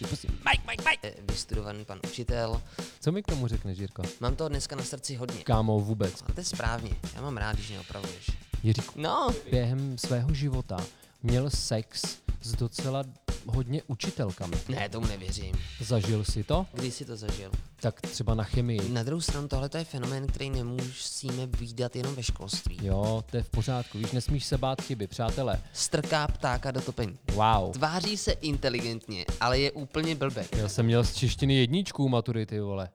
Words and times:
Je 0.00 0.06
prostě 0.06 0.28
Mike, 0.28 0.62
Mike, 0.70 0.84
Mike. 0.90 1.06
Je 1.08 1.14
Vystudovaný 1.28 1.84
pan 1.84 2.00
učitel. 2.06 2.62
Co 3.00 3.12
mi 3.12 3.22
k 3.22 3.26
tomu 3.26 3.46
řekneš, 3.48 3.78
Jirko? 3.78 4.02
Mám 4.20 4.36
toho 4.36 4.48
dneska 4.48 4.76
na 4.76 4.82
srdci 4.84 5.14
hodně. 5.14 5.44
Kámo, 5.44 5.80
vůbec. 5.80 6.22
A 6.28 6.32
to 6.32 6.40
je 6.40 6.44
správně. 6.44 6.90
Já 7.14 7.22
mám 7.22 7.36
rád, 7.36 7.52
když 7.56 7.68
mě 7.68 7.80
opravuješ. 7.80 8.30
Jiříku, 8.62 8.92
No, 9.00 9.30
během 9.50 9.98
svého 9.98 10.34
života 10.34 10.76
měl 11.22 11.50
sex 11.50 12.02
s 12.42 12.52
docela 12.52 13.04
hodně 13.46 13.82
učitelkami. 13.86 14.56
ne, 14.68 14.88
tomu 14.88 15.06
nevěřím. 15.06 15.54
Zažil 15.80 16.24
si 16.24 16.44
to? 16.44 16.66
Kdy 16.72 16.90
jsi 16.90 17.04
to 17.04 17.16
zažil? 17.16 17.50
Tak 17.80 18.00
třeba 18.00 18.34
na 18.34 18.44
chemii. 18.44 18.88
Na 18.88 19.02
druhou 19.02 19.20
stranu, 19.20 19.48
tohle 19.48 19.70
je 19.78 19.84
fenomén, 19.84 20.26
který 20.26 20.50
nemusíme 20.50 21.46
výdat 21.46 21.96
jenom 21.96 22.14
ve 22.14 22.22
školství. 22.22 22.78
Jo, 22.82 23.24
to 23.30 23.36
je 23.36 23.42
v 23.42 23.50
pořádku. 23.50 23.98
Víš, 23.98 24.12
nesmíš 24.12 24.44
se 24.44 24.58
bát 24.58 24.82
chyby, 24.82 25.06
přátelé. 25.06 25.60
Strká 25.72 26.28
ptáka 26.28 26.70
do 26.70 26.80
topení. 26.80 27.18
Wow. 27.32 27.72
Tváří 27.72 28.16
se 28.16 28.32
inteligentně, 28.32 29.24
ale 29.40 29.58
je 29.58 29.72
úplně 29.72 30.14
blbý. 30.14 30.40
Já 30.56 30.68
jsem 30.68 30.86
měl 30.86 31.04
z 31.04 31.14
češtiny 31.14 31.54
jedničku 31.54 32.08
maturity, 32.08 32.60
vole. 32.60 32.88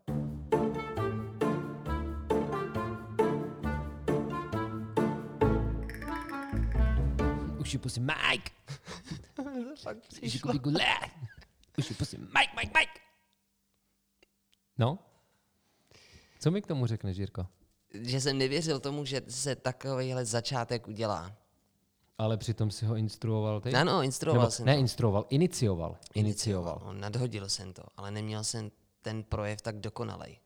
Už 7.59 7.73
je 7.73 7.79
Mike. 7.99 8.51
Už 10.23 10.33
je 10.33 10.39
kupy 10.39 10.59
gule. 10.59 10.85
Už 11.77 11.89
je 11.89 11.95
pusy 11.95 12.17
Mike, 12.17 12.53
Mike, 12.55 12.79
Mike. 12.79 12.99
No? 14.77 14.99
Co 16.39 16.51
mi 16.51 16.61
k 16.61 16.67
tomu 16.67 16.85
řekneš, 16.85 17.17
Jirko? 17.17 17.47
Že 17.93 18.21
jsem 18.21 18.37
nevěřil 18.37 18.79
tomu, 18.79 19.05
že 19.05 19.21
se 19.27 19.55
takovýhle 19.55 20.25
začátek 20.25 20.87
udělá. 20.87 21.35
Ale 22.17 22.37
přitom 22.37 22.71
si 22.71 22.85
ho 22.85 22.95
instruoval 22.95 23.61
ty? 23.61 23.73
Ano, 23.73 24.01
instruoval 24.03 24.41
Nebo, 24.41 24.51
jsem 24.51 24.65
ne, 24.65 24.73
to. 24.73 24.79
instruoval, 24.79 25.25
inicioval. 25.29 25.97
Inicioval. 26.13 26.81
No, 26.85 26.93
nadhodil 26.93 27.49
jsem 27.49 27.73
to, 27.73 27.83
ale 27.97 28.11
neměl 28.11 28.43
jsem 28.43 28.71
ten 29.01 29.23
projev 29.23 29.61
tak 29.61 29.79
dokonalej. 29.79 30.39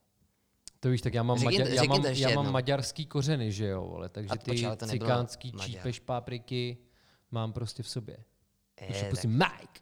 To 0.80 0.88
víš, 0.90 1.00
tak 1.00 1.14
já 1.14 1.22
mám, 1.22 1.38
Řekni- 1.38 1.58
maďa- 1.58 1.68
já 1.74 1.84
mám, 1.84 2.04
já 2.04 2.28
mám 2.30 2.52
maďarský 2.52 3.06
kořeny, 3.06 3.52
že 3.52 3.66
jo, 3.66 3.82
vole, 3.82 4.08
takže 4.08 4.28
ty 4.28 4.38
počkej, 4.50 4.66
ale 4.66 4.76
cikánský 4.76 5.52
čípeš 5.52 6.00
pápriky 6.00 6.78
mám 7.30 7.52
prostě 7.52 7.82
v 7.82 7.88
sobě. 7.88 8.24
Už 8.90 8.96
je 8.96 9.06
Eh, 9.06 9.10
pusy 9.10 9.26
Mike. 9.28 9.80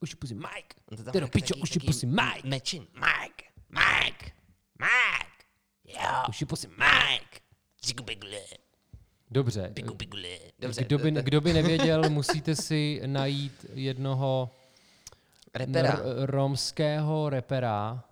Už 0.00 0.10
je 0.10 0.16
pusy 0.16 0.34
Mike. 0.34 0.74
Tam 0.88 0.96
Teda 1.12 1.26
taky- 1.26 1.30
pičo, 1.40 1.54
už 1.62 1.74
je 1.74 1.80
pusy 1.80 2.06
Mike. 2.06 2.48
Mečin. 2.48 2.82
Mike. 2.94 3.44
Mike. 3.70 4.26
Mike. 4.78 5.44
Jo. 5.84 6.10
Už 6.28 6.40
je 6.40 6.46
pusy 6.46 6.68
Mike. 6.68 7.40
Zigubigle. 7.86 8.38
Dobře. 9.30 9.70
Bigubigle. 9.72 10.28
Dobře. 10.58 10.84
Kdo 10.84 10.98
by, 10.98 11.10
kdo 11.12 11.40
by 11.40 11.52
nevěděl, 11.52 12.02
musíte 12.10 12.56
si 12.56 13.00
najít 13.06 13.66
jednoho 13.74 14.50
Repera. 15.54 15.88
r- 15.92 16.00
romského 16.30 17.28
repera. 17.30 18.04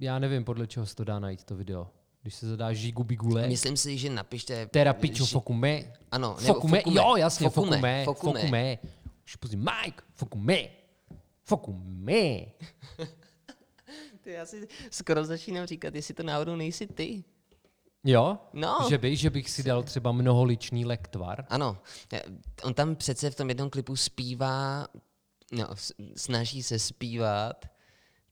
Já 0.00 0.18
nevím, 0.18 0.44
podle 0.44 0.66
čeho 0.66 0.86
se 0.86 0.94
to 0.96 1.04
dá 1.04 1.18
najít, 1.18 1.44
to 1.44 1.56
video. 1.56 1.90
Když 2.22 2.34
se 2.34 2.46
zadá 2.46 2.72
Žigu 2.72 3.04
Bigule. 3.04 3.48
Myslím 3.48 3.76
si, 3.76 3.98
že 3.98 4.10
napište... 4.10 4.66
Teda 4.66 4.92
pičo, 4.92 5.24
že- 5.24 5.32
fokume. 5.32 5.82
Ano, 6.10 6.36
nebo 6.40 6.54
fokume. 6.54 6.78
fokume. 6.78 6.96
Jo, 7.00 7.16
jasně, 7.16 7.48
Fokume, 7.48 7.76
fokume. 7.76 8.04
fokume. 8.04 8.40
Fokume. 8.40 8.78
Už 9.24 9.36
pusí 9.36 9.56
Mike. 9.56 10.02
Fokume. 10.14 10.68
Fokume. 11.42 12.18
Ty, 14.20 14.30
já 14.30 14.46
si 14.46 14.68
skoro 14.90 15.24
začínám 15.24 15.66
říkat, 15.66 15.94
jestli 15.94 16.14
to 16.14 16.22
náhodou 16.22 16.56
nejsi 16.56 16.86
ty. 16.86 17.24
Jo? 18.04 18.38
No. 18.52 18.78
Že, 18.88 18.98
by, 18.98 19.16
že 19.16 19.30
bych 19.30 19.50
si 19.50 19.62
dal 19.62 19.82
třeba 19.82 20.12
mnoholičný 20.12 20.84
lektvar. 20.84 21.46
Ano, 21.48 21.78
eh, 22.12 22.22
on 22.62 22.74
tam 22.74 22.96
přece 22.96 23.30
v 23.30 23.34
tom 23.34 23.48
jednom 23.48 23.70
klipu 23.70 23.96
zpívá, 23.96 24.86
no, 25.52 25.66
snaží 26.16 26.62
se 26.62 26.78
zpívat. 26.78 27.66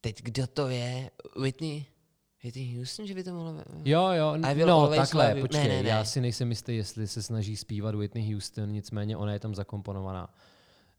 Teď 0.00 0.22
kdo 0.22 0.46
to 0.46 0.68
je? 0.68 1.10
Whitney? 1.40 1.86
Whitney 2.44 2.76
Houston, 2.76 3.06
že 3.06 3.14
by 3.14 3.24
to 3.24 3.34
mohlo... 3.34 3.54
Jo, 3.84 4.08
jo, 4.12 4.36
no 4.66 4.88
takhle, 4.88 5.34
počkej, 5.34 5.62
Ne, 5.62 5.68
ne, 5.68 5.82
ne. 5.82 5.88
já 5.88 6.04
si 6.04 6.20
nejsem 6.20 6.50
jistý, 6.50 6.76
jestli 6.76 7.08
se 7.08 7.22
snaží 7.22 7.56
zpívat 7.56 7.94
Whitney 7.94 8.32
Houston, 8.32 8.72
nicméně 8.72 9.16
ona 9.16 9.32
je 9.32 9.38
tam 9.38 9.54
zakomponovaná. 9.54 10.34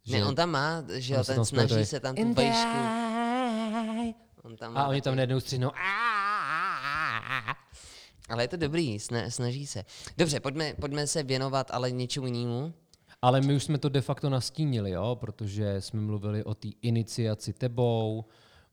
Ne, 0.08 0.26
on 0.26 0.36
tam 0.36 0.50
má, 0.50 0.84
že 0.94 1.14
jo, 1.14 1.20
on 1.20 1.24
se 1.24 1.32
ten 1.32 1.36
tam 1.36 1.46
snaží 1.46 1.86
se 1.86 2.00
tam 2.00 2.16
tu 2.16 2.34
vejšku. 2.34 2.78
On 4.44 4.58
tam 4.58 4.74
má 4.74 4.82
A 4.82 4.88
oni 4.88 5.02
tam 5.02 5.16
najednou 5.16 5.40
stříhnou. 5.40 5.72
Ale 8.30 8.44
je 8.44 8.48
to 8.48 8.58
dobrý, 8.58 9.00
sna, 9.00 9.30
snaží 9.30 9.68
se. 9.68 9.86
Dobře, 10.18 10.40
pojďme, 10.40 10.74
pojďme 10.74 11.08
se 11.08 11.24
věnovat 11.24 11.72
ale 11.72 11.92
něčemu 11.92 12.28
jinému. 12.28 12.74
Ale 13.22 13.42
my 13.42 13.56
už 13.56 13.64
jsme 13.64 13.78
to 13.78 13.90
de 13.90 14.02
facto 14.02 14.30
nastínili, 14.30 14.92
jo? 14.92 15.18
protože 15.20 15.82
jsme 15.82 16.02
mluvili 16.02 16.44
o 16.44 16.54
té 16.54 16.68
iniciaci 16.82 17.54
tebou, 17.54 18.26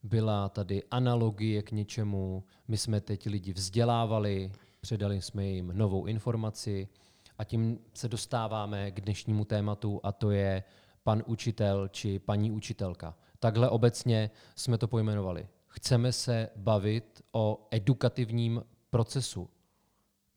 byla 0.03 0.49
tady 0.49 0.83
analogie 0.91 1.63
k 1.63 1.73
něčemu, 1.73 2.45
my 2.69 2.77
jsme 2.77 3.01
teď 3.01 3.27
lidi 3.27 3.53
vzdělávali, 3.53 4.53
předali 4.81 5.23
jsme 5.23 5.47
jim 5.47 5.73
novou 5.75 6.07
informaci 6.07 6.89
a 7.39 7.45
tím 7.45 7.79
se 7.95 8.09
dostáváme 8.09 8.91
k 8.91 9.01
dnešnímu 9.01 9.45
tématu 9.45 10.01
a 10.03 10.13
to 10.13 10.31
je 10.31 10.63
pan 11.11 11.23
učitel 11.27 11.89
či 11.89 12.19
paní 12.19 12.51
učitelka. 12.51 13.17
Takhle 13.39 13.71
obecně 13.71 14.31
jsme 14.57 14.79
to 14.79 14.89
pojmenovali. 14.89 15.49
Chceme 15.67 16.13
se 16.13 16.49
bavit 16.57 17.23
o 17.33 17.69
edukativním 17.71 18.63
procesu. 18.91 19.51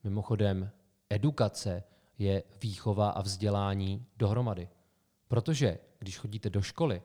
Mimochodem, 0.04 0.70
edukace 1.10 1.84
je 2.18 2.42
výchova 2.62 3.10
a 3.10 3.22
vzdělání 3.22 4.06
dohromady. 4.16 4.68
Protože 5.28 5.78
když 5.98 6.18
chodíte 6.18 6.50
do 6.50 6.62
školy, 6.62 7.02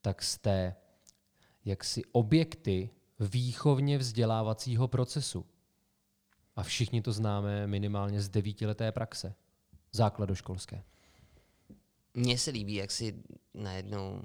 tak 0.00 0.22
jste 0.22 0.74
jaksi 1.64 2.02
objekty 2.12 2.90
výchovně 3.20 3.98
vzdělávacího 3.98 4.88
procesu. 4.88 5.46
A 6.56 6.62
všichni 6.62 7.02
to 7.02 7.12
známe 7.12 7.66
minimálně 7.66 8.22
z 8.22 8.28
devítileté 8.28 8.92
praxe. 8.92 9.34
Základoškolské. 9.92 10.82
Mně 12.14 12.38
se 12.38 12.50
líbí, 12.50 12.74
jak 12.74 12.90
si 12.90 13.14
najednou 13.54 14.22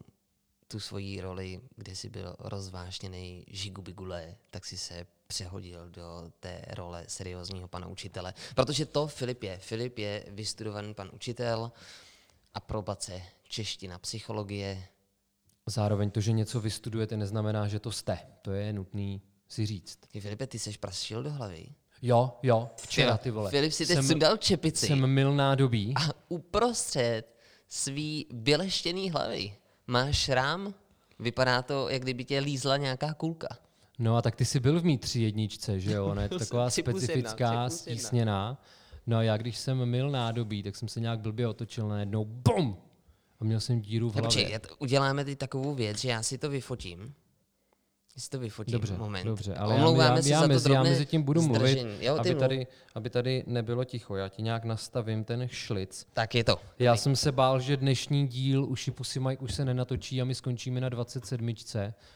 tu 0.68 0.80
svoji 0.80 1.22
roli, 1.22 1.62
kde 1.76 1.96
jsi 1.96 2.10
byl 2.10 2.36
rozvášněný 2.40 3.46
žigubigule, 3.48 4.36
tak 4.50 4.66
si 4.66 4.78
se 4.78 5.08
přehodil 5.28 5.90
do 5.90 6.32
té 6.40 6.62
role 6.70 7.04
seriózního 7.08 7.68
pana 7.68 7.88
učitele. 7.88 8.34
Protože 8.56 8.86
to 8.86 9.08
Filip 9.08 9.44
je. 9.44 9.58
Filip 9.58 9.98
je 9.98 10.26
vystudovaný 10.28 10.94
pan 10.94 11.10
učitel, 11.14 11.72
aprobace 12.54 13.22
čeština, 13.48 14.00
psychologie. 14.00 14.88
Zároveň 15.66 16.12
to, 16.12 16.22
že 16.22 16.32
něco 16.32 16.62
vystudujete, 16.62 17.18
neznamená, 17.18 17.68
že 17.68 17.80
to 17.80 17.92
jste. 17.92 18.20
To 18.42 18.52
je 18.52 18.74
nutný 18.74 19.22
si 19.48 19.66
říct. 19.66 20.00
Ty 20.08 20.22
Filipe, 20.22 20.48
ty 20.48 20.60
seš 20.60 20.78
prašil 20.78 21.24
do 21.24 21.32
hlavy. 21.32 21.68
Jo, 22.02 22.38
jo, 22.44 22.70
včera 22.76 23.18
ty 23.18 23.32
vole. 23.32 23.50
Filip 23.50 23.72
si 23.72 23.86
teď 23.86 23.96
jsem, 23.96 24.08
sundal 24.08 24.38
čepici 24.38 24.88
jsem 24.88 25.08
mil 25.08 25.36
nádobí. 25.36 25.94
a 25.96 26.10
uprostřed 26.28 27.37
svý 27.68 28.26
vyleštěný 28.32 29.12
hlavy 29.12 29.54
máš 29.88 30.18
šrám. 30.18 30.74
Vypadá 31.20 31.62
to, 31.62 31.90
jak 31.90 32.02
kdyby 32.02 32.26
tě 32.26 32.40
lízla 32.40 32.78
nějaká 32.78 33.14
kulka. 33.14 33.48
No 34.00 34.16
a 34.16 34.22
tak 34.22 34.36
ty 34.36 34.46
jsi 34.46 34.60
byl 34.60 34.82
v 34.82 34.86
mý 34.86 34.98
tři 34.98 35.22
jedničce, 35.22 35.80
že 35.80 35.92
jo? 35.92 36.06
Ona 36.06 36.22
je 36.22 36.30
taková 36.40 36.70
specifická, 36.70 37.46
jedna. 37.52 37.70
stísněná. 37.70 38.62
No 39.08 39.18
a 39.18 39.24
já 39.24 39.38
když 39.38 39.58
jsem 39.58 39.86
mil 39.86 40.10
nádobí, 40.12 40.64
tak 40.64 40.76
jsem 40.76 40.88
se 40.88 41.00
nějak 41.00 41.20
blbě 41.20 41.48
otočil 41.48 41.88
najednou, 41.88 42.26
bum! 42.26 42.78
A 43.40 43.44
měl 43.44 43.60
jsem 43.60 43.82
díru 43.82 44.10
v 44.10 44.16
hlavě. 44.16 44.60
to- 44.60 44.76
uděláme 44.80 45.26
teď 45.26 45.38
takovou 45.38 45.76
věc, 45.76 45.98
že 45.98 46.10
já 46.10 46.24
si 46.24 46.38
to 46.38 46.50
vyfotím. 46.50 47.14
Já 48.18 48.22
si 48.22 48.30
to 48.30 48.40
vyfotím, 48.40 48.72
Dobře, 48.72 48.98
moment. 48.98 49.26
dobře, 49.26 49.56
ale 49.56 49.76
Omlouváme 49.76 50.16
já, 50.16 50.22
se 50.22 50.30
já, 50.30 50.40
za 50.40 50.48
to 50.48 50.54
mezi, 50.54 50.70
já 50.70 50.74
drobné 50.74 50.90
mezi 50.90 51.06
tím 51.06 51.24
budu 51.24 51.42
mluvit, 51.42 51.60
zdržení. 51.60 52.06
Jo, 52.06 52.14
ty 52.14 52.20
aby, 52.20 52.30
mluv. 52.30 52.40
tady, 52.40 52.68
aby 52.96 53.10
tady 53.10 53.44
nebylo 53.48 53.84
ticho. 53.84 54.16
Já 54.16 54.30
ti 54.30 54.42
nějak 54.42 54.64
nastavím 54.64 55.24
ten 55.24 55.48
šlic. 55.48 56.08
Tak 56.14 56.36
je 56.36 56.44
to. 56.44 56.60
Já 56.80 56.96
jsem 56.96 57.16
se 57.16 57.32
bál, 57.32 57.60
že 57.60 57.78
dnešní 57.78 58.28
díl 58.28 58.66
Uši 58.66 58.92
Pusy 58.92 59.20
Mike 59.20 59.44
už 59.44 59.54
se 59.54 59.66
nenatočí 59.66 60.22
a 60.22 60.26
my 60.26 60.36
skončíme 60.36 60.82
na 60.82 60.90
27. 60.90 61.54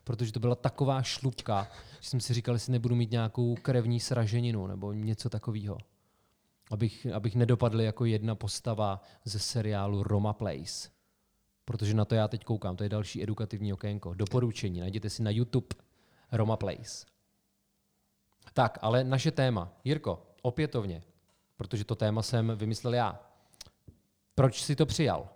protože 0.03 0.31
to 0.31 0.39
byla 0.39 0.55
taková 0.55 1.03
šlupka, 1.03 1.67
že 1.99 2.09
jsem 2.09 2.19
si 2.19 2.33
říkal, 2.33 2.55
jestli 2.55 2.71
nebudu 2.71 2.95
mít 2.95 3.11
nějakou 3.11 3.55
krevní 3.55 3.99
sraženinu 3.99 4.67
nebo 4.67 4.93
něco 4.93 5.29
takového. 5.29 5.77
Abych, 6.71 7.07
abych 7.13 7.35
nedopadl 7.35 7.81
jako 7.81 8.05
jedna 8.05 8.35
postava 8.35 9.01
ze 9.25 9.39
seriálu 9.39 10.03
Roma 10.03 10.33
Place. 10.33 10.89
Protože 11.65 11.93
na 11.93 12.05
to 12.05 12.15
já 12.15 12.27
teď 12.27 12.43
koukám, 12.43 12.75
to 12.75 12.83
je 12.83 12.89
další 12.89 13.23
edukativní 13.23 13.73
okénko. 13.73 14.13
Doporučení, 14.13 14.79
najděte 14.79 15.09
si 15.09 15.23
na 15.23 15.31
YouTube 15.31 15.67
Roma 16.31 16.57
Place. 16.57 17.05
Tak, 18.53 18.77
ale 18.81 19.03
naše 19.03 19.31
téma. 19.31 19.71
Jirko, 19.83 20.27
opětovně, 20.41 21.03
protože 21.55 21.83
to 21.85 21.95
téma 21.95 22.21
jsem 22.21 22.51
vymyslel 22.55 22.93
já. 22.93 23.19
Proč 24.35 24.63
jsi 24.63 24.75
to 24.75 24.85
přijal? 24.85 25.29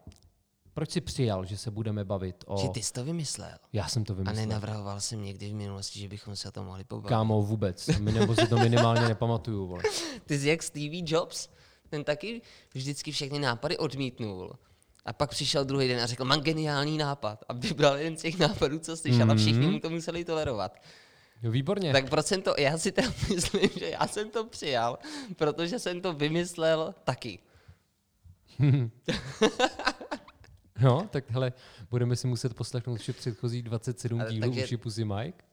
Proč 0.74 0.92
jsi 0.92 1.02
přijal, 1.02 1.46
že 1.46 1.58
se 1.58 1.72
budeme 1.72 2.04
bavit 2.04 2.44
o... 2.48 2.58
Že 2.58 2.70
ty 2.70 2.84
jsi 2.84 2.94
to 2.94 3.04
vymyslel. 3.04 3.58
Já 3.74 3.88
jsem 3.88 4.04
to 4.04 4.14
A 4.14 4.16
vymyslel. 4.16 4.46
nenavrhoval 4.46 5.02
jsem 5.02 5.24
někdy 5.24 5.50
v 5.50 5.54
minulosti, 5.54 6.00
že 6.00 6.08
bychom 6.08 6.36
se 6.36 6.48
o 6.48 6.52
tom 6.52 6.66
mohli 6.66 6.84
pobavit. 6.84 7.10
Kámo, 7.10 7.42
vůbec. 7.42 7.88
My 7.88 8.12
nebo 8.12 8.36
si 8.36 8.48
to 8.48 8.58
minimálně 8.58 9.02
nepamatuju. 9.02 9.68
Vole. 9.68 9.84
Ty 10.26 10.40
jsi 10.40 10.48
jak 10.50 10.64
Stevie 10.64 11.04
Jobs, 11.06 11.50
ten 11.90 12.04
taky 12.04 12.42
vždycky 12.74 13.12
všechny 13.12 13.40
nápady 13.40 13.78
odmítnul. 13.78 14.54
A 15.06 15.14
pak 15.14 15.30
přišel 15.30 15.66
druhý 15.66 15.88
den 15.88 16.02
a 16.02 16.06
řekl, 16.06 16.26
mám 16.26 16.42
geniální 16.42 16.98
nápad. 16.98 17.44
A 17.50 17.54
vybral 17.54 17.98
jeden 17.98 18.18
z 18.18 18.22
těch 18.22 18.40
nápadů, 18.40 18.80
co 18.80 18.98
slyšel, 18.98 19.28
mm-hmm. 19.28 19.32
a 19.32 19.36
všichni 19.36 19.68
mu 19.68 19.80
to 19.80 19.90
museli 19.90 20.26
tolerovat. 20.26 20.82
Jo, 21.44 21.52
výborně. 21.52 21.94
Tak 21.94 22.10
proč 22.10 22.26
jsem 22.26 22.42
to, 22.42 22.56
já 22.58 22.78
si 22.78 22.92
teda 22.92 23.08
myslím, 23.36 23.70
že 23.80 23.90
já 23.90 24.08
jsem 24.08 24.30
to 24.30 24.46
přijal, 24.46 25.00
protože 25.36 25.80
jsem 25.80 26.02
to 26.02 26.14
vymyslel 26.14 26.96
taky. 27.04 27.40
no, 30.82 31.08
tak 31.12 31.30
hele, 31.30 31.54
budeme 31.90 32.16
si 32.16 32.28
muset 32.28 32.54
poslechnout 32.54 32.98
vše 32.98 33.14
předchozí 33.14 33.62
27 33.62 34.22
Ale 34.22 34.30
dílů 34.32 34.56
takže- 34.56 34.78
Pussy 34.78 35.06
Mike. 35.06 35.44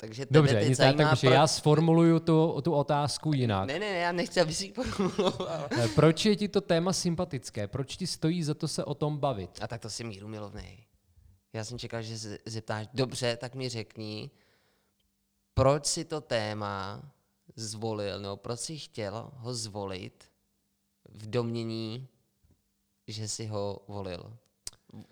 Takže 0.00 0.26
tebe 0.26 0.38
Dobře, 0.38 0.54
teď 0.54 0.68
nic, 0.68 0.78
zajímá, 0.78 1.08
takže 1.08 1.26
proč- 1.26 1.34
já 1.34 1.46
sformuluju 1.46 2.20
tu, 2.20 2.60
tu 2.64 2.72
otázku 2.74 3.32
jinak. 3.32 3.66
Ne, 3.66 3.78
ne, 3.78 3.92
ne, 3.92 3.98
já 3.98 4.12
nechci, 4.12 4.40
aby 4.40 4.54
si 4.54 4.64
ji 4.66 4.72
formuloval. 4.72 5.68
Eh, 5.70 5.88
Proč 5.88 6.24
je 6.24 6.36
ti 6.36 6.48
to 6.48 6.60
téma 6.60 6.92
sympatické? 6.92 7.68
Proč 7.68 7.96
ti 7.96 8.06
stojí 8.06 8.42
za 8.42 8.54
to 8.54 8.68
se 8.68 8.84
o 8.84 8.94
tom 8.94 9.18
bavit? 9.18 9.50
A 9.62 9.66
tak 9.66 9.80
to 9.80 9.90
si 9.90 10.04
míru 10.04 10.28
milovnej. 10.28 10.84
Já 11.52 11.64
jsem 11.64 11.78
čekal, 11.78 12.02
že 12.02 12.18
se 12.18 12.38
zeptáš, 12.46 12.86
dobře, 12.94 13.36
tak 13.36 13.54
mi 13.54 13.68
řekni, 13.68 14.30
proč 15.54 15.86
si 15.86 16.04
to 16.04 16.20
téma 16.20 17.02
zvolil, 17.56 18.20
nebo 18.20 18.36
proč 18.36 18.60
si 18.60 18.78
chtěl 18.78 19.30
ho 19.34 19.54
zvolit 19.54 20.24
v 21.08 21.30
domění, 21.30 22.08
že 23.06 23.28
si 23.28 23.46
ho 23.46 23.82
volil. 23.88 24.36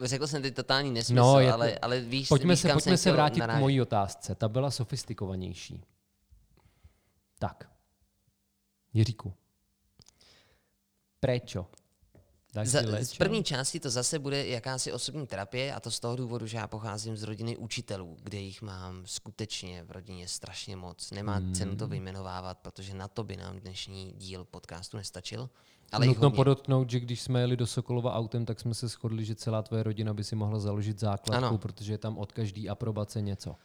Řekl 0.00 0.26
jsem 0.26 0.42
teď 0.42 0.54
totální 0.54 0.90
nesmysl, 0.90 1.22
No, 1.24 1.40
jako- 1.40 1.54
ale, 1.54 1.78
ale 1.78 2.00
víš, 2.00 2.28
Pojďme 2.28 2.52
víš, 2.54 2.60
se, 2.60 2.68
kam 2.68 2.76
pojďme 2.76 2.96
se 2.96 3.12
vrátit 3.12 3.40
k 3.40 3.58
mojí 3.58 3.80
otázce. 3.80 4.34
Ta 4.34 4.48
byla 4.48 4.70
sofistikovanější. 4.70 5.84
Tak. 7.38 7.70
Jiříku. 8.92 9.32
Prečo? 11.20 11.66
Dáš 12.58 12.68
Za, 12.68 12.80
lečo? 12.84 13.18
první 13.18 13.44
části 13.44 13.80
to 13.80 13.90
zase 13.90 14.18
bude 14.18 14.46
jakási 14.46 14.92
osobní 14.92 15.26
terapie 15.26 15.74
a 15.74 15.80
to 15.80 15.90
z 15.90 16.00
toho 16.00 16.16
důvodu, 16.16 16.46
že 16.46 16.56
já 16.56 16.66
pocházím 16.66 17.16
z 17.16 17.22
rodiny 17.22 17.56
učitelů, 17.56 18.16
kde 18.22 18.38
jich 18.38 18.62
mám 18.62 19.02
skutečně 19.06 19.82
v 19.82 19.90
rodině 19.90 20.28
strašně 20.28 20.76
moc. 20.76 21.10
Nemá 21.10 21.34
hmm. 21.34 21.54
cenu 21.54 21.76
to 21.76 21.86
vyjmenovávat, 21.86 22.58
protože 22.58 22.94
na 22.94 23.08
to 23.08 23.24
by 23.24 23.36
nám 23.36 23.60
dnešní 23.60 24.12
díl 24.16 24.44
podcastu 24.44 24.96
nestačil. 24.96 25.50
Ale 25.92 26.06
Nutno 26.06 26.30
podotknout, 26.30 26.90
že 26.90 27.00
když 27.00 27.20
jsme 27.20 27.40
jeli 27.40 27.56
do 27.56 27.66
Sokolova 27.66 28.14
autem, 28.14 28.46
tak 28.46 28.60
jsme 28.60 28.74
se 28.74 28.88
shodli, 28.88 29.24
že 29.24 29.34
celá 29.34 29.62
tvoje 29.62 29.82
rodina 29.82 30.14
by 30.14 30.24
si 30.24 30.36
mohla 30.36 30.58
založit 30.58 31.00
základku, 31.00 31.46
Ano. 31.46 31.58
protože 31.58 31.92
je 31.92 31.98
tam 31.98 32.18
od 32.18 32.32
každý 32.32 32.68
aprobace 32.68 33.20
něco. 33.20 33.56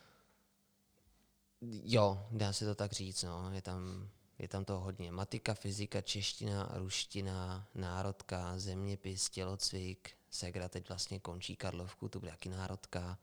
Jo, 1.84 2.28
dá 2.32 2.54
se 2.54 2.66
to 2.66 2.76
tak 2.76 2.92
říct, 2.92 3.24
no. 3.24 3.52
Je 3.54 3.62
tam, 3.62 4.08
je 4.44 4.48
tam 4.48 4.66
toho 4.66 4.80
hodně. 4.80 5.12
Matika, 5.12 5.54
fyzika, 5.54 6.02
čeština, 6.02 6.72
ruština, 6.74 7.68
národka, 7.76 8.60
zeměpis, 8.60 9.30
tělocvik. 9.30 10.12
Segra 10.30 10.70
teď 10.70 10.90
vlastně 10.90 11.20
končí 11.20 11.56
Karlovku, 11.56 12.10
to 12.10 12.20
bude 12.20 12.32
jaký 12.32 12.50
národka. 12.50 13.18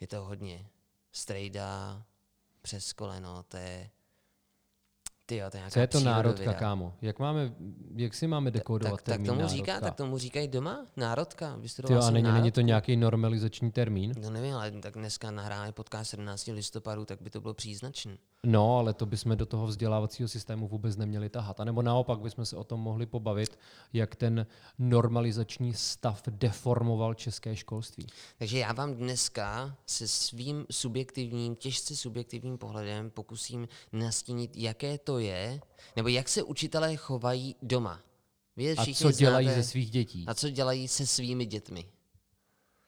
Je 0.00 0.06
to 0.06 0.24
hodně. 0.24 0.70
Strejda, 1.12 2.02
přes 2.62 2.92
koleno, 2.92 3.42
to 3.42 3.56
je... 3.56 3.90
Ty 5.28 5.36
jo, 5.36 5.50
to 5.50 5.56
je 5.56 5.62
Co 5.68 5.78
je 5.80 5.86
to 5.86 6.00
národka, 6.00 6.34
přírodověda. 6.34 6.60
kámo? 6.60 6.94
Jak, 7.02 7.18
máme, 7.18 7.52
jak 7.96 8.14
si 8.14 8.26
máme 8.26 8.50
dekodovat 8.50 8.92
Tak, 8.92 9.02
tak 9.02 9.12
termín 9.14 9.26
tomu, 9.26 9.38
národka? 9.40 9.56
říká, 9.56 9.80
tak 9.80 9.94
tomu 9.94 10.18
říkají 10.18 10.48
doma? 10.48 10.86
Národka? 10.96 11.46
Tyjo, 11.48 11.60
Vystudoval 11.62 12.04
a 12.04 12.10
není, 12.10 12.32
není 12.32 12.50
to 12.50 12.60
nějaký 12.60 12.96
normalizační 12.96 13.70
termín? 13.72 14.12
No 14.22 14.30
nevím, 14.30 14.54
ale 14.54 14.70
tak 14.70 14.94
dneska 14.94 15.30
nahráme 15.30 15.72
podcast 15.72 16.10
17. 16.10 16.46
listopadu, 16.46 17.04
tak 17.04 17.22
by 17.22 17.30
to 17.30 17.40
bylo 17.40 17.54
příznačné. 17.54 18.16
No, 18.44 18.78
ale 18.78 18.94
to 18.94 19.06
bychom 19.06 19.36
do 19.36 19.46
toho 19.46 19.66
vzdělávacího 19.66 20.28
systému 20.28 20.68
vůbec 20.68 20.96
neměli 20.96 21.28
tahat. 21.28 21.60
A 21.60 21.64
nebo 21.64 21.82
naopak 21.82 22.20
bychom 22.20 22.44
se 22.46 22.56
o 22.56 22.64
tom 22.64 22.80
mohli 22.80 23.06
pobavit, 23.06 23.58
jak 23.92 24.16
ten 24.16 24.46
normalizační 24.78 25.74
stav 25.74 26.22
deformoval 26.28 27.14
české 27.14 27.56
školství. 27.56 28.06
Takže 28.38 28.58
já 28.58 28.72
vám 28.72 28.94
dneska 28.94 29.76
se 29.86 30.08
svým 30.08 30.66
subjektivním, 30.70 31.56
těžce 31.56 31.96
subjektivním 31.96 32.58
pohledem 32.58 33.10
pokusím 33.10 33.68
nastínit, 33.92 34.56
jaké 34.56 34.98
to 34.98 35.15
je, 35.18 35.60
nebo 35.96 36.08
jak 36.08 36.28
se 36.28 36.42
učitelé 36.42 36.96
chovají 36.96 37.56
doma. 37.62 38.00
Vy 38.56 38.64
je 38.64 38.74
A 38.74 38.94
co 38.94 39.12
dělají 39.12 39.46
znáte, 39.46 39.62
ze 39.62 39.68
svých 39.68 39.90
dětí? 39.90 40.24
A 40.26 40.34
co 40.34 40.50
dělají 40.50 40.88
se 40.88 41.06
svými 41.06 41.46
dětmi. 41.46 41.88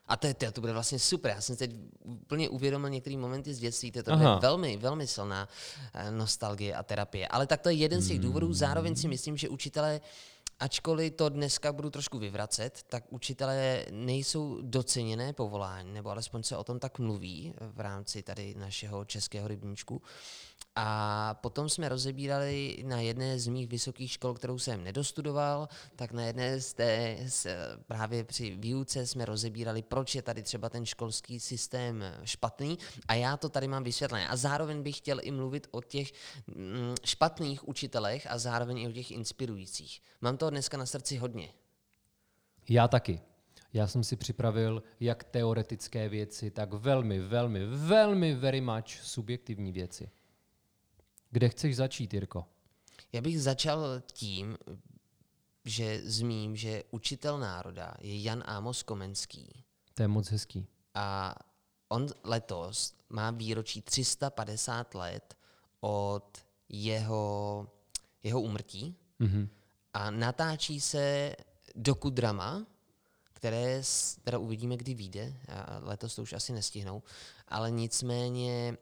A 0.06 0.16
to, 0.16 0.34
to, 0.34 0.52
to 0.52 0.60
bude 0.60 0.72
vlastně 0.72 0.98
super. 0.98 1.30
Já 1.30 1.40
jsem 1.40 1.56
teď 1.56 1.70
úplně 2.04 2.48
uvědomil 2.48 2.90
některé 2.90 3.16
momenty 3.16 3.54
z 3.54 3.58
dětství. 3.58 3.92
To, 3.92 4.02
to 4.02 4.16
bude 4.16 4.28
velmi, 4.40 4.76
velmi 4.76 5.06
silná 5.06 5.48
eh, 5.94 6.10
nostalgie 6.10 6.74
a 6.74 6.82
terapie. 6.82 7.28
Ale 7.28 7.46
tak 7.46 7.60
to 7.60 7.68
je 7.68 7.74
jeden 7.74 8.00
z 8.00 8.08
těch 8.08 8.18
důvodů. 8.18 8.52
Zároveň 8.52 8.96
si 8.96 9.08
myslím, 9.08 9.36
že 9.36 9.48
učitelé, 9.48 10.00
ačkoliv 10.60 11.14
to 11.14 11.28
dneska 11.28 11.72
budu 11.72 11.90
trošku 11.90 12.18
vyvracet, 12.18 12.82
tak 12.88 13.04
učitelé 13.12 13.86
nejsou 13.90 14.58
doceněné 14.62 15.32
povolání, 15.32 15.92
nebo 15.92 16.10
alespoň 16.10 16.42
se 16.42 16.56
o 16.56 16.64
tom 16.64 16.78
tak 16.78 16.98
mluví 16.98 17.54
v 17.60 17.80
rámci 17.80 18.22
tady 18.22 18.54
našeho 18.54 19.04
českého 19.04 19.48
rybníčku. 19.48 20.02
A 20.80 21.34
potom 21.34 21.68
jsme 21.68 21.88
rozebírali 21.88 22.84
na 22.86 23.00
jedné 23.00 23.38
z 23.38 23.48
mých 23.48 23.68
vysokých 23.68 24.12
škol, 24.12 24.34
kterou 24.34 24.58
jsem 24.58 24.84
nedostudoval, 24.84 25.68
tak 25.96 26.12
na 26.12 26.22
jedné 26.22 26.60
z 26.60 26.74
té 26.74 27.18
z, 27.26 27.46
právě 27.86 28.24
při 28.24 28.50
výuce 28.50 29.06
jsme 29.06 29.24
rozebírali, 29.24 29.82
proč 29.82 30.14
je 30.14 30.22
tady 30.22 30.42
třeba 30.42 30.68
ten 30.68 30.86
školský 30.86 31.40
systém 31.40 32.04
špatný 32.24 32.78
a 33.08 33.14
já 33.14 33.36
to 33.36 33.48
tady 33.48 33.68
mám 33.68 33.84
vysvětlené. 33.84 34.28
A 34.28 34.36
zároveň 34.36 34.82
bych 34.82 34.96
chtěl 34.96 35.18
i 35.22 35.30
mluvit 35.30 35.66
o 35.70 35.82
těch 35.82 36.12
mm, 36.46 36.94
špatných 37.04 37.68
učitelech 37.68 38.26
a 38.30 38.38
zároveň 38.38 38.78
i 38.78 38.88
o 38.88 38.92
těch 38.92 39.10
inspirujících. 39.10 40.02
Mám 40.20 40.36
toho 40.36 40.50
dneska 40.50 40.76
na 40.76 40.86
srdci 40.86 41.16
hodně. 41.16 41.48
Já 42.68 42.88
taky. 42.88 43.20
Já 43.72 43.86
jsem 43.86 44.04
si 44.04 44.16
připravil 44.16 44.82
jak 45.00 45.24
teoretické 45.24 46.08
věci, 46.08 46.50
tak 46.50 46.72
velmi, 46.72 47.20
velmi, 47.20 47.66
velmi 47.66 48.34
very 48.34 48.60
much 48.60 48.88
subjektivní 48.88 49.72
věci. 49.72 50.10
Kde 51.30 51.48
chceš 51.48 51.76
začít, 51.76 52.14
Jirko? 52.14 52.44
Já 53.12 53.20
bych 53.20 53.42
začal 53.42 54.02
tím, 54.12 54.58
že 55.64 56.00
zmím, 56.04 56.56
že 56.56 56.82
učitel 56.90 57.38
národa 57.38 57.94
je 58.00 58.22
Jan 58.22 58.42
Amos 58.46 58.82
Komenský. 58.82 59.64
To 59.94 60.02
je 60.02 60.08
moc 60.08 60.28
hezký. 60.28 60.66
A 60.94 61.34
on 61.88 62.06
letos 62.24 62.94
má 63.08 63.30
výročí 63.30 63.82
350 63.82 64.94
let 64.94 65.36
od 65.80 66.38
jeho, 66.68 67.66
jeho 68.22 68.40
úmrtí 68.40 68.96
Mhm. 69.18 69.48
a 69.94 70.10
natáčí 70.10 70.80
se 70.80 71.36
dokudrama, 71.74 72.66
které 73.32 73.84
s- 73.84 74.16
teda 74.24 74.38
uvidíme, 74.38 74.76
kdy 74.76 74.94
vyjde. 74.94 75.34
Letos 75.80 76.14
to 76.14 76.22
už 76.22 76.32
asi 76.32 76.52
nestihnou, 76.52 77.02
ale 77.48 77.70
nicméně 77.70 78.76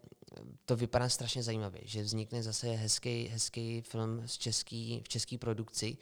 to 0.65 0.77
vypadá 0.77 1.09
strašně 1.09 1.43
zajímavě, 1.43 1.81
že 1.85 2.03
vznikne 2.03 2.43
zase 2.43 2.67
hezký, 2.67 3.29
hezký 3.29 3.81
film 3.81 4.23
z 4.29 4.39
český, 4.39 5.01
v 5.05 5.09
české 5.09 5.39
produkci 5.39 5.97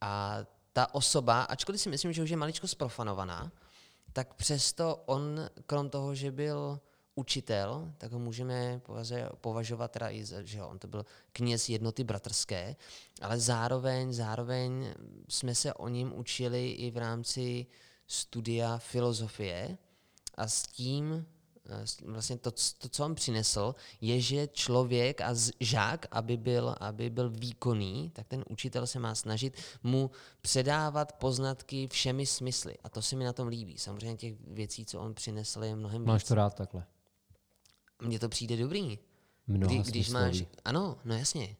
a 0.00 0.38
ta 0.72 0.94
osoba, 0.94 1.42
ačkoliv 1.42 1.80
si 1.80 1.88
myslím, 1.88 2.12
že 2.12 2.22
už 2.22 2.30
je 2.30 2.36
maličko 2.36 2.68
sprofanovaná, 2.68 3.52
tak 4.12 4.34
přesto 4.34 5.02
on, 5.06 5.50
krom 5.66 5.90
toho, 5.90 6.14
že 6.14 6.32
byl 6.32 6.80
učitel, 7.14 7.92
tak 7.98 8.12
ho 8.12 8.18
můžeme 8.18 8.80
považovat 9.40 9.90
teda 9.90 10.10
i 10.10 10.24
za, 10.24 10.42
že 10.42 10.62
on 10.62 10.78
to 10.78 10.88
byl 10.88 11.06
kněz 11.32 11.68
jednoty 11.68 12.04
bratrské, 12.04 12.76
ale 13.22 13.38
zároveň, 13.38 14.12
zároveň 14.12 14.94
jsme 15.28 15.54
se 15.54 15.74
o 15.74 15.88
něm 15.88 16.12
učili 16.18 16.70
i 16.70 16.90
v 16.90 16.96
rámci 16.96 17.66
studia 18.06 18.78
filozofie 18.78 19.78
a 20.34 20.48
s 20.48 20.62
tím 20.62 21.26
vlastně 22.04 22.38
to, 22.38 22.50
to, 22.78 22.88
co 22.88 23.04
on 23.04 23.14
přinesl, 23.14 23.74
je, 24.00 24.20
že 24.20 24.46
člověk 24.46 25.20
a 25.20 25.34
žák, 25.60 26.06
aby 26.10 26.36
byl, 26.36 26.74
aby 26.80 27.10
byl 27.10 27.30
výkonný, 27.30 28.10
tak 28.14 28.26
ten 28.26 28.44
učitel 28.48 28.86
se 28.86 28.98
má 28.98 29.14
snažit 29.14 29.56
mu 29.82 30.10
předávat 30.40 31.12
poznatky 31.12 31.88
všemi 31.88 32.26
smysly. 32.26 32.74
A 32.84 32.88
to 32.88 33.02
se 33.02 33.16
mi 33.16 33.24
na 33.24 33.32
tom 33.32 33.48
líbí. 33.48 33.78
Samozřejmě 33.78 34.16
těch 34.16 34.34
věcí, 34.46 34.84
co 34.84 35.00
on 35.00 35.14
přinesl, 35.14 35.64
je 35.64 35.76
mnohem 35.76 36.04
Máš 36.04 36.22
víc. 36.22 36.28
to 36.28 36.34
rád 36.34 36.54
takhle? 36.54 36.86
Mně 38.02 38.18
to 38.18 38.28
přijde 38.28 38.56
dobrý. 38.56 38.98
Mnoha 39.46 39.74
Kdy, 39.74 39.82
když 39.82 40.08
máš... 40.08 40.44
Ano, 40.64 40.98
no 41.04 41.14
jasně. 41.14 41.56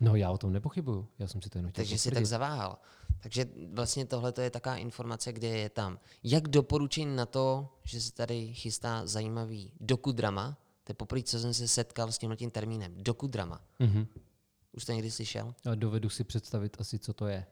No 0.00 0.16
já 0.16 0.30
o 0.30 0.38
tom 0.38 0.52
nepochybuju. 0.52 1.08
Já 1.18 1.26
jsem 1.26 1.42
si 1.42 1.50
to 1.50 1.58
jenom 1.58 1.72
chtěl 1.72 1.84
Takže 1.84 1.98
si 1.98 2.10
tak 2.10 2.26
zaváhal. 2.26 2.78
Takže 3.22 3.46
vlastně 3.72 4.06
tohle 4.06 4.32
je 4.40 4.50
taková 4.50 4.76
informace, 4.76 5.32
kde 5.32 5.48
je 5.48 5.70
tam 5.70 5.98
jak 6.22 6.48
doporučení 6.48 7.16
na 7.16 7.26
to, 7.26 7.68
že 7.84 8.00
se 8.00 8.12
tady 8.12 8.54
chystá 8.54 9.06
zajímavý 9.06 9.72
dokudrama, 9.80 10.56
to 10.84 10.90
je 10.90 10.94
poprvé, 10.94 11.22
co 11.22 11.38
jsem 11.38 11.54
se 11.54 11.68
setkal 11.68 12.12
s 12.12 12.18
tímhle 12.18 12.36
tím 12.36 12.50
termínem, 12.50 12.94
dokudrama. 12.96 13.64
Mhm. 13.78 14.06
Už 14.72 14.84
to 14.84 14.92
někdy 14.92 15.10
slyšel? 15.10 15.54
A 15.70 15.74
dovedu 15.74 16.08
si 16.08 16.24
představit 16.24 16.76
asi, 16.80 16.98
co 16.98 17.12
to 17.12 17.26
je. 17.26 17.46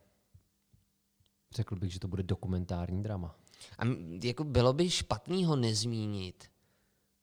Řekl 1.54 1.76
bych, 1.76 1.92
že 1.92 2.00
to 2.00 2.08
bude 2.08 2.22
dokumentární 2.22 3.02
drama. 3.02 3.38
A 3.78 3.82
jako 4.22 4.44
bylo 4.44 4.72
by 4.72 4.90
špatný 4.90 5.44
ho 5.44 5.56
nezmínit 5.56 6.44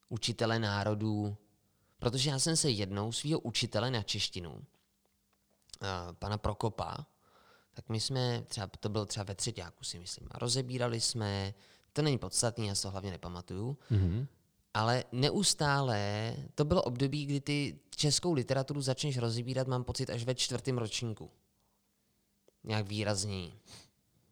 učitele 0.09 0.59
národů, 0.59 1.37
protože 1.99 2.29
já 2.29 2.39
jsem 2.39 2.57
se 2.57 2.69
jednou 2.69 3.11
svého 3.11 3.39
učitele 3.39 3.91
na 3.91 4.03
češtinu, 4.03 4.63
pana 6.19 6.37
Prokopa, 6.37 6.97
tak 7.73 7.89
my 7.89 7.99
jsme, 7.99 8.41
třeba, 8.47 8.67
to 8.79 8.89
bylo 8.89 9.05
třeba 9.05 9.23
ve 9.23 9.35
třetíku 9.35 9.83
si 9.83 9.99
myslím, 9.99 10.27
a 10.31 10.39
rozebírali 10.39 11.01
jsme, 11.01 11.53
to 11.93 12.01
není 12.01 12.17
podstatný, 12.17 12.67
já 12.67 12.75
se 12.75 12.81
to 12.81 12.91
hlavně 12.91 13.11
nepamatuju, 13.11 13.77
Mhm. 13.89 14.27
ale 14.73 15.03
neustále, 15.11 16.33
to 16.55 16.65
bylo 16.65 16.81
období, 16.83 17.25
kdy 17.25 17.41
ty 17.41 17.79
českou 17.95 18.33
literaturu 18.33 18.81
začneš 18.81 19.17
rozebírat, 19.17 19.67
mám 19.67 19.83
pocit, 19.83 20.09
až 20.09 20.23
ve 20.23 20.35
čtvrtém 20.35 20.77
ročníku. 20.77 21.31
Nějak 22.63 22.87
výrazněji. 22.87 23.53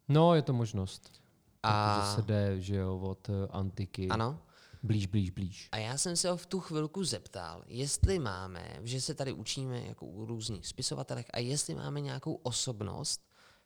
No, 0.07 0.35
je 0.35 0.41
to 0.41 0.53
možnost. 0.53 1.21
A, 1.63 1.99
Protože 1.99 2.15
se 2.15 2.21
jde, 2.21 2.61
že 2.61 2.75
jo, 2.75 2.99
od 2.99 3.29
eh, 3.29 3.47
antiky. 3.51 4.07
ano. 4.09 4.39
Blíž, 4.83 5.05
blíž, 5.05 5.29
blíž. 5.29 5.69
A 5.71 5.77
já 5.77 5.97
jsem 5.97 6.15
se 6.15 6.29
ho 6.29 6.37
v 6.37 6.45
tu 6.45 6.59
chvilku 6.59 7.03
zeptal, 7.03 7.63
jestli 7.67 8.19
máme, 8.19 8.79
že 8.81 9.01
se 9.01 9.15
tady 9.15 9.33
učíme 9.33 9.81
jako 9.81 10.05
u 10.05 10.25
různých 10.25 10.67
spisovatelech, 10.67 11.25
a 11.33 11.39
jestli 11.39 11.75
máme 11.75 12.01
nějakou 12.01 12.33
osobnost 12.33 13.21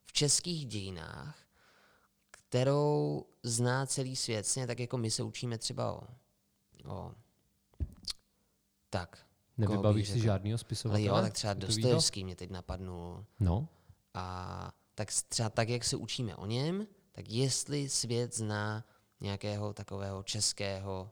v 0.05 0.13
českých 0.13 0.65
dějinách, 0.65 1.37
kterou 2.31 3.25
zná 3.43 3.85
celý 3.85 4.15
svět, 4.15 4.45
stejně 4.45 4.67
tak 4.67 4.79
jako 4.79 4.97
my 4.97 5.11
se 5.11 5.23
učíme 5.23 5.57
třeba 5.57 5.93
o, 5.93 6.07
o 6.85 7.11
tak. 8.89 9.27
Nevybavíš 9.57 10.09
si 10.09 10.19
žádného 10.19 10.53
Ale 10.53 10.57
spisovatele? 10.57 11.07
jo, 11.07 11.15
tak 11.15 11.33
třeba? 11.33 11.53
Dostojevský 11.53 12.23
mě 12.23 12.35
teď 12.35 12.49
napadnul. 12.49 13.25
No, 13.39 13.67
A 14.13 14.71
tak 14.95 15.09
třeba 15.29 15.49
tak, 15.49 15.69
jak 15.69 15.83
se 15.83 15.95
učíme 15.95 16.35
o 16.35 16.45
něm, 16.45 16.87
tak 17.11 17.29
jestli 17.29 17.89
svět 17.89 18.35
zná 18.35 18.85
nějakého 19.19 19.73
takového 19.73 20.23
českého 20.23 21.11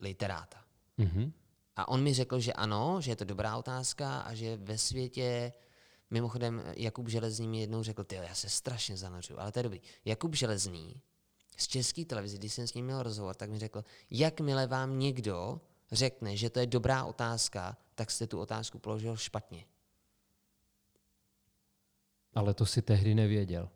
literáta. 0.00 0.64
mhm. 0.96 1.32
A 1.76 1.88
on 1.88 2.02
mi 2.02 2.14
řekl, 2.14 2.40
že 2.40 2.52
ano, 2.52 3.00
že 3.00 3.10
je 3.10 3.16
to 3.16 3.24
dobrá 3.24 3.56
otázka 3.56 4.20
a 4.20 4.34
že 4.34 4.56
ve 4.56 4.78
světě, 4.78 5.52
mimochodem 6.10 6.62
Jakub 6.76 7.08
Železný 7.08 7.48
mi 7.48 7.60
jednou 7.60 7.82
řekl, 7.82 8.04
ty 8.04 8.14
já 8.14 8.34
se 8.34 8.48
strašně 8.48 8.96
zanořuju, 8.96 9.38
ale 9.38 9.52
to 9.52 9.58
je 9.58 9.62
dobrý. 9.62 9.80
Jakub 10.04 10.34
Železný 10.34 11.00
z 11.56 11.68
české 11.68 12.04
televize, 12.04 12.38
když 12.38 12.52
jsem 12.52 12.66
s 12.66 12.74
ním 12.74 12.84
měl 12.84 13.02
rozhovor, 13.02 13.34
tak 13.34 13.50
mi 13.50 13.58
řekl, 13.58 13.84
jakmile 14.10 14.66
vám 14.66 14.98
někdo 14.98 15.60
řekne, 15.92 16.36
že 16.36 16.50
to 16.50 16.60
je 16.60 16.66
dobrá 16.66 17.04
otázka, 17.04 17.76
tak 17.94 18.10
jste 18.10 18.26
tu 18.26 18.40
otázku 18.40 18.78
položil 18.78 19.16
špatně. 19.16 19.64
ale 22.34 22.54
to 22.54 22.66
si 22.66 22.82
tehdy 22.82 23.14
nevěděl. 23.14 23.68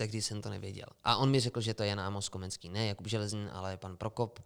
Tehdy 0.00 0.22
jsem 0.22 0.42
to 0.42 0.50
nevěděl. 0.50 0.86
A 1.04 1.16
on 1.16 1.30
mi 1.30 1.40
řekl, 1.40 1.60
že 1.60 1.74
to 1.74 1.82
je 1.82 1.88
Jan 1.88 2.00
Amos 2.00 2.28
Komenský, 2.28 2.68
ne 2.68 2.86
Jakub 2.86 3.06
Železný, 3.06 3.46
ale 3.52 3.76
pan 3.76 3.96
Prokop. 3.96 4.40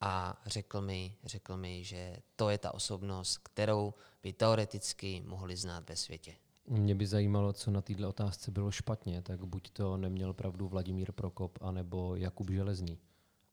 A 0.00 0.42
řekl 0.46 0.80
mi, 0.80 1.16
řekl 1.24 1.56
mi, 1.56 1.84
že 1.84 2.16
to 2.36 2.50
je 2.50 2.58
ta 2.58 2.74
osobnost, 2.74 3.38
kterou 3.38 3.94
by 4.22 4.32
teoreticky 4.32 5.22
mohli 5.26 5.56
znát 5.56 5.88
ve 5.88 5.96
světě. 5.96 6.34
Mě 6.68 6.94
by 6.94 7.06
zajímalo, 7.06 7.52
co 7.52 7.70
na 7.70 7.82
této 7.82 8.08
otázce 8.08 8.50
bylo 8.50 8.70
špatně, 8.70 9.22
tak 9.22 9.44
buď 9.44 9.70
to 9.70 9.96
neměl 9.96 10.32
pravdu 10.32 10.68
Vladimír 10.68 11.12
Prokop, 11.12 11.58
anebo 11.60 12.16
Jakub 12.16 12.50
Železný. 12.50 12.98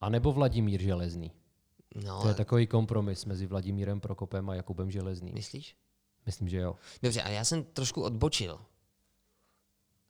A 0.01 0.10
nebo 0.10 0.31
Vladimír 0.34 0.81
Železný. 0.81 1.31
No, 2.05 2.22
To 2.22 2.27
je 2.27 2.34
takový 2.34 2.67
kompromis 2.67 3.25
mezi 3.25 3.46
Vladimírem 3.46 4.00
Prokopem 4.00 4.50
a 4.50 4.55
Jakubem 4.55 4.91
Železným. 4.91 5.34
myslíš? 5.34 5.75
Myslím, 6.25 6.48
že 6.48 6.58
jo. 6.58 6.75
Dobře, 7.03 7.22
a 7.22 7.29
já 7.29 7.43
jsem 7.46 7.63
trošku 7.63 8.01
odbočil. 8.03 8.60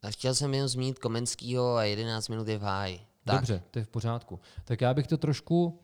A 0.04 0.12
chtěl 0.12 0.36
jsem 0.36 0.54
jenom 0.54 0.68
zmínit 0.68 1.00
Komenskýho 1.00 1.76
a 1.76 1.84
11 1.84 2.28
minut 2.30 2.48
je 2.48 2.58
v 2.58 2.62
háji. 2.62 3.00
Tak, 3.24 3.36
Dobře, 3.36 3.64
to 3.72 3.80
je 3.80 3.86
v 3.86 3.88
pořádku. 3.90 4.40
Tak 4.66 4.82
já 4.82 4.94
bych 4.94 5.08
to 5.08 5.18
trošku 5.18 5.80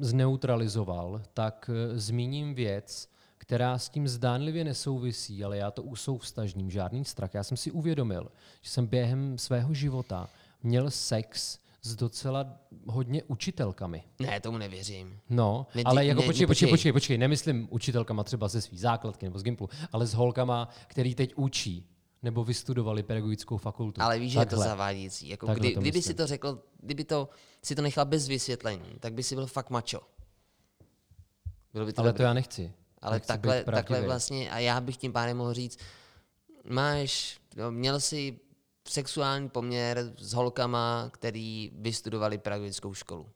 zneutralizoval, 0.00 1.22
tak 1.34 1.70
eh, 1.72 1.98
zmíním 1.98 2.54
věc, 2.54 3.08
která 3.38 3.78
s 3.78 3.88
tím 3.88 4.08
zdánlivě 4.08 4.64
nesouvisí, 4.64 5.44
ale 5.44 5.56
já 5.56 5.70
to 5.70 5.82
usouvstažním, 5.82 6.70
žádný 6.70 7.04
strach. 7.04 7.34
Já 7.34 7.42
jsem 7.42 7.56
si 7.56 7.70
uvědomil, 7.70 8.32
že 8.62 8.70
jsem 8.70 8.86
během 8.86 9.38
svého 9.38 9.74
života 9.74 10.28
měl 10.62 10.90
sex 10.90 11.58
s 11.82 11.96
docela 11.96 12.56
hodně 12.86 13.22
učitelkami. 13.22 14.02
Ne, 14.18 14.40
tomu 14.40 14.58
nevěřím. 14.58 15.18
No, 15.30 15.66
Ne, 15.74 15.82
ale 15.84 16.06
jako 16.06 16.20
ne, 16.20 16.26
počkej, 16.26 16.42
ne, 16.42 16.46
počkej, 16.46 16.66
počkej. 16.66 16.70
počkej, 16.70 16.92
počkej, 16.92 17.18
nemyslím 17.18 17.68
učitelkama 17.70 18.24
třeba 18.24 18.48
ze 18.48 18.60
svý 18.60 18.78
základky 18.78 19.26
nebo 19.26 19.38
z 19.38 19.42
Gimplu, 19.42 19.68
ale 19.92 20.06
s 20.06 20.14
holkama, 20.14 20.68
který 20.86 21.14
teď 21.14 21.32
učí 21.36 21.86
nebo 22.22 22.44
vystudovali 22.44 23.02
pedagogickou 23.02 23.56
fakultu. 23.56 24.02
Ale 24.02 24.18
víš, 24.18 24.32
že 24.32 24.38
je 24.38 24.46
to 24.46 24.56
zavádějící. 24.56 25.28
Jako 25.28 25.46
Takhle 25.46 25.60
kdy, 25.66 25.74
to 25.74 25.80
kdyby 25.80 25.98
myslím. 25.98 26.12
si 26.12 26.16
to 26.16 26.26
řekl, 26.26 26.62
kdyby 26.80 27.04
to, 27.04 27.28
si 27.62 27.74
to 27.74 27.82
nechal 27.82 28.04
bez 28.04 28.28
vysvětlení, 28.28 28.96
tak 29.00 29.12
by 29.12 29.22
si 29.22 29.34
byl 29.34 29.46
fakt 29.46 29.70
mačo. 29.70 30.00
Bylo 31.72 31.86
by 31.86 31.92
to 31.92 32.00
Ale 32.00 32.08
dobré. 32.08 32.16
to 32.16 32.22
já 32.22 32.34
nechci. 32.34 32.72
Ale 33.02 33.16
Nechci 33.16 33.28
takhle, 33.28 33.64
takhle 33.64 34.02
vlastně, 34.02 34.50
a 34.50 34.58
já 34.58 34.80
bych 34.80 34.96
tím 34.96 35.12
pádem 35.12 35.36
mohl 35.36 35.54
říct, 35.54 35.78
máš, 36.64 37.40
no, 37.56 37.70
měl 37.70 38.00
jsi 38.00 38.40
sexuální 38.88 39.48
poměr 39.48 40.12
s 40.18 40.32
holkama, 40.32 41.10
který 41.12 41.70
vystudovali 41.74 42.38
pedagogickou 42.38 42.94
školu. 42.94 43.28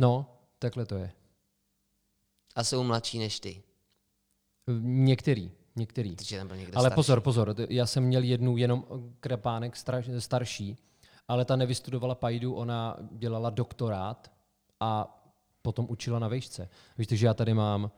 No, 0.00 0.38
takhle 0.58 0.86
to 0.86 0.94
je. 0.94 1.12
A 2.56 2.64
jsou 2.64 2.82
mladší 2.84 3.18
než 3.18 3.40
ty. 3.40 3.62
Některý, 4.80 5.50
některý. 5.76 6.16
Takže 6.16 6.38
tam 6.38 6.46
byl 6.46 6.56
někde 6.56 6.72
Ale 6.74 6.88
starší. 6.88 6.94
pozor, 6.94 7.20
pozor, 7.20 7.54
já 7.68 7.86
jsem 7.86 8.04
měl 8.04 8.22
jednu 8.22 8.56
jenom 8.56 8.84
krepánek 9.20 9.74
stra- 9.74 10.18
starší, 10.18 10.76
ale 11.28 11.44
ta 11.44 11.56
nevystudovala 11.56 12.14
pajdu, 12.14 12.54
ona 12.54 12.96
dělala 13.12 13.50
doktorát 13.50 14.32
a 14.80 15.20
potom 15.62 15.86
učila 15.88 16.18
na 16.18 16.28
vejšce. 16.28 16.68
Víte, 16.98 17.16
že 17.16 17.26
já 17.26 17.34
tady 17.34 17.54
mám 17.54 17.90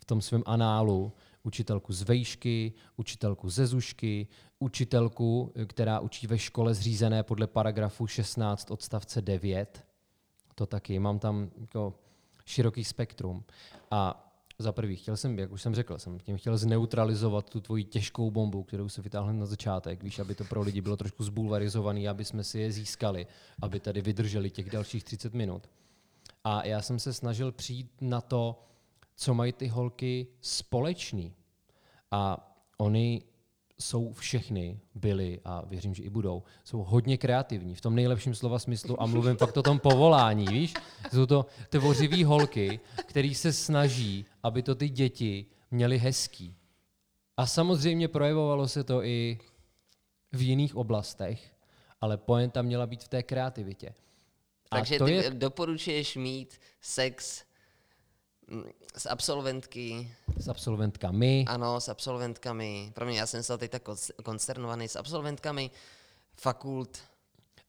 v 0.00 0.04
tom 0.04 0.20
svém 0.20 0.42
análu 0.46 1.12
učitelku 1.42 1.92
z 1.92 2.02
vejšky, 2.02 2.72
učitelku 2.96 3.50
ze 3.50 3.66
zušky, 3.66 4.28
učitelku, 4.58 5.52
která 5.66 6.00
učí 6.00 6.26
ve 6.26 6.38
škole 6.38 6.74
zřízené 6.74 7.22
podle 7.22 7.46
paragrafu 7.46 8.06
16 8.06 8.70
odstavce 8.70 9.22
9. 9.22 9.84
To 10.54 10.66
taky, 10.66 10.98
mám 10.98 11.18
tam 11.18 11.50
jako 11.60 11.94
široký 12.44 12.84
spektrum. 12.84 13.44
A 13.90 14.21
za 14.62 14.72
prvý, 14.72 14.96
chtěl 14.96 15.16
jsem, 15.16 15.38
jak 15.38 15.52
už 15.52 15.62
jsem 15.62 15.74
řekl, 15.74 15.98
jsem 15.98 16.18
tím 16.18 16.36
chtěl 16.36 16.58
zneutralizovat 16.58 17.50
tu 17.50 17.60
tvoji 17.60 17.84
těžkou 17.84 18.30
bombu, 18.30 18.62
kterou 18.62 18.88
se 18.88 19.02
vytáhl 19.02 19.32
na 19.32 19.46
začátek, 19.46 20.02
víš, 20.02 20.18
aby 20.18 20.34
to 20.34 20.44
pro 20.44 20.62
lidi 20.62 20.80
bylo 20.80 20.96
trošku 20.96 21.24
zbulvarizovaný, 21.24 22.08
aby 22.08 22.24
jsme 22.24 22.44
si 22.44 22.58
je 22.58 22.72
získali, 22.72 23.26
aby 23.62 23.80
tady 23.80 24.00
vydrželi 24.00 24.50
těch 24.50 24.70
dalších 24.70 25.04
30 25.04 25.34
minut. 25.34 25.70
A 26.44 26.66
já 26.66 26.82
jsem 26.82 26.98
se 26.98 27.12
snažil 27.12 27.52
přijít 27.52 27.90
na 28.00 28.20
to, 28.20 28.62
co 29.14 29.34
mají 29.34 29.52
ty 29.52 29.66
holky 29.68 30.26
společný. 30.40 31.34
A 32.10 32.54
oni 32.78 33.22
jsou 33.82 34.12
všechny, 34.12 34.80
byli 34.94 35.40
a 35.44 35.64
věřím, 35.66 35.94
že 35.94 36.02
i 36.02 36.10
budou, 36.10 36.42
jsou 36.64 36.82
hodně 36.82 37.18
kreativní 37.18 37.74
v 37.74 37.80
tom 37.80 37.94
nejlepším 37.94 38.34
slova 38.34 38.58
smyslu 38.58 39.02
a 39.02 39.06
mluvím 39.06 39.36
fakt 39.36 39.56
o 39.56 39.62
tom 39.62 39.78
povolání, 39.78 40.46
víš? 40.46 40.74
Jsou 41.10 41.26
to 41.26 41.46
tvořivý 41.68 42.24
holky, 42.24 42.80
který 43.06 43.34
se 43.34 43.52
snaží, 43.52 44.26
aby 44.42 44.62
to 44.62 44.74
ty 44.74 44.88
děti 44.88 45.46
měly 45.70 45.98
hezký. 45.98 46.56
A 47.36 47.46
samozřejmě 47.46 48.08
projevovalo 48.08 48.68
se 48.68 48.84
to 48.84 49.04
i 49.04 49.38
v 50.32 50.42
jiných 50.42 50.76
oblastech, 50.76 51.54
ale 52.00 52.16
poenta 52.16 52.62
měla 52.62 52.86
být 52.86 53.04
v 53.04 53.08
té 53.08 53.22
kreativitě. 53.22 53.94
A 54.70 54.76
Takže 54.76 54.98
ty 54.98 55.12
je 55.12 55.30
doporučuješ 55.30 56.16
mít 56.16 56.60
sex 56.80 57.44
s 58.96 59.06
absolventky, 59.06 60.14
s 60.36 60.48
absolventkami. 60.48 61.44
ano, 61.48 61.80
s 61.80 61.88
absolventkami. 61.88 62.90
Pro 62.94 63.06
mě, 63.06 63.18
já 63.18 63.26
jsem 63.26 63.42
se 63.42 63.58
teď 63.58 63.70
tak 63.70 63.82
konsternovaný 64.24 64.88
s 64.88 64.96
absolventkami 64.96 65.70
fakult. 66.34 66.98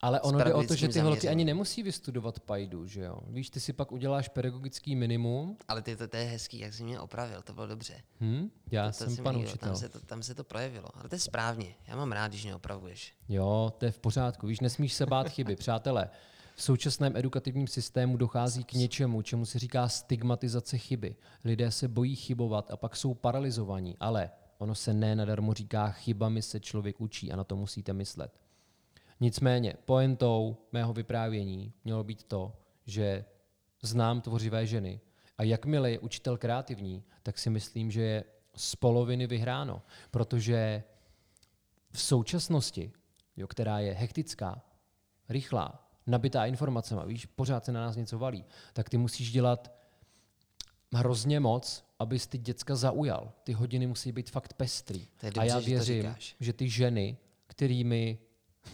Ale 0.01 0.21
ono 0.21 0.43
jde 0.43 0.53
o 0.53 0.63
to, 0.63 0.75
že 0.75 0.87
ty 0.87 0.99
holky 0.99 1.03
zaměřením. 1.03 1.31
ani 1.31 1.45
nemusí 1.45 1.83
vystudovat 1.83 2.39
pajdu, 2.39 2.87
že 2.87 3.01
jo? 3.01 3.17
Víš, 3.27 3.49
ty 3.49 3.59
si 3.59 3.73
pak 3.73 3.91
uděláš 3.91 4.27
pedagogický 4.27 4.95
minimum. 4.95 5.57
Ale 5.67 5.81
ty 5.81 5.95
to, 5.95 6.07
to 6.07 6.17
je 6.17 6.23
hezký, 6.23 6.59
jak 6.59 6.73
jsi 6.73 6.83
mě 6.83 6.99
opravil, 6.99 7.41
to 7.41 7.53
bylo 7.53 7.67
dobře. 7.67 7.93
Hm? 8.21 8.49
Já 8.71 8.87
to, 8.87 8.93
jsem 8.93 9.09
se 9.09 9.21
mi 9.21 9.23
pan 9.23 9.37
učitel. 9.37 9.69
Tam 9.69 9.75
se, 9.75 9.89
to, 9.89 9.99
tam 9.99 10.23
se 10.23 10.35
to 10.35 10.43
projevilo. 10.43 10.87
Ale 10.93 11.09
to 11.09 11.15
je 11.15 11.19
správně. 11.19 11.75
Já 11.87 11.95
mám 11.95 12.11
rád, 12.11 12.27
když 12.27 12.43
mě 12.43 12.55
opravuješ. 12.55 13.13
Jo, 13.29 13.73
to 13.77 13.85
je 13.85 13.91
v 13.91 13.99
pořádku. 13.99 14.47
Víš, 14.47 14.59
nesmíš 14.59 14.93
se 14.93 15.05
bát 15.05 15.29
chyby. 15.29 15.55
Přátelé, 15.55 16.09
v 16.55 16.61
současném 16.63 17.17
edukativním 17.17 17.67
systému 17.67 18.17
dochází 18.17 18.63
k 18.63 18.73
něčemu, 18.73 19.21
čemu 19.21 19.45
se 19.45 19.59
říká 19.59 19.87
stigmatizace 19.87 20.77
chyby. 20.77 21.15
Lidé 21.43 21.71
se 21.71 21.87
bojí 21.87 22.15
chybovat 22.15 22.71
a 22.71 22.77
pak 22.77 22.95
jsou 22.95 23.13
paralizovaní, 23.13 23.97
ale 23.99 24.31
ono 24.57 24.75
se 24.75 24.93
ne 24.93 25.15
nadarmo 25.15 25.53
říká, 25.53 25.89
chybami 25.91 26.41
se 26.41 26.59
člověk 26.59 27.01
učí 27.01 27.31
a 27.31 27.35
na 27.35 27.43
to 27.43 27.55
musíte 27.55 27.93
myslet. 27.93 28.39
Nicméně, 29.19 29.73
pointou 29.85 30.57
mého 30.71 30.93
vyprávění 30.93 31.73
mělo 31.83 32.03
být 32.03 32.23
to, 32.23 32.53
že 32.85 33.25
znám 33.81 34.21
tvořivé 34.21 34.67
ženy 34.67 34.99
a 35.37 35.43
jakmile 35.43 35.91
je 35.91 35.99
učitel 35.99 36.37
kreativní, 36.37 37.03
tak 37.23 37.37
si 37.37 37.49
myslím, 37.49 37.91
že 37.91 38.01
je 38.01 38.23
z 38.55 38.75
poloviny 38.75 39.27
vyhráno, 39.27 39.81
protože 40.11 40.83
v 41.91 42.01
současnosti, 42.01 42.91
jo, 43.37 43.47
která 43.47 43.79
je 43.79 43.93
hektická, 43.93 44.61
rychlá, 45.29 45.82
nabitá 46.07 46.45
informacemi, 46.45 47.01
víš, 47.05 47.25
pořád 47.25 47.65
se 47.65 47.71
na 47.71 47.81
nás 47.81 47.95
něco 47.95 48.19
valí, 48.19 48.45
tak 48.73 48.89
ty 48.89 48.97
musíš 48.97 49.31
dělat 49.31 49.71
hrozně 50.93 51.39
moc, 51.39 51.85
abys 51.99 52.27
ty 52.27 52.37
děcka 52.37 52.75
zaujal. 52.75 53.31
Ty 53.43 53.53
hodiny 53.53 53.87
musí 53.87 54.11
být 54.11 54.29
fakt 54.29 54.53
pestrý. 54.53 55.07
Je 55.23 55.31
A 55.39 55.43
já 55.43 55.55
dobře, 55.55 55.69
že 55.69 55.75
věřím, 55.75 56.01
říkáš. 56.01 56.35
že 56.39 56.53
ty 56.53 56.69
ženy, 56.69 57.17
kterými 57.47 58.17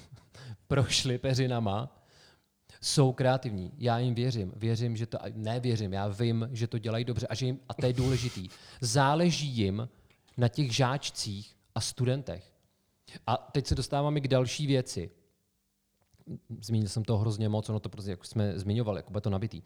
prošli 0.68 1.18
peřinama, 1.18 1.96
jsou 2.82 3.14
kreativní. 3.14 3.72
Já 3.78 4.00
jim 4.00 4.16
věřím. 4.16 4.54
Věřím, 4.56 4.98
že 4.98 5.06
to, 5.06 5.18
ne 5.34 5.60
věřím, 5.60 5.94
já 5.94 6.08
vím, 6.08 6.50
že 6.52 6.68
to 6.68 6.78
dělají 6.78 7.06
dobře 7.06 7.28
a, 7.28 7.36
že 7.36 7.46
jim, 7.46 7.60
a 7.70 7.74
to 7.74 7.86
je 7.86 7.94
důležitý. 7.94 8.50
Záleží 8.82 9.48
jim 9.48 9.90
na 10.38 10.48
těch 10.48 10.76
žáčcích 10.76 11.56
a 11.76 11.82
studentech. 11.82 12.54
A 13.28 13.38
teď 13.38 13.68
se 13.68 13.76
dostáváme 13.76 14.20
k 14.22 14.28
další 14.28 14.68
věci. 14.68 15.12
Zmínil 16.62 16.90
jsem 16.90 17.04
to 17.04 17.18
hrozně 17.18 17.50
moc, 17.50 17.70
ono 17.70 17.80
to 17.80 17.90
prostě, 17.90 18.12
jak 18.12 18.26
jsme 18.26 18.60
zmiňovali, 18.60 19.00
jako 19.00 19.14
by 19.14 19.22
to 19.22 19.30
nabitý. 19.30 19.62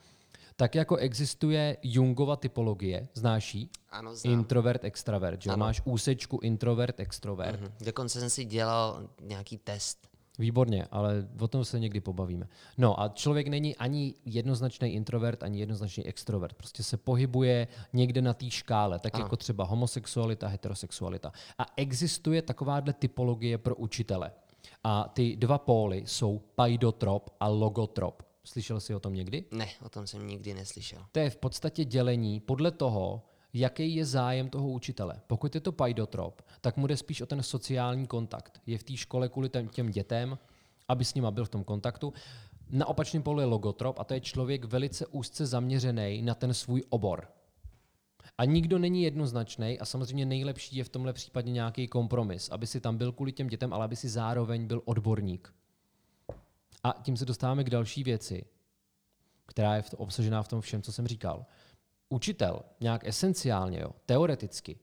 Tak 0.55 0.75
jako 0.75 0.95
existuje 0.95 1.77
Jungova 1.83 2.35
typologie, 2.35 3.07
znáš 3.13 3.55
ji? 3.55 3.67
Ano, 3.89 4.15
znám. 4.15 4.33
Introvert, 4.33 4.83
extravert, 4.83 5.41
že? 5.41 5.49
Ano. 5.49 5.65
Máš 5.65 5.81
úsečku 5.85 6.39
introvert, 6.43 6.99
extrovert. 6.99 7.61
Mhm. 7.61 7.71
Dokonce 7.85 8.19
jsem 8.19 8.29
si 8.29 8.45
dělal 8.45 9.09
nějaký 9.21 9.57
test. 9.57 10.07
Výborně, 10.39 10.87
ale 10.91 11.27
o 11.39 11.47
tom 11.47 11.65
se 11.65 11.79
někdy 11.79 12.01
pobavíme. 12.01 12.47
No 12.77 12.99
a 13.01 13.07
člověk 13.09 13.47
není 13.47 13.75
ani 13.75 14.13
jednoznačný 14.25 14.93
introvert, 14.93 15.43
ani 15.43 15.59
jednoznačný 15.59 16.05
extrovert. 16.05 16.53
Prostě 16.55 16.83
se 16.83 16.97
pohybuje 16.97 17.67
někde 17.93 18.21
na 18.21 18.33
té 18.33 18.49
škále, 18.49 18.99
tak 18.99 19.15
Ano. 19.15 19.25
jako 19.25 19.35
třeba 19.35 19.63
homosexualita, 19.63 20.47
heterosexualita. 20.47 21.31
A 21.57 21.65
existuje 21.77 22.41
takováhle 22.41 22.93
typologie 22.93 23.57
pro 23.57 23.75
učitele. 23.75 24.31
A 24.83 25.09
ty 25.13 25.35
dva 25.35 25.57
póly 25.57 26.03
jsou 26.05 26.41
paidotrop 26.55 27.29
a 27.39 27.47
logotrop. 27.47 28.23
Slyšel 28.43 28.79
jsi 28.79 28.95
o 28.95 28.99
tom 28.99 29.13
někdy? 29.13 29.45
Ne, 29.51 29.67
o 29.85 29.89
tom 29.89 30.07
jsem 30.07 30.27
nikdy 30.27 30.53
neslyšel. 30.53 31.05
To 31.11 31.19
je 31.19 31.29
v 31.29 31.37
podstatě 31.37 31.85
dělení 31.85 32.39
podle 32.39 32.71
toho, 32.71 33.21
jaký 33.53 33.95
je 33.95 34.05
zájem 34.05 34.49
toho 34.49 34.69
učitele. 34.69 35.21
Pokud 35.27 35.55
je 35.55 35.61
to 35.61 35.71
paidotrop, 35.71 36.41
tak 36.61 36.77
mu 36.77 36.87
jde 36.87 36.97
spíš 36.97 37.21
o 37.21 37.25
ten 37.25 37.43
sociální 37.43 38.07
kontakt. 38.07 38.61
Je 38.65 38.77
v 38.77 38.83
té 38.83 38.97
škole 38.97 39.29
kvůli 39.29 39.49
těm, 39.71 39.91
dětem, 39.91 40.37
aby 40.87 41.05
s 41.05 41.13
nima 41.13 41.31
byl 41.31 41.45
v 41.45 41.49
tom 41.49 41.63
kontaktu. 41.63 42.13
Na 42.69 42.85
opačném 42.85 43.23
polu 43.23 43.39
je 43.39 43.45
logotrop 43.45 43.99
a 43.99 44.03
to 44.03 44.13
je 44.13 44.21
člověk 44.21 44.65
velice 44.65 45.07
úzce 45.07 45.45
zaměřený 45.45 46.21
na 46.21 46.35
ten 46.35 46.53
svůj 46.53 46.83
obor. 46.89 47.27
A 48.37 48.45
nikdo 48.45 48.79
není 48.79 49.03
jednoznačný 49.03 49.79
a 49.79 49.85
samozřejmě 49.85 50.25
nejlepší 50.25 50.75
je 50.75 50.83
v 50.83 50.89
tomhle 50.89 51.13
případě 51.13 51.51
nějaký 51.51 51.87
kompromis, 51.87 52.49
aby 52.49 52.67
si 52.67 52.81
tam 52.81 52.97
byl 52.97 53.11
kvůli 53.11 53.31
těm 53.31 53.47
dětem, 53.47 53.73
ale 53.73 53.85
aby 53.85 53.95
si 53.95 54.09
zároveň 54.09 54.67
byl 54.67 54.81
odborník. 54.85 55.53
A 56.83 56.95
tím 57.03 57.17
se 57.17 57.25
dostáváme 57.25 57.63
k 57.63 57.69
další 57.69 58.03
věci, 58.03 58.45
která 59.45 59.75
je 59.75 59.81
v 59.81 59.93
obsažená 59.93 60.43
v 60.43 60.47
tom 60.47 60.61
všem, 60.61 60.81
co 60.81 60.91
jsem 60.91 61.07
říkal. 61.07 61.45
Učitel, 62.09 62.61
nějak 62.79 63.07
esenciálně, 63.07 63.79
jo, 63.79 63.89
teoreticky, 64.05 64.79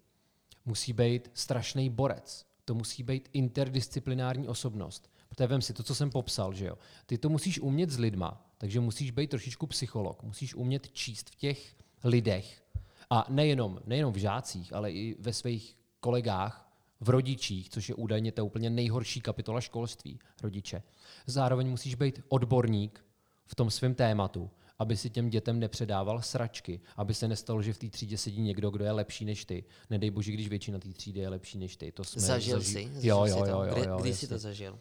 musí 0.65 0.93
být 0.93 1.31
strašný 1.35 1.91
borec. 1.91 2.47
To 2.65 2.75
musí 2.75 3.03
být 3.03 3.29
interdisciplinární 3.33 4.49
osobnost. 4.49 5.11
Protože 5.29 5.47
vem 5.47 5.63
si 5.63 5.73
to, 5.73 5.83
co 5.83 5.95
jsem 5.95 6.11
popsal, 6.11 6.53
že 6.53 6.67
jo. 6.67 6.79
Ty 7.07 7.19
to 7.19 7.29
musíš 7.29 7.61
umět 7.61 7.91
s 7.91 7.99
lidma, 7.99 8.51
takže 8.59 8.81
musíš 8.81 9.11
být 9.11 9.31
trošičku 9.31 9.67
psycholog. 9.67 10.23
Musíš 10.23 10.55
umět 10.55 10.93
číst 10.93 11.31
v 11.31 11.35
těch 11.35 11.77
lidech. 12.05 12.63
A 13.11 13.27
nejenom, 13.29 13.81
nejenom 13.87 14.13
v 14.13 14.17
žácích, 14.17 14.73
ale 14.73 14.93
i 14.93 15.17
ve 15.19 15.33
svých 15.33 15.77
kolegách, 16.01 16.67
v 17.01 17.09
rodičích, 17.09 17.71
což 17.71 17.89
je 17.89 17.95
údajně 17.95 18.33
ta 18.33 18.43
úplně 18.43 18.71
nejhorší 18.71 19.21
kapitola 19.21 19.61
školství, 19.61 20.19
rodiče. 20.43 20.83
Zároveň 21.27 21.69
musíš 21.71 21.95
být 21.95 22.21
odborník 22.29 23.05
v 23.47 23.55
tom 23.55 23.71
svém 23.71 23.95
tématu, 23.95 24.51
aby 24.79 24.97
si 24.97 25.11
těm 25.11 25.31
dětem 25.31 25.59
nepředával 25.61 26.23
sračky, 26.23 26.81
aby 26.97 27.15
se 27.15 27.29
nestalo, 27.29 27.63
že 27.63 27.73
v 27.73 27.79
té 27.79 27.89
třídě 27.89 28.19
sedí 28.19 28.41
někdo, 28.43 28.71
kdo 28.71 28.85
je 28.85 28.93
lepší 28.93 29.25
než 29.25 29.45
ty. 29.45 29.65
Nedej 29.91 30.11
bože, 30.11 30.33
když 30.33 30.49
většina 30.49 30.79
té 30.79 30.89
třídy 30.89 31.21
je 31.21 31.29
lepší 31.29 31.59
než 31.59 31.77
ty. 31.77 31.93
To 31.93 32.05
jsme 32.05 32.21
Zažil 32.23 32.59
zaži- 32.59 32.63
jsi? 32.65 32.91
Zažil 32.95 33.09
Jo, 33.11 33.25
jo, 33.27 33.37
to? 33.37 33.45
jo, 33.47 33.63
jo, 33.63 33.73
Kdy, 33.75 33.89
jo, 33.89 33.99
kdy 34.01 34.15
jsi 34.15 34.29
to 34.29 34.39
zažil? 34.39 34.79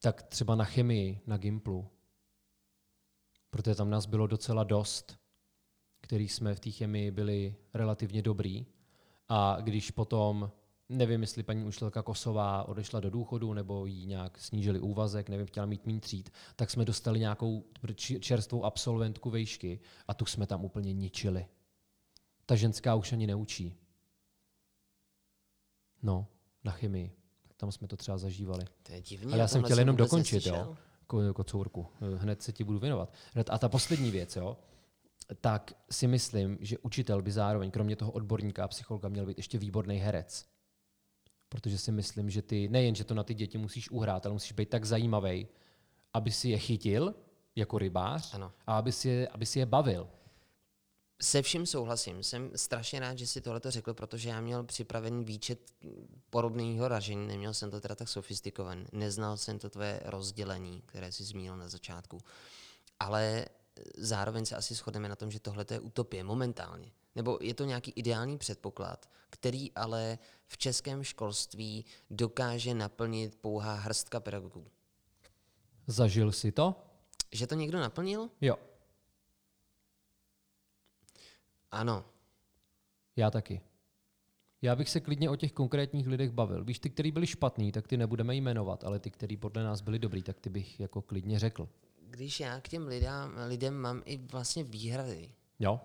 Tak 0.00 0.22
třeba 0.22 0.54
na 0.54 0.64
chemii, 0.64 1.20
na 1.26 1.36
Gimplu. 1.36 1.86
Protože 3.50 3.74
tam 3.74 3.90
nás 3.90 4.06
bylo 4.06 4.26
docela 4.26 4.64
dost, 4.64 5.16
který 6.02 6.28
jsme 6.28 6.54
v 6.54 6.60
té 6.60 6.70
chemii 6.70 7.10
byli 7.10 7.54
relativně 7.74 8.22
dobrý. 8.22 8.66
A 9.28 9.56
když 9.60 9.90
potom, 9.90 10.50
nevím, 10.88 11.20
jestli 11.20 11.42
paní 11.42 11.64
učitelka 11.64 12.02
Kosová 12.02 12.68
odešla 12.68 13.00
do 13.00 13.10
důchodu, 13.10 13.54
nebo 13.54 13.86
jí 13.86 14.06
nějak 14.06 14.38
snížili 14.38 14.80
úvazek, 14.80 15.28
nevím, 15.28 15.46
chtěla 15.46 15.66
mít 15.66 15.86
méně 15.86 16.00
tříd, 16.00 16.30
tak 16.56 16.70
jsme 16.70 16.84
dostali 16.84 17.18
nějakou 17.20 17.64
čerstvou 18.20 18.64
absolventku 18.64 19.30
vejšky 19.30 19.80
a 20.08 20.14
tu 20.14 20.26
jsme 20.26 20.46
tam 20.46 20.64
úplně 20.64 20.92
ničili. 20.92 21.46
Ta 22.46 22.56
ženská 22.56 22.94
už 22.94 23.12
ani 23.12 23.26
neučí. 23.26 23.74
No, 26.02 26.26
na 26.64 26.72
chemii. 26.72 27.12
Tak 27.48 27.56
tam 27.56 27.72
jsme 27.72 27.88
to 27.88 27.96
třeba 27.96 28.18
zažívali. 28.18 28.64
To 28.82 28.92
je 28.92 29.00
divný. 29.00 29.32
Ale 29.32 29.40
já 29.40 29.48
jsem 29.48 29.62
chtěl 29.62 29.78
jenom 29.78 29.96
dokončit, 29.96 30.34
neslyšel. 30.34 30.56
jo, 30.56 30.76
ko- 31.08 31.32
kocourku. 31.32 31.86
Hned 32.16 32.42
se 32.42 32.52
ti 32.52 32.64
budu 32.64 32.78
věnovat. 32.78 33.12
A 33.50 33.58
ta 33.58 33.68
poslední 33.68 34.10
věc, 34.10 34.36
jo, 34.36 34.56
tak 35.40 35.72
si 35.90 36.06
myslím, 36.06 36.58
že 36.60 36.78
učitel 36.78 37.22
by 37.22 37.32
zároveň, 37.32 37.70
kromě 37.70 37.96
toho 37.96 38.12
odborníka 38.12 38.64
a 38.64 38.68
psychologa, 38.68 39.08
měl 39.08 39.26
být 39.26 39.36
ještě 39.36 39.58
výborný 39.58 39.96
herec. 39.96 40.46
Protože 41.48 41.78
si 41.78 41.92
myslím, 41.92 42.30
že 42.30 42.42
ty, 42.42 42.68
nejen, 42.68 42.94
že 42.94 43.04
to 43.04 43.14
na 43.14 43.24
ty 43.24 43.34
děti 43.34 43.58
musíš 43.58 43.90
uhrát, 43.90 44.26
ale 44.26 44.32
musíš 44.32 44.52
být 44.52 44.68
tak 44.68 44.84
zajímavý, 44.84 45.48
aby 46.12 46.30
si 46.30 46.48
je 46.48 46.58
chytil 46.58 47.14
jako 47.56 47.78
rybář 47.78 48.34
Ano. 48.34 48.52
a 48.66 48.78
aby 48.78 48.92
si, 48.92 49.08
je, 49.08 49.28
aby 49.28 49.46
si 49.46 49.58
je 49.58 49.66
bavil. 49.66 50.08
Se 51.22 51.42
vším 51.42 51.66
souhlasím. 51.66 52.22
Jsem 52.22 52.50
strašně 52.56 53.00
rád, 53.00 53.18
že 53.18 53.26
si 53.26 53.40
tohle 53.40 53.60
řekl, 53.68 53.94
protože 53.94 54.28
já 54.28 54.40
měl 54.40 54.64
připravený 54.64 55.24
výčet 55.24 55.72
podobného 56.30 56.88
ražení. 56.88 57.26
Neměl 57.26 57.54
jsem 57.54 57.70
to 57.70 57.80
teda 57.80 57.94
tak 57.94 58.08
sofistikovaný. 58.08 58.84
Neznal 58.92 59.36
jsem 59.36 59.58
to 59.58 59.70
tvoje 59.70 60.00
rozdělení, 60.04 60.82
které 60.86 61.12
jsi 61.12 61.24
zmínil 61.24 61.56
na 61.56 61.68
začátku. 61.68 62.18
Ale 63.00 63.46
zároveň 63.96 64.44
se 64.46 64.56
asi 64.56 64.74
shodneme 64.74 65.08
na 65.08 65.16
tom, 65.16 65.30
že 65.30 65.40
tohle 65.40 65.66
je 65.70 65.80
utopie 65.80 66.24
momentálně. 66.24 66.92
Nebo 67.14 67.38
je 67.40 67.54
to 67.54 67.64
nějaký 67.64 67.90
ideální 67.90 68.38
předpoklad, 68.38 69.10
který 69.30 69.72
ale 69.72 70.18
v 70.46 70.58
českém 70.58 71.04
školství 71.04 71.84
dokáže 72.10 72.74
naplnit 72.74 73.36
pouhá 73.40 73.74
hrstka 73.74 74.20
pedagogů. 74.20 74.66
Zažil 75.86 76.32
si 76.32 76.52
to? 76.52 76.74
Že 77.32 77.46
to 77.46 77.54
někdo 77.54 77.80
naplnil? 77.80 78.28
Jo, 78.40 78.56
Ano. 81.70 82.04
já 83.16 83.30
taky. 83.30 83.60
Já 84.62 84.76
bych 84.76 84.90
se 84.90 85.00
klidně 85.00 85.30
o 85.30 85.36
těch 85.36 85.52
konkrétních 85.52 86.06
lidech 86.06 86.30
bavil. 86.30 86.64
Víš, 86.64 86.78
ty, 86.78 86.90
kteří 86.90 87.12
byli 87.12 87.26
špatní, 87.26 87.72
tak 87.72 87.88
ty 87.88 87.96
nebudeme 87.96 88.34
jmenovat, 88.34 88.84
ale 88.84 88.98
ty, 88.98 89.10
kteří 89.10 89.36
podle 89.36 89.64
nás 89.64 89.80
byli 89.80 89.98
dobrý, 89.98 90.22
tak 90.22 90.40
ty 90.40 90.50
bych 90.50 90.80
jako 90.80 91.02
klidně 91.02 91.38
řekl. 91.38 91.68
Když 92.12 92.40
já 92.40 92.60
k 92.60 92.68
těm 92.68 92.86
lidem, 92.86 93.34
lidem 93.48 93.74
mám 93.74 94.02
i 94.04 94.18
vlastně 94.18 94.64
výhrady, 94.64 95.32
Jo? 95.58 95.80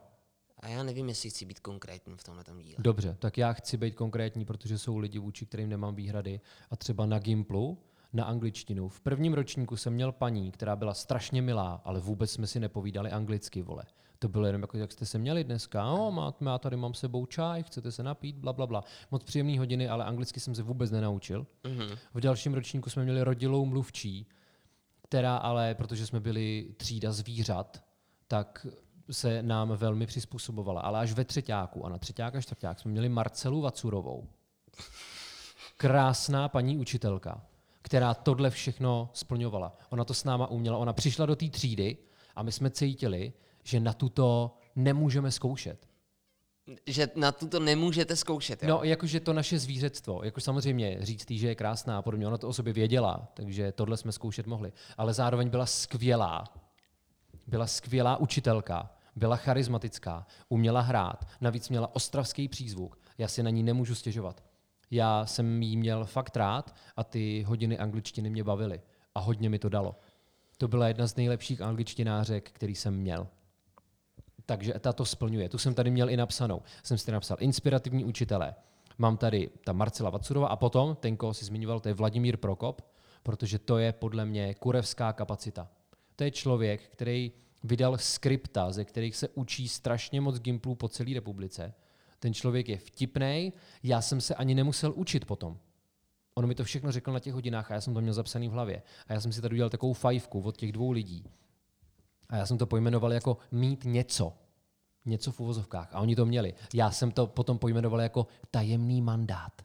a 0.59 0.67
já 0.67 0.83
nevím, 0.83 1.09
jestli 1.09 1.29
chci 1.29 1.45
být 1.45 1.59
konkrétní 1.59 2.15
v 2.17 2.23
tomhle 2.23 2.43
díle. 2.63 2.75
Dobře, 2.79 3.17
tak 3.19 3.37
já 3.37 3.53
chci 3.53 3.77
být 3.77 3.95
konkrétní, 3.95 4.45
protože 4.45 4.77
jsou 4.77 4.97
lidi, 4.97 5.19
vůči 5.19 5.45
kterým 5.45 5.69
nemám 5.69 5.95
výhrady. 5.95 6.41
A 6.69 6.75
třeba 6.75 7.05
na 7.05 7.19
Gimplu, 7.19 7.77
na 8.13 8.23
angličtinu. 8.23 8.89
V 8.89 9.01
prvním 9.01 9.33
ročníku 9.33 9.77
jsem 9.77 9.93
měl 9.93 10.11
paní, 10.11 10.51
která 10.51 10.75
byla 10.75 10.93
strašně 10.93 11.41
milá, 11.41 11.81
ale 11.85 11.99
vůbec 11.99 12.31
jsme 12.31 12.47
si 12.47 12.59
nepovídali 12.59 13.11
anglicky, 13.11 13.61
vole. 13.61 13.83
To 14.19 14.29
bylo 14.29 14.45
jenom 14.45 14.61
jako, 14.61 14.77
jak 14.77 14.91
jste 14.91 15.05
se 15.05 15.17
měli 15.17 15.43
dneska, 15.43 15.91
o, 15.91 16.11
má, 16.11 16.33
já 16.45 16.57
tady 16.57 16.77
mám 16.77 16.93
sebou 16.93 17.25
čaj, 17.25 17.63
chcete 17.63 17.91
se 17.91 18.03
napít, 18.03 18.35
bla, 18.35 18.53
bla, 18.53 18.67
bla. 18.67 18.83
Moc 19.11 19.23
příjemný 19.23 19.57
hodiny, 19.57 19.89
ale 19.89 20.05
anglicky 20.05 20.39
jsem 20.39 20.55
se 20.55 20.63
vůbec 20.63 20.91
nenaučil. 20.91 21.47
Mhm. 21.63 21.97
V 22.13 22.19
dalším 22.19 22.53
ročníku 22.53 22.89
jsme 22.89 23.03
měli 23.03 23.21
rodilou 23.23 23.65
mluvčí, 23.65 24.27
která 25.09 25.37
ale, 25.37 25.75
protože 25.75 26.07
jsme 26.07 26.19
byli 26.19 26.73
třída 26.77 27.11
zvířat, 27.11 27.83
tak 28.27 28.67
se 29.11 29.43
nám 29.43 29.69
velmi 29.69 30.05
přizpůsobovala. 30.07 30.81
Ale 30.81 30.99
až 30.99 31.11
ve 31.11 31.25
třetíku 31.25 31.85
a 31.85 31.89
na 31.89 31.97
třeták 31.97 32.35
a 32.35 32.41
čtvrták 32.41 32.79
jsme 32.79 32.91
měli 32.91 33.09
Marcelu 33.09 33.61
Vacurovou. 33.61 34.27
Krásná 35.77 36.49
paní 36.49 36.77
učitelka, 36.77 37.41
která 37.81 38.13
tohle 38.13 38.49
všechno 38.49 39.09
splňovala. 39.13 39.77
Ona 39.89 40.05
to 40.05 40.13
s 40.13 40.23
náma 40.23 40.47
uměla. 40.47 40.77
Ona 40.77 40.93
přišla 40.93 41.25
do 41.25 41.35
té 41.35 41.49
třídy 41.49 41.97
a 42.35 42.43
my 42.43 42.51
jsme 42.51 42.69
cítili, 42.69 43.33
že 43.63 43.79
na 43.79 43.93
tuto 43.93 44.57
nemůžeme 44.75 45.31
zkoušet. 45.31 45.87
Že 46.85 47.09
na 47.15 47.31
tuto 47.31 47.59
nemůžete 47.59 48.15
zkoušet, 48.15 48.63
jo? 48.63 48.69
No, 48.69 48.83
jakože 48.83 49.19
to 49.19 49.33
naše 49.33 49.59
zvířectvo, 49.59 50.23
jako 50.23 50.41
samozřejmě 50.41 50.97
říct 50.99 51.31
že 51.31 51.47
je 51.47 51.55
krásná 51.55 51.97
a 51.97 52.01
podobně, 52.01 52.27
ona 52.27 52.37
to 52.37 52.47
o 52.47 52.53
sobě 52.53 52.73
věděla, 52.73 53.31
takže 53.33 53.71
tohle 53.71 53.97
jsme 53.97 54.11
zkoušet 54.11 54.47
mohli. 54.47 54.73
Ale 54.97 55.13
zároveň 55.13 55.49
byla 55.49 55.65
skvělá. 55.65 56.43
Byla 57.47 57.67
skvělá 57.67 58.17
učitelka, 58.17 58.89
byla 59.15 59.35
charismatická, 59.35 60.25
uměla 60.49 60.81
hrát, 60.81 61.27
navíc 61.41 61.69
měla 61.69 61.95
ostravský 61.95 62.47
přízvuk. 62.47 62.99
Já 63.17 63.27
si 63.27 63.43
na 63.43 63.49
ní 63.49 63.63
nemůžu 63.63 63.95
stěžovat. 63.95 64.43
Já 64.91 65.25
jsem 65.25 65.61
jí 65.61 65.77
měl 65.77 66.05
fakt 66.05 66.37
rád 66.37 66.75
a 66.95 67.03
ty 67.03 67.43
hodiny 67.47 67.77
angličtiny 67.77 68.29
mě 68.29 68.43
bavily. 68.43 68.81
A 69.15 69.19
hodně 69.19 69.49
mi 69.49 69.59
to 69.59 69.69
dalo. 69.69 69.95
To 70.57 70.67
byla 70.67 70.87
jedna 70.87 71.07
z 71.07 71.15
nejlepších 71.15 71.61
angličtinářek, 71.61 72.51
který 72.51 72.75
jsem 72.75 72.95
měl. 72.95 73.27
Takže 74.47 74.73
ta 74.73 74.93
to 74.93 75.05
splňuje. 75.05 75.49
Tu 75.49 75.57
jsem 75.57 75.73
tady 75.73 75.91
měl 75.91 76.09
i 76.09 76.17
napsanou. 76.17 76.61
Jsem 76.83 76.97
si 76.97 77.05
tady 77.05 77.13
napsal 77.13 77.37
inspirativní 77.39 78.05
učitelé, 78.05 78.55
Mám 78.97 79.17
tady 79.17 79.49
ta 79.63 79.73
Marcela 79.73 80.09
Vacurova 80.09 80.47
a 80.47 80.55
potom, 80.55 80.95
ten, 80.95 81.17
koho 81.17 81.33
si 81.33 81.45
zmiňoval, 81.45 81.79
to 81.79 81.87
je 81.87 81.93
Vladimír 81.93 82.37
Prokop, 82.37 82.81
protože 83.23 83.59
to 83.59 83.77
je 83.77 83.91
podle 83.91 84.25
mě 84.25 84.53
kurevská 84.53 85.13
kapacita. 85.13 85.69
To 86.15 86.23
je 86.23 86.31
člověk, 86.31 86.89
který 86.89 87.31
vydal 87.63 87.97
skripta, 87.97 88.71
ze 88.71 88.85
kterých 88.85 89.15
se 89.15 89.27
učí 89.27 89.67
strašně 89.67 90.21
moc 90.21 90.39
gimplů 90.39 90.75
po 90.75 90.87
celé 90.87 91.13
republice. 91.13 91.73
Ten 92.19 92.33
člověk 92.33 92.69
je 92.69 92.77
vtipný, 92.77 93.53
já 93.83 94.01
jsem 94.01 94.21
se 94.21 94.35
ani 94.35 94.55
nemusel 94.55 94.93
učit 94.95 95.25
potom. 95.25 95.59
On 96.35 96.47
mi 96.47 96.55
to 96.55 96.63
všechno 96.63 96.91
řekl 96.91 97.11
na 97.11 97.19
těch 97.19 97.33
hodinách 97.33 97.71
a 97.71 97.73
já 97.73 97.81
jsem 97.81 97.93
to 97.93 98.01
měl 98.01 98.13
zapsaný 98.13 98.47
v 98.47 98.51
hlavě. 98.51 98.81
A 99.07 99.13
já 99.13 99.21
jsem 99.21 99.33
si 99.33 99.41
tady 99.41 99.55
udělal 99.55 99.69
takovou 99.69 99.93
fajfku 99.93 100.41
od 100.41 100.57
těch 100.57 100.71
dvou 100.71 100.91
lidí. 100.91 101.25
A 102.29 102.35
já 102.35 102.45
jsem 102.45 102.57
to 102.57 102.65
pojmenoval 102.65 103.13
jako 103.13 103.37
mít 103.51 103.85
něco. 103.85 104.33
Něco 105.05 105.31
v 105.31 105.39
uvozovkách. 105.39 105.89
A 105.93 105.99
oni 105.99 106.15
to 106.15 106.25
měli. 106.25 106.53
Já 106.73 106.91
jsem 106.91 107.11
to 107.11 107.27
potom 107.27 107.57
pojmenoval 107.57 108.01
jako 108.01 108.27
tajemný 108.51 109.01
mandát. 109.01 109.61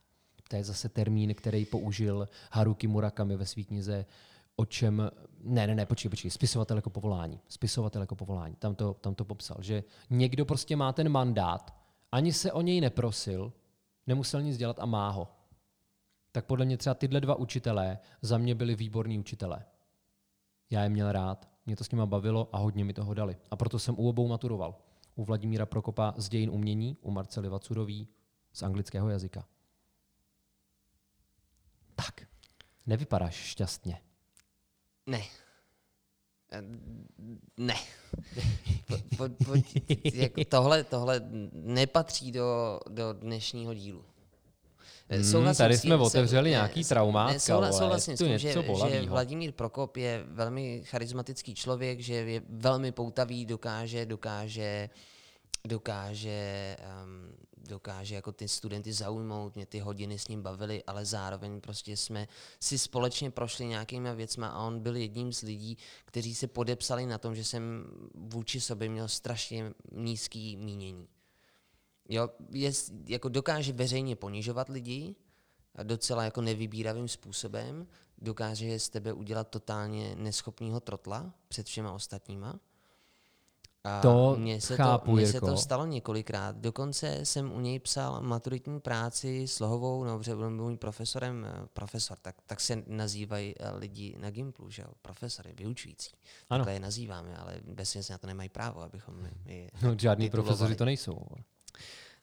To 0.49 0.57
je 0.57 0.65
zase 0.65 0.89
termín, 0.89 1.35
který 1.35 1.65
použil 1.65 2.29
Haruki 2.51 2.87
Murakami 2.87 3.37
ve 3.37 3.47
své 3.47 3.63
knize 3.63 4.07
o 4.57 4.67
čem, 4.67 5.11
ne, 5.41 5.67
ne, 5.67 5.75
ne, 5.75 5.87
počkej, 5.87 6.09
počkej, 6.11 6.31
spisovatel 6.31 6.77
jako 6.77 6.91
povolání, 6.91 7.41
spisovatel 7.49 8.03
jako 8.03 8.17
povolání, 8.17 8.55
tam 8.55 8.75
to, 8.75 8.95
tam 8.95 9.15
to 9.15 9.25
popsal, 9.25 9.57
že 9.61 9.85
někdo 10.11 10.45
prostě 10.45 10.77
má 10.77 10.93
ten 10.93 11.09
mandát, 11.09 11.75
ani 12.13 12.33
se 12.33 12.53
o 12.53 12.61
něj 12.61 12.81
neprosil, 12.81 13.53
nemusel 14.07 14.43
nic 14.43 14.57
dělat 14.57 14.81
a 14.81 14.87
má 14.87 15.09
ho. 15.09 15.29
Tak 16.33 16.47
podle 16.47 16.65
mě 16.65 16.77
třeba 16.77 16.95
tyhle 16.95 17.21
dva 17.21 17.35
učitelé 17.35 17.99
za 18.23 18.39
mě 18.39 18.55
byli 18.55 18.75
výborní 18.75 19.19
učitelé. 19.19 19.65
Já 20.71 20.83
je 20.83 20.89
měl 20.89 21.13
rád, 21.13 21.49
mě 21.67 21.77
to 21.77 21.85
s 21.85 21.91
nima 21.91 22.07
bavilo 22.07 22.49
a 22.53 22.59
hodně 22.59 22.85
mi 22.85 22.93
toho 22.93 23.15
dali. 23.15 23.37
A 23.51 23.57
proto 23.57 23.79
jsem 23.79 23.95
u 23.99 24.09
obou 24.09 24.29
maturoval. 24.29 24.75
U 25.15 25.25
Vladimíra 25.25 25.67
Prokopa 25.67 26.15
z 26.17 26.29
dějin 26.29 26.51
umění, 26.51 26.97
u 27.01 27.11
Marcely 27.11 27.49
Vacurový 27.49 28.09
z 28.53 28.63
anglického 28.63 29.09
jazyka. 29.09 29.49
Tak, 31.95 32.27
nevypadáš 32.87 33.35
šťastně. 33.35 34.01
Ne. 35.07 35.23
Eh, 36.53 36.63
ne. 37.57 37.75
Po, 38.87 38.99
po, 39.17 39.45
po, 39.45 39.53
jako 40.15 40.45
tohle, 40.49 40.85
tohle 40.85 41.21
nepatří 41.53 42.33
do, 42.33 42.81
do 42.89 43.13
dnešního 43.13 43.75
dílu. 43.75 44.05
Hmm, 45.13 45.55
tady 45.55 45.79
jsme 45.79 45.91
tím, 45.91 46.01
otevřeli 46.01 46.47
se, 46.47 46.51
nějaký 46.51 46.85
traumát. 46.85 47.43
Souhlasím 47.43 48.17
s 48.17 48.19
tím, 48.19 48.39
že, 48.39 48.53
že 48.53 49.03
Vladimír 49.09 49.53
Prokop 49.53 49.97
je 49.97 50.25
velmi 50.27 50.83
charismatický 50.85 51.55
člověk, 51.55 52.01
že 52.01 52.15
je 52.15 52.43
velmi 52.49 52.93
poutavý, 52.93 53.47
dokáže, 53.47 54.07
dokáže, 54.07 54.91
dokáže 55.65 56.77
um, 57.05 57.33
dokáže 57.69 58.15
jako 58.15 58.33
ty 58.33 58.49
studenty 58.49 58.93
zaujmout, 58.93 59.55
mě 59.57 59.67
ty 59.67 59.79
hodiny 59.79 60.19
s 60.19 60.29
ním 60.29 60.43
bavily, 60.43 60.83
ale 60.87 61.05
zároveň 61.05 61.61
prostě 61.61 61.97
jsme 61.97 62.29
si 62.61 62.79
společně 62.79 63.31
prošli 63.31 63.67
nějakýma 63.67 64.13
věcma 64.13 64.49
a 64.49 64.67
on 64.67 64.81
byl 64.81 64.97
jedním 64.97 65.33
z 65.33 65.43
lidí, 65.43 65.79
kteří 66.05 66.35
se 66.35 66.47
podepsali 66.47 67.07
na 67.07 67.19
tom, 67.19 67.35
že 67.35 67.45
jsem 67.45 67.85
vůči 68.15 68.61
sobě 68.61 68.89
měl 68.89 69.09
strašně 69.09 69.73
nízký 69.93 70.57
mínění. 70.57 71.09
Jo, 72.09 72.29
je, 72.51 72.73
jako 73.09 73.29
dokáže 73.29 73.73
veřejně 73.73 74.17
ponižovat 74.17 74.69
lidi, 74.69 75.15
a 75.75 75.83
docela 75.83 76.25
jako 76.25 76.41
nevybíravým 76.41 77.09
způsobem, 77.09 77.87
dokáže 78.19 78.79
z 78.79 78.89
tebe 78.89 79.13
udělat 79.13 79.49
totálně 79.49 80.17
neschopného 80.17 80.81
trotla 80.81 81.35
před 81.49 81.67
všema 81.67 81.93
ostatníma 81.93 82.61
a 83.85 84.01
to 84.01 84.37
mně 84.39 84.61
se 84.61 84.77
chápu, 84.77 85.07
to, 85.07 85.13
mně 85.13 85.27
se 85.27 85.41
to 85.41 85.57
stalo 85.57 85.87
několikrát. 85.87 86.57
Dokonce 86.57 87.27
jsem 87.27 87.53
u 87.53 87.61
něj 87.61 87.79
psal 87.79 88.23
maturitní 88.23 88.81
práci 88.81 89.49
slohovou, 89.49 90.05
no, 90.05 90.19
protože 90.19 90.37
byl 90.37 90.51
můj 90.51 90.77
profesorem, 90.77 91.45
eh, 91.45 91.67
profesor, 91.73 92.19
tak, 92.23 92.37
tak 92.47 92.61
se 92.61 92.83
nazývají 92.87 93.55
eh, 93.59 93.71
lidi 93.77 94.17
na 94.19 94.31
Gimplu, 94.31 94.71
že 94.71 94.83
jo, 94.83 94.89
profesory, 95.03 95.53
vyučující. 95.53 96.11
Ano. 96.51 96.59
Takhle 96.65 96.73
je 96.73 96.81
nazýváme, 96.81 97.37
ale 97.37 97.61
bez 97.65 98.09
na 98.09 98.19
to 98.19 98.27
nemají 98.27 98.49
právo, 98.49 98.81
abychom 98.81 99.29
je 99.47 99.71
No, 99.83 99.95
žádní 99.99 100.31
profesoři 100.31 100.77
to 100.77 100.85
nejsou. 100.85 101.27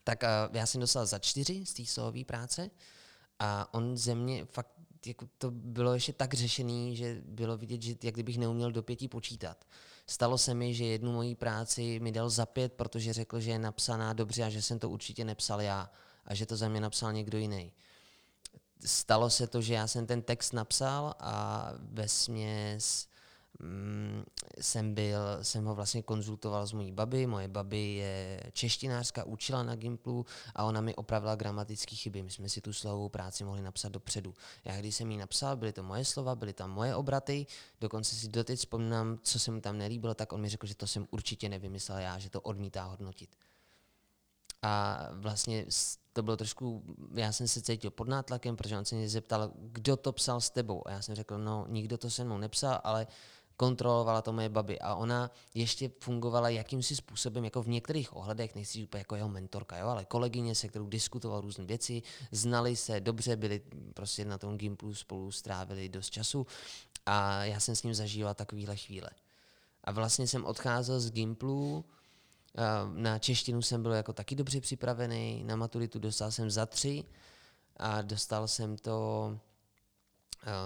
Tak 0.03 0.23
uh, 0.23 0.55
já 0.55 0.65
jsem 0.65 0.81
dostal 0.81 1.05
za 1.05 1.19
čtyři 1.19 1.65
z 1.65 1.73
té 1.73 1.85
slohové 1.85 2.25
práce 2.25 2.69
a 3.39 3.73
on 3.73 3.97
ze 3.97 4.15
mě 4.15 4.45
fakt 4.45 4.79
jako 5.05 5.27
to 5.37 5.51
bylo 5.51 5.93
ještě 5.93 6.13
tak 6.13 6.33
řešený, 6.33 6.95
že 6.95 7.21
bylo 7.25 7.57
vidět, 7.57 7.81
že 7.81 7.95
jak 8.03 8.13
kdybych 8.13 8.37
neuměl 8.37 8.71
do 8.71 8.83
pěti 8.83 9.07
počítat. 9.07 9.65
Stalo 10.07 10.37
se 10.37 10.53
mi, 10.53 10.73
že 10.73 10.85
jednu 10.85 11.11
moji 11.11 11.35
práci 11.35 11.99
mi 11.99 12.11
dal 12.11 12.29
za 12.29 12.45
pět, 12.45 12.73
protože 12.73 13.13
řekl, 13.13 13.39
že 13.39 13.51
je 13.51 13.59
napsaná 13.59 14.13
dobře 14.13 14.43
a 14.43 14.49
že 14.49 14.61
jsem 14.61 14.79
to 14.79 14.89
určitě 14.89 15.25
nepsal 15.25 15.61
já 15.61 15.91
a 16.25 16.35
že 16.35 16.45
to 16.45 16.57
za 16.57 16.69
mě 16.69 16.81
napsal 16.81 17.13
někdo 17.13 17.37
jiný. 17.37 17.73
Stalo 18.85 19.29
se 19.29 19.47
to, 19.47 19.61
že 19.61 19.73
já 19.73 19.87
jsem 19.87 20.05
ten 20.05 20.21
text 20.21 20.53
napsal 20.53 21.13
a 21.19 21.71
ve 21.79 22.07
směs 22.07 23.07
mm, 23.59 24.23
jsem, 24.59 24.93
byl, 24.93 25.19
jsem 25.41 25.65
ho 25.65 25.75
vlastně 25.75 26.03
konzultoval 26.03 26.67
s 26.67 26.71
mojí 26.71 26.91
babi. 26.91 27.27
Moje 27.27 27.47
babi 27.47 27.95
je 27.95 28.43
češtinářka, 28.53 29.23
učila 29.23 29.63
na 29.63 29.75
Gimplu 29.75 30.25
a 30.55 30.63
ona 30.63 30.81
mi 30.81 30.95
opravila 30.95 31.35
gramatické 31.35 31.95
chyby. 31.95 32.23
My 32.23 32.31
jsme 32.31 32.49
si 32.49 32.61
tu 32.61 32.73
slovou 32.73 33.09
práci 33.09 33.43
mohli 33.43 33.61
napsat 33.61 33.89
dopředu. 33.89 34.33
Já 34.65 34.77
když 34.77 34.95
jsem 34.95 35.11
ji 35.11 35.17
napsal, 35.17 35.57
byly 35.57 35.73
to 35.73 35.83
moje 35.83 36.05
slova, 36.05 36.35
byly 36.35 36.53
tam 36.53 36.71
moje 36.71 36.95
obraty, 36.95 37.45
dokonce 37.81 38.15
si 38.15 38.27
doteď 38.27 38.59
vzpomínám, 38.59 39.19
co 39.23 39.39
se 39.39 39.51
mu 39.51 39.61
tam 39.61 39.77
nelíbilo, 39.77 40.13
tak 40.13 40.33
on 40.33 40.41
mi 40.41 40.49
řekl, 40.49 40.67
že 40.67 40.75
to 40.75 40.87
jsem 40.87 41.07
určitě 41.11 41.49
nevymyslel 41.49 41.97
já, 41.97 42.19
že 42.19 42.29
to 42.29 42.41
odmítá 42.41 42.83
hodnotit. 42.83 43.29
A 44.61 44.99
vlastně 45.11 45.65
to 46.13 46.23
bylo 46.23 46.37
trošku, 46.37 46.83
já 47.13 47.31
jsem 47.31 47.47
se 47.47 47.61
cítil 47.61 47.91
pod 47.91 48.07
nátlakem, 48.07 48.55
protože 48.55 48.77
on 48.77 48.85
se 48.85 48.95
mě 48.95 49.09
zeptal, 49.09 49.51
kdo 49.55 49.97
to 49.97 50.11
psal 50.11 50.41
s 50.41 50.49
tebou. 50.49 50.87
A 50.87 50.91
já 50.91 51.01
jsem 51.01 51.15
řekl, 51.15 51.37
no 51.37 51.65
nikdo 51.69 51.97
to 51.97 52.09
se 52.09 52.23
mnou 52.23 52.37
nepsal, 52.37 52.81
ale 52.83 53.07
kontrolovala 53.59 54.21
to 54.21 54.33
moje 54.33 54.49
babi 54.49 54.79
a 54.79 54.95
ona 54.95 55.31
ještě 55.53 55.91
fungovala 55.99 56.49
jakýmsi 56.49 56.95
způsobem, 56.95 57.43
jako 57.43 57.63
v 57.63 57.67
některých 57.67 58.15
ohledech, 58.15 58.55
nechci 58.55 58.83
úplně 58.83 59.01
jako 59.01 59.15
jeho 59.15 59.29
mentorka, 59.29 59.77
jo, 59.77 59.87
ale 59.87 60.05
kolegyně, 60.05 60.55
se 60.55 60.67
kterou 60.67 60.87
diskutoval 60.87 61.41
různé 61.41 61.65
věci, 61.65 62.01
znali 62.31 62.75
se 62.75 62.99
dobře, 62.99 63.35
byli 63.35 63.61
prostě 63.93 64.25
na 64.25 64.37
tom 64.37 64.57
Gimplu 64.57 64.95
spolu 64.95 65.31
strávili 65.31 65.89
dost 65.89 66.09
času 66.09 66.47
a 67.05 67.43
já 67.43 67.59
jsem 67.59 67.75
s 67.75 67.83
ním 67.83 67.93
zažíval 67.93 68.33
takovýhle 68.33 68.75
chvíle. 68.75 69.09
A 69.83 69.91
vlastně 69.91 70.27
jsem 70.27 70.45
odcházel 70.45 70.99
z 70.99 71.11
Gimplu, 71.11 71.85
na 72.93 73.19
češtinu 73.19 73.61
jsem 73.61 73.83
byl 73.83 73.91
jako 73.91 74.13
taky 74.13 74.35
dobře 74.35 74.61
připravený, 74.61 75.43
na 75.43 75.55
maturitu 75.55 75.99
dostal 75.99 76.31
jsem 76.31 76.51
za 76.51 76.65
tři 76.65 77.03
a 77.77 78.01
dostal 78.01 78.47
jsem 78.47 78.77
to 78.77 79.39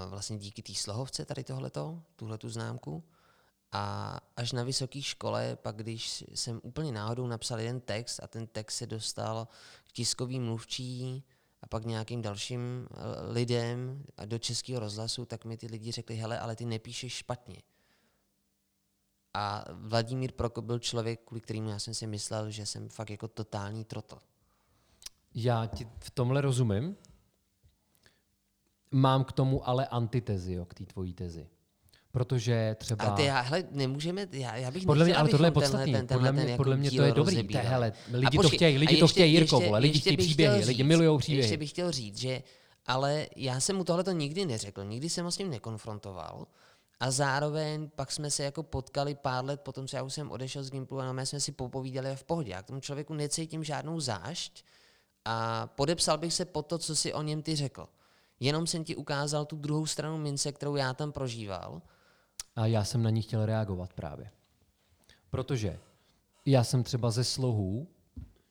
vlastně 0.07 0.37
díky 0.37 0.61
té 0.61 0.73
slohovce 0.73 1.25
tady 1.25 1.43
tohleto, 1.43 2.01
tuhle 2.15 2.37
tu 2.37 2.49
známku. 2.49 3.03
A 3.71 4.19
až 4.37 4.51
na 4.51 4.63
vysoké 4.63 5.01
škole, 5.01 5.55
pak 5.55 5.75
když 5.75 6.23
jsem 6.35 6.59
úplně 6.63 6.91
náhodou 6.91 7.27
napsal 7.27 7.59
jeden 7.59 7.81
text 7.81 8.19
a 8.23 8.27
ten 8.27 8.47
text 8.47 8.75
se 8.75 8.87
dostal 8.87 9.47
k 9.83 9.91
tiskovým 9.91 10.45
mluvčí 10.45 11.23
a 11.61 11.67
pak 11.67 11.85
nějakým 11.85 12.21
dalším 12.21 12.87
eh, 12.91 13.31
lidem 13.31 14.03
a 14.17 14.25
do 14.25 14.39
českého 14.39 14.79
rozhlasu, 14.79 15.25
tak 15.25 15.45
mi 15.45 15.57
ty 15.57 15.67
lidi 15.67 15.91
řekli, 15.91 16.15
hele, 16.15 16.39
ale 16.39 16.55
ty 16.55 16.65
nepíšeš 16.65 17.13
špatně. 17.13 17.61
A 19.33 19.65
Vladimír 19.71 20.31
Prokop 20.31 20.65
byl 20.65 20.79
člověk, 20.79 21.21
kvůli 21.25 21.41
kterému 21.41 21.69
já 21.69 21.79
jsem 21.79 21.93
si 21.93 22.07
myslel, 22.07 22.51
že 22.51 22.65
jsem 22.65 22.89
fakt 22.89 23.09
jako 23.09 23.27
totální 23.27 23.85
trotl. 23.85 24.19
Já 25.35 25.65
ti 25.65 25.87
v 25.99 26.11
tomhle 26.11 26.41
rozumím, 26.41 26.97
Mám 28.93 29.23
k 29.23 29.31
tomu 29.31 29.69
ale 29.69 29.87
antitezi, 29.87 30.53
jo, 30.53 30.65
k 30.65 30.73
té 30.73 30.85
tvojí 30.85 31.13
tezi. 31.13 31.47
Protože 32.11 32.75
třeba... 32.79 33.05
A 33.05 33.15
ty, 33.15 33.23
hele, 33.23 33.63
nemůžeme, 33.71 34.27
já, 34.31 34.55
já 34.55 34.71
bych 34.71 34.85
podle 34.85 35.05
mě, 35.05 35.15
ale 35.15 35.29
tohle 35.29 35.47
je 35.47 35.51
podstatný. 35.51 35.91
Tenhle, 35.93 36.17
podle 36.17 36.31
mě, 36.31 36.57
podle 36.57 36.77
mě 36.77 36.91
to 36.91 37.01
je 37.01 37.11
dobrý. 37.11 37.47
To, 37.47 37.57
hele, 37.57 37.93
lidi 38.11 38.37
počkej, 38.37 38.49
to 38.49 38.49
chtějí, 38.49 38.77
lidi 38.77 38.93
ještě, 38.93 38.99
to 38.99 39.07
chtějí, 39.07 39.33
Jirko, 39.33 39.55
ještě, 39.55 39.67
vole, 39.67 39.79
lidi 39.79 39.99
chtějí 39.99 40.17
příběhy, 40.17 40.57
říct, 40.57 40.67
lidi 40.67 40.83
milují 40.83 41.19
příběhy. 41.19 41.43
Ještě 41.43 41.57
bych 41.57 41.69
chtěl 41.69 41.91
říct, 41.91 42.17
že 42.17 42.43
ale 42.85 43.27
já 43.35 43.59
jsem 43.59 43.75
mu 43.75 43.83
tohle 43.83 44.03
to 44.03 44.11
nikdy 44.11 44.45
neřekl, 44.45 44.83
nikdy 44.83 45.09
jsem 45.09 45.25
ho 45.25 45.31
s 45.31 45.37
ním 45.37 45.49
nekonfrontoval. 45.49 46.47
A 46.99 47.11
zároveň 47.11 47.89
pak 47.95 48.11
jsme 48.11 48.31
se 48.31 48.43
jako 48.43 48.63
potkali 48.63 49.15
pár 49.15 49.45
let 49.45 49.61
potom, 49.61 49.87
co 49.87 49.95
já 49.95 50.03
už 50.03 50.13
jsem 50.13 50.31
odešel 50.31 50.63
z 50.63 50.71
Gimplu 50.71 51.01
a 51.01 51.25
jsme 51.25 51.39
si 51.39 51.51
popovídali 51.51 52.09
a 52.09 52.15
v 52.15 52.23
pohodě. 52.23 52.51
Já 52.51 52.61
k 52.61 52.65
tomu 52.65 52.79
člověku 52.79 53.13
necítím 53.13 53.63
žádnou 53.63 53.99
zášť 53.99 54.63
a 55.25 55.67
podepsal 55.67 56.17
bych 56.17 56.33
se 56.33 56.45
po 56.45 56.61
to, 56.61 56.77
co 56.77 56.95
si 56.95 57.13
o 57.13 57.21
něm 57.21 57.41
ty 57.41 57.55
řekl. 57.55 57.87
Jenom 58.43 58.67
jsem 58.67 58.83
ti 58.83 58.95
ukázal 58.95 59.45
tu 59.45 59.55
druhou 59.55 59.85
stranu 59.85 60.17
mince, 60.17 60.51
kterou 60.51 60.75
já 60.75 60.93
tam 60.93 61.11
prožíval. 61.11 61.81
A 62.55 62.65
já 62.65 62.83
jsem 62.83 63.03
na 63.03 63.09
ní 63.09 63.21
chtěl 63.21 63.45
reagovat 63.45 63.93
právě. 63.93 64.31
Protože 65.29 65.79
já 66.45 66.63
jsem 66.63 66.83
třeba 66.83 67.11
ze 67.11 67.23
slohů 67.23 67.87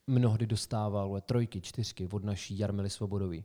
mnohdy 0.06 0.46
dostával 0.46 1.20
trojky, 1.20 1.60
čtyřky 1.60 2.08
od 2.12 2.24
naší 2.24 2.58
Jarmily 2.58 2.90
Svobodový. 2.90 3.44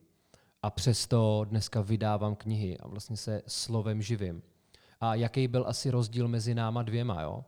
A 0.62 0.69
přesto 0.69 1.45
dneska 1.49 1.81
vydávám 1.81 2.36
knihy 2.36 2.77
a 2.77 2.88
vlastně 2.88 3.17
se 3.17 3.41
slovem 3.47 4.01
živím. 4.01 4.43
A 5.01 5.15
jaký 5.15 5.47
byl 5.47 5.67
asi 5.67 5.89
rozdíl 5.89 6.27
mezi 6.27 6.55
náma 6.55 6.83
dvěma, 6.83 7.21
jo? 7.21 7.45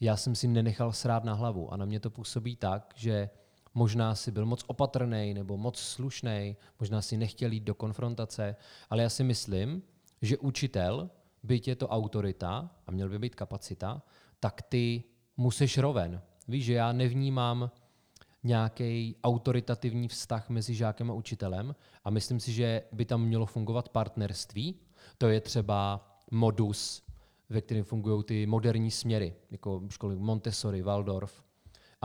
Já 0.00 0.16
jsem 0.16 0.34
si 0.34 0.48
nenechal 0.48 0.92
srát 0.92 1.24
na 1.24 1.34
hlavu 1.34 1.72
a 1.72 1.76
na 1.76 1.84
mě 1.84 2.00
to 2.00 2.10
působí 2.10 2.56
tak, 2.56 2.92
že 2.96 3.30
možná 3.74 4.14
si 4.14 4.30
byl 4.30 4.46
moc 4.46 4.64
opatrný 4.66 5.34
nebo 5.34 5.56
moc 5.56 5.78
slušný, 5.78 6.56
možná 6.80 7.02
si 7.02 7.16
nechtěl 7.16 7.52
jít 7.52 7.64
do 7.64 7.74
konfrontace, 7.74 8.56
ale 8.90 9.02
já 9.02 9.08
si 9.08 9.24
myslím, 9.24 9.82
že 10.22 10.38
učitel, 10.38 11.10
byť 11.42 11.68
je 11.68 11.76
to 11.76 11.88
autorita 11.88 12.70
a 12.86 12.90
měl 12.90 13.08
by 13.08 13.18
být 13.18 13.34
kapacita, 13.34 14.02
tak 14.40 14.62
ty 14.62 15.04
musíš 15.36 15.78
roven. 15.78 16.22
Víš, 16.48 16.64
že 16.64 16.72
já 16.72 16.92
nevnímám 16.92 17.70
nějaký 18.44 19.16
autoritativní 19.24 20.08
vztah 20.08 20.48
mezi 20.48 20.74
žákem 20.74 21.10
a 21.10 21.14
učitelem 21.14 21.74
a 22.04 22.10
myslím 22.10 22.40
si, 22.40 22.52
že 22.52 22.82
by 22.92 23.04
tam 23.04 23.22
mělo 23.22 23.46
fungovat 23.46 23.88
partnerství. 23.88 24.74
To 25.18 25.28
je 25.28 25.40
třeba 25.40 26.08
modus, 26.30 27.02
ve 27.48 27.60
kterém 27.60 27.84
fungují 27.84 28.24
ty 28.24 28.46
moderní 28.46 28.90
směry, 28.90 29.34
jako 29.50 29.82
školy 29.90 30.16
Montessori, 30.16 30.82
Waldorf. 30.82 31.42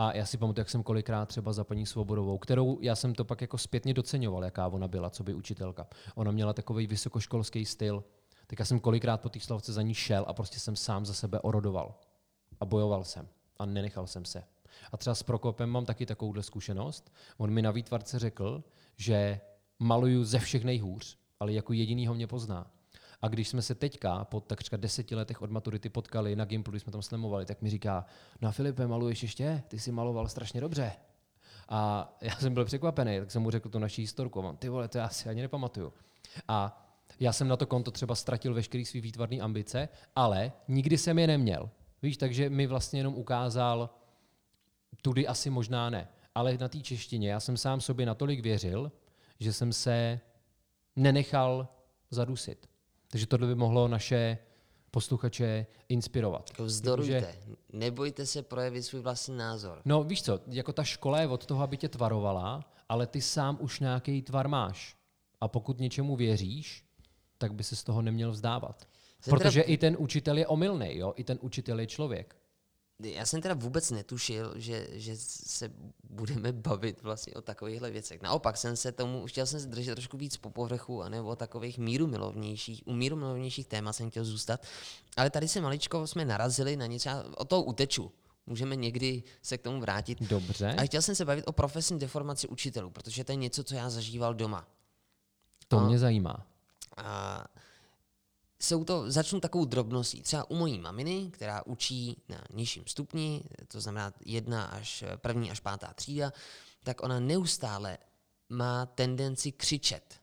A 0.00 0.16
já 0.16 0.26
si 0.26 0.38
pamatuju, 0.38 0.60
jak 0.60 0.70
jsem 0.70 0.82
kolikrát 0.82 1.26
třeba 1.26 1.52
za 1.52 1.64
paní 1.64 1.86
Svobodovou, 1.86 2.38
kterou 2.38 2.78
já 2.80 2.96
jsem 2.96 3.14
to 3.14 3.24
pak 3.24 3.40
jako 3.40 3.58
zpětně 3.58 3.94
doceňoval, 3.94 4.44
jaká 4.44 4.68
ona 4.68 4.88
byla, 4.88 5.10
co 5.10 5.24
by 5.24 5.34
učitelka. 5.34 5.86
Ona 6.14 6.30
měla 6.30 6.52
takový 6.52 6.86
vysokoškolský 6.86 7.64
styl. 7.64 8.04
Tak 8.46 8.58
já 8.58 8.64
jsem 8.64 8.80
kolikrát 8.80 9.20
po 9.20 9.28
té 9.28 9.40
slavce 9.40 9.72
za 9.72 9.82
ní 9.82 9.94
šel 9.94 10.24
a 10.28 10.32
prostě 10.32 10.60
jsem 10.60 10.76
sám 10.76 11.06
za 11.06 11.14
sebe 11.14 11.40
orodoval. 11.40 11.94
A 12.60 12.64
bojoval 12.64 13.04
jsem. 13.04 13.28
A 13.58 13.66
nenechal 13.66 14.06
jsem 14.06 14.24
se. 14.24 14.44
A 14.92 14.96
třeba 14.96 15.14
s 15.14 15.22
Prokopem 15.22 15.70
mám 15.70 15.84
taky 15.84 16.06
takovouhle 16.06 16.42
zkušenost. 16.42 17.12
On 17.38 17.50
mi 17.50 17.62
na 17.62 17.70
výtvarce 17.70 18.18
řekl, 18.18 18.64
že 18.96 19.40
maluju 19.78 20.24
ze 20.24 20.38
všech 20.38 20.64
nejhůř, 20.64 21.18
ale 21.40 21.52
jako 21.52 21.72
jedinýho 21.72 22.14
mě 22.14 22.26
pozná. 22.26 22.70
A 23.22 23.28
když 23.28 23.48
jsme 23.48 23.62
se 23.62 23.74
teďka 23.74 24.24
po 24.24 24.40
takřka 24.40 24.76
deseti 24.76 25.14
letech 25.14 25.42
od 25.42 25.50
maturity 25.50 25.88
potkali 25.88 26.36
na 26.36 26.44
Gimplu, 26.44 26.70
když 26.70 26.82
jsme 26.82 26.92
tam 26.92 27.02
slemovali, 27.02 27.46
tak 27.46 27.62
mi 27.62 27.70
říká, 27.70 28.06
no 28.40 28.52
Filipe, 28.52 28.86
maluješ 28.86 29.22
ještě? 29.22 29.62
Ty 29.68 29.78
jsi 29.78 29.92
maloval 29.92 30.28
strašně 30.28 30.60
dobře. 30.60 30.92
A 31.68 32.12
já 32.20 32.36
jsem 32.36 32.54
byl 32.54 32.64
překvapený, 32.64 33.20
tak 33.20 33.30
jsem 33.30 33.42
mu 33.42 33.50
řekl 33.50 33.68
tu 33.68 33.78
naší 33.78 34.02
historku. 34.02 34.46
A 34.46 34.52
ty 34.52 34.68
vole, 34.68 34.88
to 34.88 34.98
já 34.98 35.08
si 35.08 35.28
ani 35.28 35.42
nepamatuju. 35.42 35.92
A 36.48 36.86
já 37.20 37.32
jsem 37.32 37.48
na 37.48 37.56
to 37.56 37.66
konto 37.66 37.90
třeba 37.90 38.14
ztratil 38.14 38.54
veškerý 38.54 38.84
svý 38.84 39.00
výtvarný 39.00 39.40
ambice, 39.40 39.88
ale 40.16 40.52
nikdy 40.68 40.98
jsem 40.98 41.18
je 41.18 41.26
neměl. 41.26 41.70
Víš, 42.02 42.16
takže 42.16 42.50
mi 42.50 42.66
vlastně 42.66 43.00
jenom 43.00 43.14
ukázal, 43.14 43.90
tudy 45.02 45.26
asi 45.26 45.50
možná 45.50 45.90
ne. 45.90 46.08
Ale 46.34 46.58
na 46.60 46.68
té 46.68 46.80
češtině 46.80 47.30
já 47.30 47.40
jsem 47.40 47.56
sám 47.56 47.80
sobě 47.80 48.06
natolik 48.06 48.40
věřil, 48.40 48.92
že 49.40 49.52
jsem 49.52 49.72
se 49.72 50.20
nenechal 50.96 51.68
zadusit. 52.10 52.69
Takže 53.10 53.26
tohle 53.26 53.46
by 53.46 53.54
mohlo 53.54 53.88
naše 53.88 54.38
posluchače 54.90 55.66
inspirovat. 55.88 56.50
Jako 56.50 56.64
vzdorujte. 56.64 57.20
Takže, 57.20 57.56
Nebojte 57.72 58.26
se 58.26 58.42
projevit 58.42 58.82
svůj 58.82 59.02
vlastní 59.02 59.36
názor. 59.36 59.82
No 59.84 60.04
víš 60.04 60.22
co, 60.22 60.40
jako 60.46 60.72
ta 60.72 60.84
škola 60.84 61.20
je 61.20 61.28
od 61.28 61.46
toho, 61.46 61.62
aby 61.62 61.76
tě 61.76 61.88
tvarovala, 61.88 62.64
ale 62.88 63.06
ty 63.06 63.20
sám 63.20 63.58
už 63.60 63.80
nějaký 63.80 64.22
tvar 64.22 64.48
máš. 64.48 64.96
A 65.40 65.48
pokud 65.48 65.78
něčemu 65.78 66.16
věříš, 66.16 66.84
tak 67.38 67.54
by 67.54 67.64
se 67.64 67.76
z 67.76 67.84
toho 67.84 68.02
neměl 68.02 68.30
vzdávat. 68.30 68.88
Protože 69.30 69.60
i 69.60 69.78
ten 69.78 69.96
učitel 69.98 70.38
je 70.38 70.46
omylný, 70.46 70.98
jo? 70.98 71.12
I 71.16 71.24
ten 71.24 71.38
učitel 71.40 71.80
je 71.80 71.86
člověk 71.86 72.39
já 73.02 73.26
jsem 73.26 73.40
teda 73.40 73.54
vůbec 73.54 73.90
netušil, 73.90 74.52
že, 74.56 74.86
že 74.92 75.16
se 75.16 75.70
budeme 76.10 76.52
bavit 76.52 77.02
vlastně 77.02 77.34
o 77.34 77.40
takovýchhle 77.40 77.90
věcech. 77.90 78.22
Naopak 78.22 78.56
jsem 78.56 78.76
se 78.76 78.92
tomu, 78.92 79.26
chtěl 79.26 79.46
jsem 79.46 79.60
se 79.60 79.66
držet 79.66 79.94
trošku 79.94 80.16
víc 80.16 80.36
po 80.36 80.50
povrchu, 80.50 81.02
anebo 81.02 81.28
o 81.28 81.36
takových 81.36 81.78
míru 81.78 82.06
milovnějších, 82.06 82.82
u 82.84 82.92
míru 82.92 83.16
milovnějších 83.16 83.66
témat 83.66 83.92
jsem 83.92 84.10
chtěl 84.10 84.24
zůstat. 84.24 84.66
Ale 85.16 85.30
tady 85.30 85.48
se 85.48 85.60
maličko 85.60 86.06
jsme 86.06 86.24
narazili 86.24 86.76
na 86.76 86.86
něco, 86.86 87.10
o 87.36 87.44
toho 87.44 87.62
uteču. 87.62 88.12
Můžeme 88.46 88.76
někdy 88.76 89.22
se 89.42 89.58
k 89.58 89.62
tomu 89.62 89.80
vrátit. 89.80 90.22
Dobře. 90.22 90.74
A 90.78 90.82
chtěl 90.82 91.02
jsem 91.02 91.14
se 91.14 91.24
bavit 91.24 91.44
o 91.46 91.52
profesní 91.52 91.98
deformaci 91.98 92.48
učitelů, 92.48 92.90
protože 92.90 93.24
to 93.24 93.32
je 93.32 93.36
něco, 93.36 93.64
co 93.64 93.74
já 93.74 93.90
zažíval 93.90 94.34
doma. 94.34 94.68
To 95.68 95.78
a, 95.78 95.86
mě 95.86 95.98
zajímá. 95.98 96.46
A 96.96 97.44
jsou 98.60 98.84
to, 98.84 99.10
začnu 99.10 99.40
takovou 99.40 99.64
drobností. 99.64 100.22
Třeba 100.22 100.50
u 100.50 100.56
mojí 100.56 100.78
maminy, 100.78 101.30
která 101.30 101.66
učí 101.66 102.22
na 102.28 102.44
nižším 102.52 102.82
stupni, 102.86 103.42
to 103.68 103.80
znamená 103.80 104.12
jedna 104.24 104.64
až 104.64 105.04
první 105.16 105.50
až 105.50 105.60
pátá 105.60 105.92
třída, 105.94 106.32
tak 106.84 107.02
ona 107.02 107.20
neustále 107.20 107.98
má 108.48 108.86
tendenci 108.86 109.52
křičet. 109.52 110.20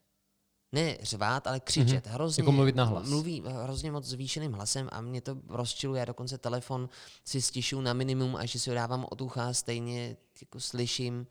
Ne 0.71 0.97
řvát, 1.01 1.47
ale 1.47 1.59
křičet. 1.59 2.05
Mm-hmm. 2.05 2.11
Hrozně, 2.11 2.41
jako 2.41 2.51
mluvit 2.51 2.75
na 2.75 2.83
hlas. 2.83 3.09
Mluví 3.09 3.43
hrozně 3.63 3.91
moc 3.91 4.05
zvýšeným 4.05 4.53
hlasem 4.53 4.89
a 4.91 5.01
mě 5.01 5.21
to 5.21 5.37
rozčiluje. 5.47 5.99
Já 5.99 6.05
dokonce 6.05 6.37
telefon 6.37 6.89
si 7.25 7.41
stišu 7.41 7.81
na 7.81 7.93
minimum 7.93 8.35
a 8.35 8.45
že 8.45 8.59
si 8.59 8.69
ho 8.69 8.75
dávám 8.75 9.05
od 9.09 9.21
ucha, 9.21 9.53
stejně 9.53 10.17
jako 10.41 10.59
slyším, 10.59 11.27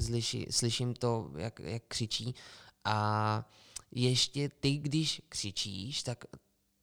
slyši, 0.00 0.46
slyším 0.50 0.94
to, 0.94 1.30
jak, 1.36 1.60
jak 1.60 1.82
křičí. 1.88 2.34
A 2.84 3.44
ještě 3.90 4.48
ty, 4.48 4.76
když 4.76 5.22
křičíš, 5.28 6.02
tak 6.02 6.24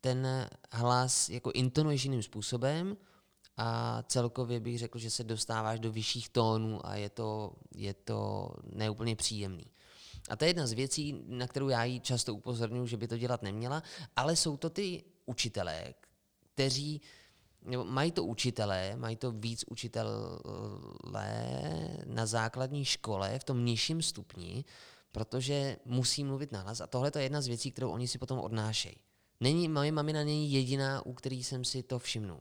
ten 0.01 0.27
hlas 0.71 1.29
jako 1.29 1.51
intonuješ 1.51 2.03
jiným 2.03 2.23
způsobem 2.23 2.97
a 3.57 4.03
celkově 4.03 4.59
bych 4.59 4.79
řekl, 4.79 4.99
že 4.99 5.09
se 5.09 5.23
dostáváš 5.23 5.79
do 5.79 5.91
vyšších 5.91 6.29
tónů 6.29 6.85
a 6.87 6.95
je 6.95 7.09
to, 7.09 7.53
je 7.75 7.93
to 7.93 8.49
neúplně 8.63 9.15
příjemný. 9.15 9.65
A 10.29 10.35
to 10.35 10.45
je 10.45 10.49
jedna 10.49 10.67
z 10.67 10.71
věcí, 10.71 11.23
na 11.27 11.47
kterou 11.47 11.69
já 11.69 11.83
jí 11.83 11.99
často 11.99 12.35
upozorňuji, 12.35 12.87
že 12.87 12.97
by 12.97 13.07
to 13.07 13.17
dělat 13.17 13.41
neměla, 13.41 13.83
ale 14.15 14.35
jsou 14.35 14.57
to 14.57 14.69
ty 14.69 15.03
učitelé, 15.25 15.93
kteří 16.53 17.01
nebo 17.65 17.85
mají 17.85 18.11
to 18.11 18.23
učitelé, 18.23 18.95
mají 18.95 19.15
to 19.15 19.31
víc 19.31 19.65
učitelé 19.67 20.11
na 22.05 22.25
základní 22.25 22.85
škole 22.85 23.39
v 23.39 23.43
tom 23.43 23.65
nižším 23.65 24.01
stupni, 24.01 24.65
protože 25.15 25.78
musí 25.86 26.23
mluvit 26.23 26.51
nahlas 26.51 26.82
a 26.82 26.88
tohle 26.88 27.12
je 27.15 27.23
jedna 27.23 27.41
z 27.41 27.47
věcí, 27.47 27.71
kterou 27.71 27.91
oni 27.91 28.08
si 28.08 28.17
potom 28.17 28.39
odnášejí. 28.39 28.95
Není, 29.39 29.69
moje 29.69 29.91
mamina 29.91 30.23
není 30.23 30.51
jediná, 30.51 31.06
u 31.06 31.13
který 31.13 31.43
jsem 31.43 31.63
si 31.63 31.84
to 31.84 31.99
všimnul. 31.99 32.39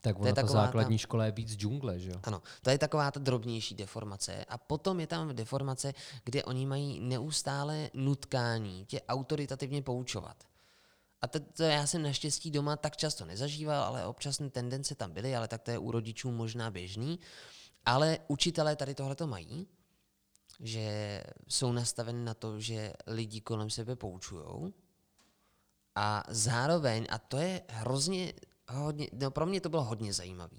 Tak 0.00 0.18
ona 0.18 0.32
ta 0.32 0.46
základní 0.46 0.98
ta, 0.98 1.02
škola 1.02 1.24
je 1.24 1.32
víc 1.32 1.56
džungle, 1.56 1.98
že 1.98 2.10
jo? 2.10 2.20
Ano, 2.22 2.42
to 2.62 2.70
je 2.70 2.78
taková 2.78 3.10
ta 3.10 3.20
drobnější 3.20 3.74
deformace. 3.74 4.44
A 4.44 4.58
potom 4.58 5.00
je 5.00 5.06
tam 5.06 5.34
deformace, 5.34 5.92
kde 6.24 6.44
oni 6.44 6.66
mají 6.66 7.00
neustále 7.00 7.90
nutkání 7.94 8.86
tě 8.86 9.00
autoritativně 9.08 9.82
poučovat. 9.82 10.44
A 11.22 11.26
to, 11.26 11.40
to 11.40 11.62
já 11.62 11.86
jsem 11.86 12.02
naštěstí 12.02 12.50
doma 12.50 12.76
tak 12.76 12.96
často 12.96 13.24
nezažíval, 13.24 13.82
ale 13.82 14.06
občas 14.06 14.40
tendence 14.50 14.94
tam 14.94 15.12
byly, 15.12 15.36
ale 15.36 15.48
tak 15.48 15.62
to 15.62 15.70
je 15.70 15.78
u 15.78 15.90
rodičů 15.90 16.30
možná 16.30 16.70
běžný. 16.70 17.18
Ale 17.86 18.18
učitelé 18.28 18.76
tady 18.76 18.94
tohle 18.94 19.14
to 19.14 19.26
mají 19.26 19.66
že 20.60 21.22
jsou 21.48 21.72
nastaveny 21.72 22.24
na 22.24 22.34
to, 22.34 22.60
že 22.60 22.92
lidi 23.06 23.40
kolem 23.40 23.70
sebe 23.70 23.96
poučují. 23.96 24.72
A 25.94 26.24
zároveň, 26.28 27.06
a 27.10 27.18
to 27.18 27.38
je 27.38 27.62
hrozně, 27.68 28.32
hodně, 28.68 29.08
no 29.12 29.30
pro 29.30 29.46
mě 29.46 29.60
to 29.60 29.68
bylo 29.68 29.84
hodně 29.84 30.12
zajímavé, 30.12 30.58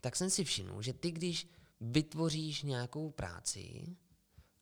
tak 0.00 0.16
jsem 0.16 0.30
si 0.30 0.44
všiml, 0.44 0.82
že 0.82 0.92
ty, 0.92 1.10
když 1.10 1.48
vytvoříš 1.80 2.62
nějakou 2.62 3.10
práci, 3.10 3.96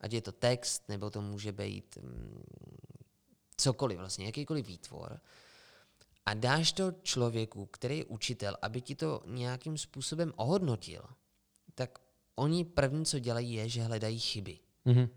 ať 0.01 0.13
je 0.13 0.21
to 0.21 0.31
text, 0.31 0.89
nebo 0.89 1.09
to 1.09 1.21
může 1.21 1.51
být 1.51 1.97
mm, 2.01 2.43
cokoliv 3.57 3.97
vlastně, 3.97 4.25
jakýkoliv 4.25 4.67
výtvor, 4.67 5.19
a 6.25 6.33
dáš 6.33 6.71
to 6.71 6.91
člověku, 6.91 7.65
který 7.65 7.97
je 7.97 8.05
učitel, 8.05 8.57
aby 8.61 8.81
ti 8.81 8.95
to 8.95 9.21
nějakým 9.25 9.77
způsobem 9.77 10.33
ohodnotil, 10.35 11.03
tak 11.75 11.99
oni 12.35 12.65
první, 12.65 13.05
co 13.05 13.19
dělají, 13.19 13.53
je, 13.53 13.69
že 13.69 13.83
hledají 13.83 14.19
chyby. 14.19 14.59
Mm-hmm. 14.85 15.09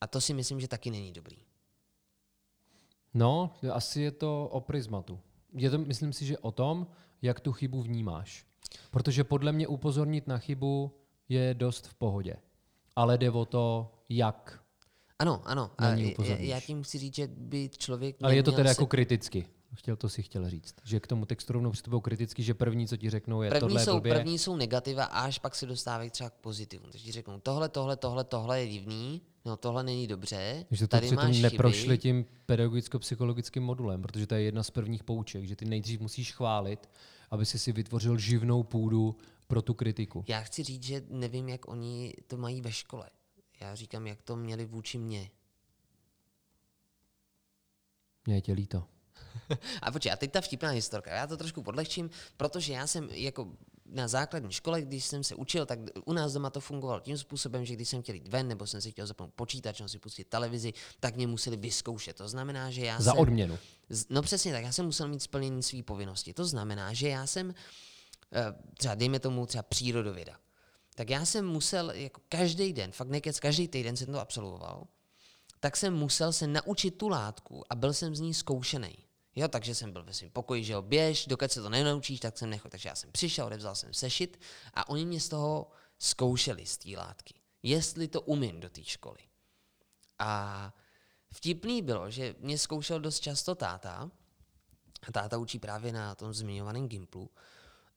A 0.00 0.06
to 0.06 0.20
si 0.20 0.34
myslím, 0.34 0.60
že 0.60 0.68
taky 0.68 0.90
není 0.90 1.12
dobrý. 1.12 1.36
No, 3.14 3.54
asi 3.72 4.00
je 4.00 4.10
to 4.10 4.48
o 4.48 4.60
prismatu. 4.60 5.20
Je 5.54 5.70
to, 5.70 5.78
myslím 5.78 6.12
si, 6.12 6.26
že 6.26 6.38
o 6.38 6.50
tom, 6.52 6.86
jak 7.22 7.40
tu 7.40 7.52
chybu 7.52 7.82
vnímáš. 7.82 8.46
Protože 8.90 9.24
podle 9.24 9.52
mě 9.52 9.66
upozornit 9.66 10.26
na 10.26 10.38
chybu 10.38 10.98
je 11.28 11.54
dost 11.54 11.86
v 11.86 11.94
pohodě. 11.94 12.36
Ale 12.96 13.18
jde 13.18 13.30
o 13.30 13.44
to, 13.44 13.94
jak 14.08 14.62
ano, 15.18 15.42
ano. 15.44 15.70
Na 15.80 15.94
ní 15.94 16.16
a 16.16 16.24
já 16.24 16.60
tím 16.60 16.82
chci 16.82 16.98
říct, 16.98 17.14
že 17.14 17.26
by 17.26 17.70
člověk. 17.78 18.16
Ale 18.22 18.36
je 18.36 18.42
to 18.42 18.52
teda 18.52 18.68
se... 18.68 18.70
jako 18.70 18.86
kriticky. 18.86 19.46
Chtěl 19.74 19.96
to 19.96 20.08
si 20.08 20.22
chtěl 20.22 20.50
říct. 20.50 20.74
Že 20.84 21.00
k 21.00 21.06
tomu 21.06 21.26
textu 21.26 21.52
rovnou 21.52 21.70
přistupují 21.70 22.02
kriticky, 22.02 22.42
že 22.42 22.54
první, 22.54 22.88
co 22.88 22.96
ti 22.96 23.10
řeknou, 23.10 23.42
je 23.42 23.50
první 23.50 23.60
tohle 23.60 23.84
jsou, 23.84 23.92
blbě. 23.92 24.14
První 24.14 24.38
jsou 24.38 24.56
negativa 24.56 25.04
a 25.04 25.20
až 25.20 25.38
pak 25.38 25.54
se 25.54 25.66
dostávají 25.66 26.10
třeba 26.10 26.30
k 26.30 26.34
pozitivům. 26.34 26.90
Takže 26.90 27.04
ti 27.04 27.12
řeknou, 27.12 27.40
tohle, 27.40 27.68
tohle, 27.68 27.96
tohle, 27.96 28.24
tohle 28.24 28.60
je 28.60 28.68
divný, 28.68 29.22
no 29.44 29.56
tohle 29.56 29.82
není 29.82 30.06
dobře, 30.06 30.66
že 30.70 30.86
to 30.86 30.88
tady 30.88 31.10
máš 31.10 31.38
neprošli 31.38 31.82
chyby. 31.82 31.98
tím 31.98 32.26
pedagogicko-psychologickým 32.46 33.62
modulem, 33.62 34.02
protože 34.02 34.26
to 34.26 34.34
je 34.34 34.42
jedna 34.42 34.62
z 34.62 34.70
prvních 34.70 35.04
pouček, 35.04 35.44
že 35.44 35.56
ty 35.56 35.64
nejdřív 35.64 36.00
musíš 36.00 36.32
chválit, 36.32 36.90
aby 37.30 37.46
si 37.46 37.58
si 37.58 37.72
vytvořil 37.72 38.18
živnou 38.18 38.62
půdu 38.62 39.16
pro 39.46 39.62
tu 39.62 39.74
kritiku. 39.74 40.24
Já 40.28 40.40
chci 40.40 40.62
říct, 40.62 40.82
že 40.82 41.02
nevím, 41.08 41.48
jak 41.48 41.68
oni 41.68 42.14
to 42.26 42.36
mají 42.36 42.60
ve 42.60 42.72
škole. 42.72 43.10
Já 43.60 43.74
říkám, 43.74 44.06
jak 44.06 44.22
to 44.22 44.36
měli 44.36 44.64
vůči 44.64 44.98
mně. 44.98 45.30
Mě 48.26 48.34
je 48.34 48.40
tě 48.40 48.52
líto. 48.52 48.84
a 49.82 49.90
počkej, 49.90 50.12
a 50.12 50.16
teď 50.16 50.32
ta 50.32 50.40
vtipná 50.40 50.70
historka. 50.70 51.14
Já 51.14 51.26
to 51.26 51.36
trošku 51.36 51.62
podlehčím, 51.62 52.10
protože 52.36 52.72
já 52.72 52.86
jsem 52.86 53.08
jako 53.10 53.48
na 53.92 54.08
základní 54.08 54.52
škole, 54.52 54.82
když 54.82 55.04
jsem 55.04 55.24
se 55.24 55.34
učil, 55.34 55.66
tak 55.66 55.78
u 56.04 56.12
nás 56.12 56.32
doma 56.32 56.50
to 56.50 56.60
fungovalo 56.60 57.00
tím 57.00 57.18
způsobem, 57.18 57.64
že 57.64 57.74
když 57.74 57.88
jsem 57.88 58.02
chtěl 58.02 58.14
jít 58.14 58.28
ven 58.28 58.48
nebo 58.48 58.66
jsem 58.66 58.80
si 58.80 58.90
chtěl 58.90 59.06
zapnout 59.06 59.34
počítač 59.34 59.80
nebo 59.80 59.88
si 59.88 59.98
pustit 59.98 60.24
televizi, 60.24 60.72
tak 61.00 61.16
mě 61.16 61.26
museli 61.26 61.56
vyzkoušet. 61.56 62.16
To 62.16 62.28
znamená, 62.28 62.70
že 62.70 62.84
já 62.84 63.00
Za 63.00 63.10
jsem, 63.10 63.20
odměnu. 63.20 63.58
No 64.10 64.22
přesně 64.22 64.52
tak, 64.52 64.64
já 64.64 64.72
jsem 64.72 64.86
musel 64.86 65.08
mít 65.08 65.22
splnění 65.22 65.62
své 65.62 65.82
povinnosti. 65.82 66.34
To 66.34 66.44
znamená, 66.44 66.92
že 66.92 67.08
já 67.08 67.26
jsem, 67.26 67.54
eh, 68.32 68.54
třeba 68.78 68.94
dejme 68.94 69.20
tomu 69.20 69.46
třeba 69.46 69.62
přírodověda, 69.62 70.36
tak 70.94 71.10
já 71.10 71.24
jsem 71.24 71.46
musel 71.46 71.90
jako 71.90 72.20
každý 72.28 72.72
den, 72.72 72.92
fakt 72.92 73.08
nekec, 73.08 73.40
každý 73.40 73.68
týden 73.68 73.96
jsem 73.96 74.06
to 74.06 74.20
absolvoval, 74.20 74.86
tak 75.60 75.76
jsem 75.76 75.94
musel 75.94 76.32
se 76.32 76.46
naučit 76.46 76.90
tu 76.90 77.08
látku 77.08 77.64
a 77.70 77.74
byl 77.74 77.92
jsem 77.92 78.16
z 78.16 78.20
ní 78.20 78.34
zkoušený. 78.34 78.98
Jo, 79.34 79.48
takže 79.48 79.74
jsem 79.74 79.92
byl 79.92 80.04
ve 80.04 80.14
svém 80.14 80.30
pokoji, 80.30 80.64
že 80.64 80.72
jo, 80.72 80.82
běž, 80.82 81.26
dokud 81.26 81.52
se 81.52 81.62
to 81.62 81.68
nenaučíš, 81.68 82.20
tak 82.20 82.38
jsem 82.38 82.50
nechal. 82.50 82.70
Takže 82.70 82.88
já 82.88 82.94
jsem 82.94 83.12
přišel, 83.12 83.46
odevzal 83.46 83.74
jsem 83.74 83.94
sešit 83.94 84.40
a 84.74 84.88
oni 84.88 85.04
mě 85.04 85.20
z 85.20 85.28
toho 85.28 85.70
zkoušeli 85.98 86.66
z 86.66 86.78
té 86.78 86.90
látky. 86.96 87.34
Jestli 87.62 88.08
to 88.08 88.20
umím 88.20 88.60
do 88.60 88.70
té 88.70 88.84
školy. 88.84 89.20
A 90.18 90.72
vtipný 91.32 91.82
bylo, 91.82 92.10
že 92.10 92.34
mě 92.38 92.58
zkoušel 92.58 93.00
dost 93.00 93.20
často 93.20 93.54
táta, 93.54 94.10
a 95.08 95.12
táta 95.12 95.38
učí 95.38 95.58
právě 95.58 95.92
na 95.92 96.14
tom 96.14 96.34
zmiňovaném 96.34 96.88
Gimplu, 96.88 97.30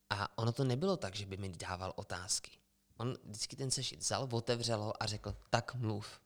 a 0.10 0.38
ono 0.38 0.52
to 0.52 0.64
nebylo 0.64 0.98
tak, 0.98 1.16
že 1.16 1.26
by 1.26 1.38
mi 1.38 1.50
dával 1.50 1.94
otázky. 1.96 2.52
On 2.98 3.18
vždycky 3.24 3.56
ten 3.56 3.72
sešit 3.72 4.00
vzal, 4.00 4.30
otevřel 4.32 4.84
ho 4.84 5.04
a 5.04 5.06
řekl, 5.06 5.36
tak 5.50 5.76
mluv. 5.76 6.22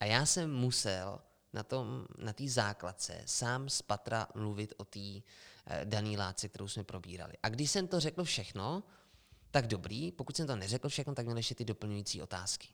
A 0.00 0.04
já 0.04 0.26
jsem 0.26 0.52
musel 0.52 1.20
na 1.52 1.62
tom, 1.62 2.06
na 2.18 2.32
té 2.32 2.48
základce 2.48 3.22
sám 3.26 3.68
z 3.68 3.82
patra 3.82 4.26
mluvit 4.34 4.74
o 4.76 4.84
té 4.84 5.00
eh, 5.00 5.84
dané 5.84 6.18
látce, 6.18 6.48
kterou 6.48 6.68
jsme 6.68 6.84
probírali. 6.84 7.32
A 7.42 7.48
když 7.48 7.70
jsem 7.70 7.88
to 7.88 8.00
řekl 8.00 8.24
všechno, 8.24 8.82
tak 9.50 9.66
dobrý, 9.66 10.12
pokud 10.12 10.36
jsem 10.36 10.46
to 10.46 10.56
neřekl 10.56 10.88
všechno, 10.88 11.14
tak 11.14 11.24
měl 11.24 11.36
ještě 11.36 11.54
ty 11.54 11.64
doplňující 11.64 12.22
otázky. 12.22 12.68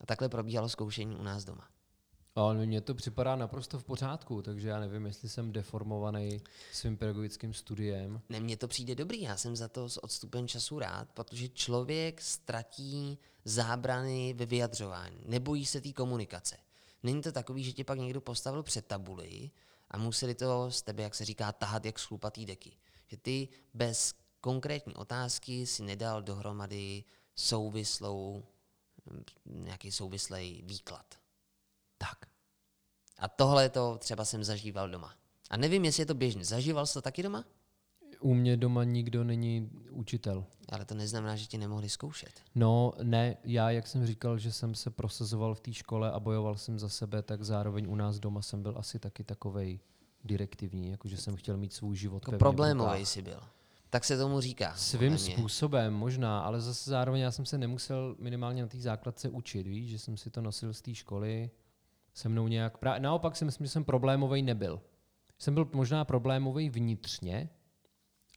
A 0.00 0.06
takhle 0.06 0.28
probíhalo 0.28 0.68
zkoušení 0.68 1.16
u 1.16 1.22
nás 1.22 1.44
doma. 1.44 1.68
Ale 2.34 2.66
mně 2.66 2.80
to 2.80 2.94
připadá 2.94 3.36
naprosto 3.36 3.78
v 3.78 3.84
pořádku, 3.84 4.42
takže 4.42 4.68
já 4.68 4.80
nevím, 4.80 5.06
jestli 5.06 5.28
jsem 5.28 5.52
deformovaný 5.52 6.42
svým 6.72 6.96
pedagogickým 6.96 7.54
studiem. 7.54 8.20
Ne, 8.28 8.40
mně 8.40 8.56
to 8.56 8.68
přijde 8.68 8.94
dobrý, 8.94 9.20
já 9.20 9.36
jsem 9.36 9.56
za 9.56 9.68
to 9.68 9.88
s 9.88 10.04
odstupem 10.04 10.48
času 10.48 10.78
rád, 10.78 11.08
protože 11.14 11.48
člověk 11.48 12.20
ztratí 12.20 13.18
zábrany 13.44 14.34
ve 14.34 14.46
vyjadřování, 14.46 15.18
nebojí 15.24 15.66
se 15.66 15.80
té 15.80 15.92
komunikace. 15.92 16.56
Není 17.06 17.22
to 17.22 17.32
takový, 17.32 17.64
že 17.64 17.72
tě 17.72 17.84
pak 17.84 17.98
někdo 17.98 18.20
postavil 18.20 18.62
před 18.62 18.86
tabuli 18.86 19.50
a 19.90 19.98
museli 19.98 20.34
to 20.34 20.70
z 20.70 20.82
tebe, 20.82 21.02
jak 21.02 21.14
se 21.14 21.24
říká, 21.24 21.52
tahat 21.52 21.84
jak 21.84 21.98
schlupatý 21.98 22.46
deky. 22.46 22.76
Že 23.06 23.16
ty 23.16 23.48
bez 23.74 24.14
konkrétní 24.40 24.94
otázky 24.94 25.66
si 25.66 25.82
nedal 25.82 26.22
dohromady 26.22 27.04
souvislou, 27.34 28.44
nějaký 29.44 29.92
souvislý 29.92 30.62
výklad. 30.62 31.14
Tak. 31.98 32.26
A 33.18 33.28
tohle 33.28 33.68
to 33.68 33.98
třeba 33.98 34.24
jsem 34.24 34.44
zažíval 34.44 34.88
doma. 34.88 35.14
A 35.50 35.56
nevím, 35.56 35.84
jestli 35.84 36.00
je 36.00 36.06
to 36.06 36.14
běžné. 36.14 36.44
Zažíval 36.44 36.86
jsi 36.86 36.94
to 36.94 37.02
taky 37.02 37.22
doma? 37.22 37.44
U 38.20 38.34
mě 38.34 38.56
doma 38.56 38.84
nikdo 38.84 39.24
není 39.24 39.70
učitel. 39.90 40.44
Ale 40.68 40.84
to 40.84 40.94
neznamená, 40.94 41.36
že 41.36 41.46
ti 41.46 41.58
nemohli 41.58 41.88
zkoušet. 41.88 42.42
No 42.54 42.92
ne, 43.02 43.36
já 43.44 43.70
jak 43.70 43.86
jsem 43.86 44.06
říkal, 44.06 44.38
že 44.38 44.52
jsem 44.52 44.74
se 44.74 44.90
prosazoval 44.90 45.54
v 45.54 45.60
té 45.60 45.72
škole 45.72 46.10
a 46.10 46.20
bojoval 46.20 46.56
jsem 46.56 46.78
za 46.78 46.88
sebe, 46.88 47.22
tak 47.22 47.42
zároveň 47.42 47.86
u 47.88 47.94
nás 47.94 48.18
doma 48.18 48.42
jsem 48.42 48.62
byl 48.62 48.74
asi 48.78 48.98
taky 48.98 49.24
takovej 49.24 49.80
direktivní, 50.24 50.90
jakože 50.90 51.16
jsem 51.16 51.36
chtěl 51.36 51.56
mít 51.56 51.72
svůj 51.72 51.96
život 51.96 52.22
Jako 52.26 52.38
problémový 52.38 53.06
jsi 53.06 53.22
byl. 53.22 53.40
Tak 53.90 54.04
se 54.04 54.18
tomu 54.18 54.40
říká. 54.40 54.74
Svým 54.76 55.18
způsobem 55.18 55.94
možná, 55.94 56.40
ale 56.40 56.60
zase 56.60 56.90
zároveň 56.90 57.20
já 57.20 57.30
jsem 57.30 57.46
se 57.46 57.58
nemusel 57.58 58.16
minimálně 58.18 58.62
na 58.62 58.68
té 58.68 58.80
základce 58.80 59.28
učit, 59.28 59.66
víš, 59.66 59.90
že 59.90 59.98
jsem 59.98 60.16
si 60.16 60.30
to 60.30 60.40
nosil 60.40 60.74
z 60.74 60.82
té 60.82 60.94
školy, 60.94 61.50
se 62.14 62.28
mnou 62.28 62.48
nějak, 62.48 62.78
pra, 62.78 62.98
naopak 62.98 63.36
si 63.36 63.44
myslím, 63.44 63.66
že 63.66 63.70
jsem 63.70 63.84
problémový 63.84 64.42
nebyl. 64.42 64.80
Jsem 65.38 65.54
byl 65.54 65.68
možná 65.72 66.04
problémový 66.04 66.70
vnitřně, 66.70 67.48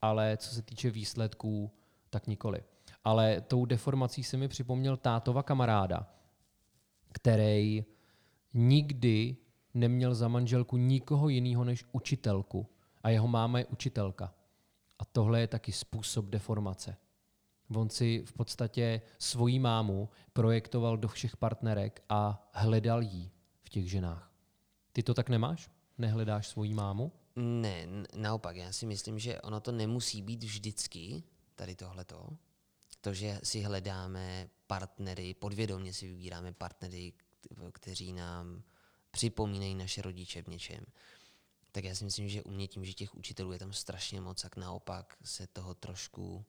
ale 0.02 0.38
co 0.38 0.56
se 0.56 0.62
týče 0.62 0.90
výsledků, 0.90 1.72
tak 2.10 2.28
nikoli. 2.28 2.64
Ale 3.04 3.42
tou 3.42 3.66
deformací 3.66 4.24
se 4.24 4.38
mi 4.38 4.48
připomněl 4.48 4.98
tátova 4.98 5.44
kamaráda, 5.44 6.14
který 7.12 7.86
nikdy 8.54 9.38
neměl 9.74 10.16
za 10.16 10.28
manželku 10.28 10.78
nikoho 10.78 11.30
jiného 11.30 11.64
než 11.64 11.86
učitelku. 11.92 12.68
A 13.04 13.10
jeho 13.10 13.28
máma 13.28 13.60
je 13.60 13.66
učitelka. 13.66 14.34
A 15.00 15.06
tohle 15.06 15.40
je 15.40 15.48
taky 15.48 15.72
způsob 15.72 16.26
deformace. 16.26 16.98
On 17.76 17.90
si 17.90 18.24
v 18.26 18.34
podstatě 18.34 19.02
svoji 19.20 19.60
mámu 19.60 20.10
projektoval 20.34 20.98
do 20.98 21.08
všech 21.08 21.38
partnerek 21.38 22.04
a 22.10 22.50
hledal 22.54 23.02
jí 23.02 23.32
v 23.62 23.70
těch 23.70 23.90
ženách. 23.90 24.32
Ty 24.92 25.04
to 25.04 25.14
tak 25.14 25.30
nemáš? 25.30 25.70
Nehledáš 25.98 26.48
svoji 26.48 26.74
mámu? 26.74 27.12
Ne, 27.36 27.88
naopak, 28.16 28.56
já 28.56 28.72
si 28.72 28.86
myslím, 28.86 29.20
že 29.20 29.42
ono 29.42 29.60
to 29.60 29.72
nemusí 29.72 30.22
být 30.22 30.44
vždycky, 30.44 31.24
tady 31.56 31.76
tohleto. 31.76 32.30
To, 33.02 33.14
že 33.14 33.40
si 33.44 33.62
hledáme 33.62 34.50
partnery, 34.68 35.34
podvědomě 35.34 35.94
si 35.94 36.08
vybíráme 36.08 36.54
partnery, 36.54 37.14
kteří 37.72 38.14
nám 38.14 38.64
připomínají 39.12 39.76
naše 39.76 40.02
rodiče 40.02 40.42
v 40.42 40.48
něčem. 40.48 40.86
Tak 41.72 41.84
já 41.84 41.96
si 41.96 42.04
myslím, 42.04 42.30
že 42.30 42.44
u 42.44 42.52
mě 42.52 42.68
tím, 42.68 42.86
že 42.86 42.94
těch 42.94 43.16
učitelů 43.16 43.52
je 43.52 43.60
tam 43.60 43.74
strašně 43.74 44.22
moc, 44.22 44.42
tak 44.42 44.58
naopak 44.58 45.18
se 45.24 45.48
toho 45.48 45.74
trošku 45.74 46.46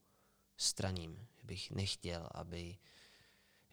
straním. 0.57 1.27
Bych 1.43 1.71
nechtěl, 1.71 2.29
aby... 2.35 2.77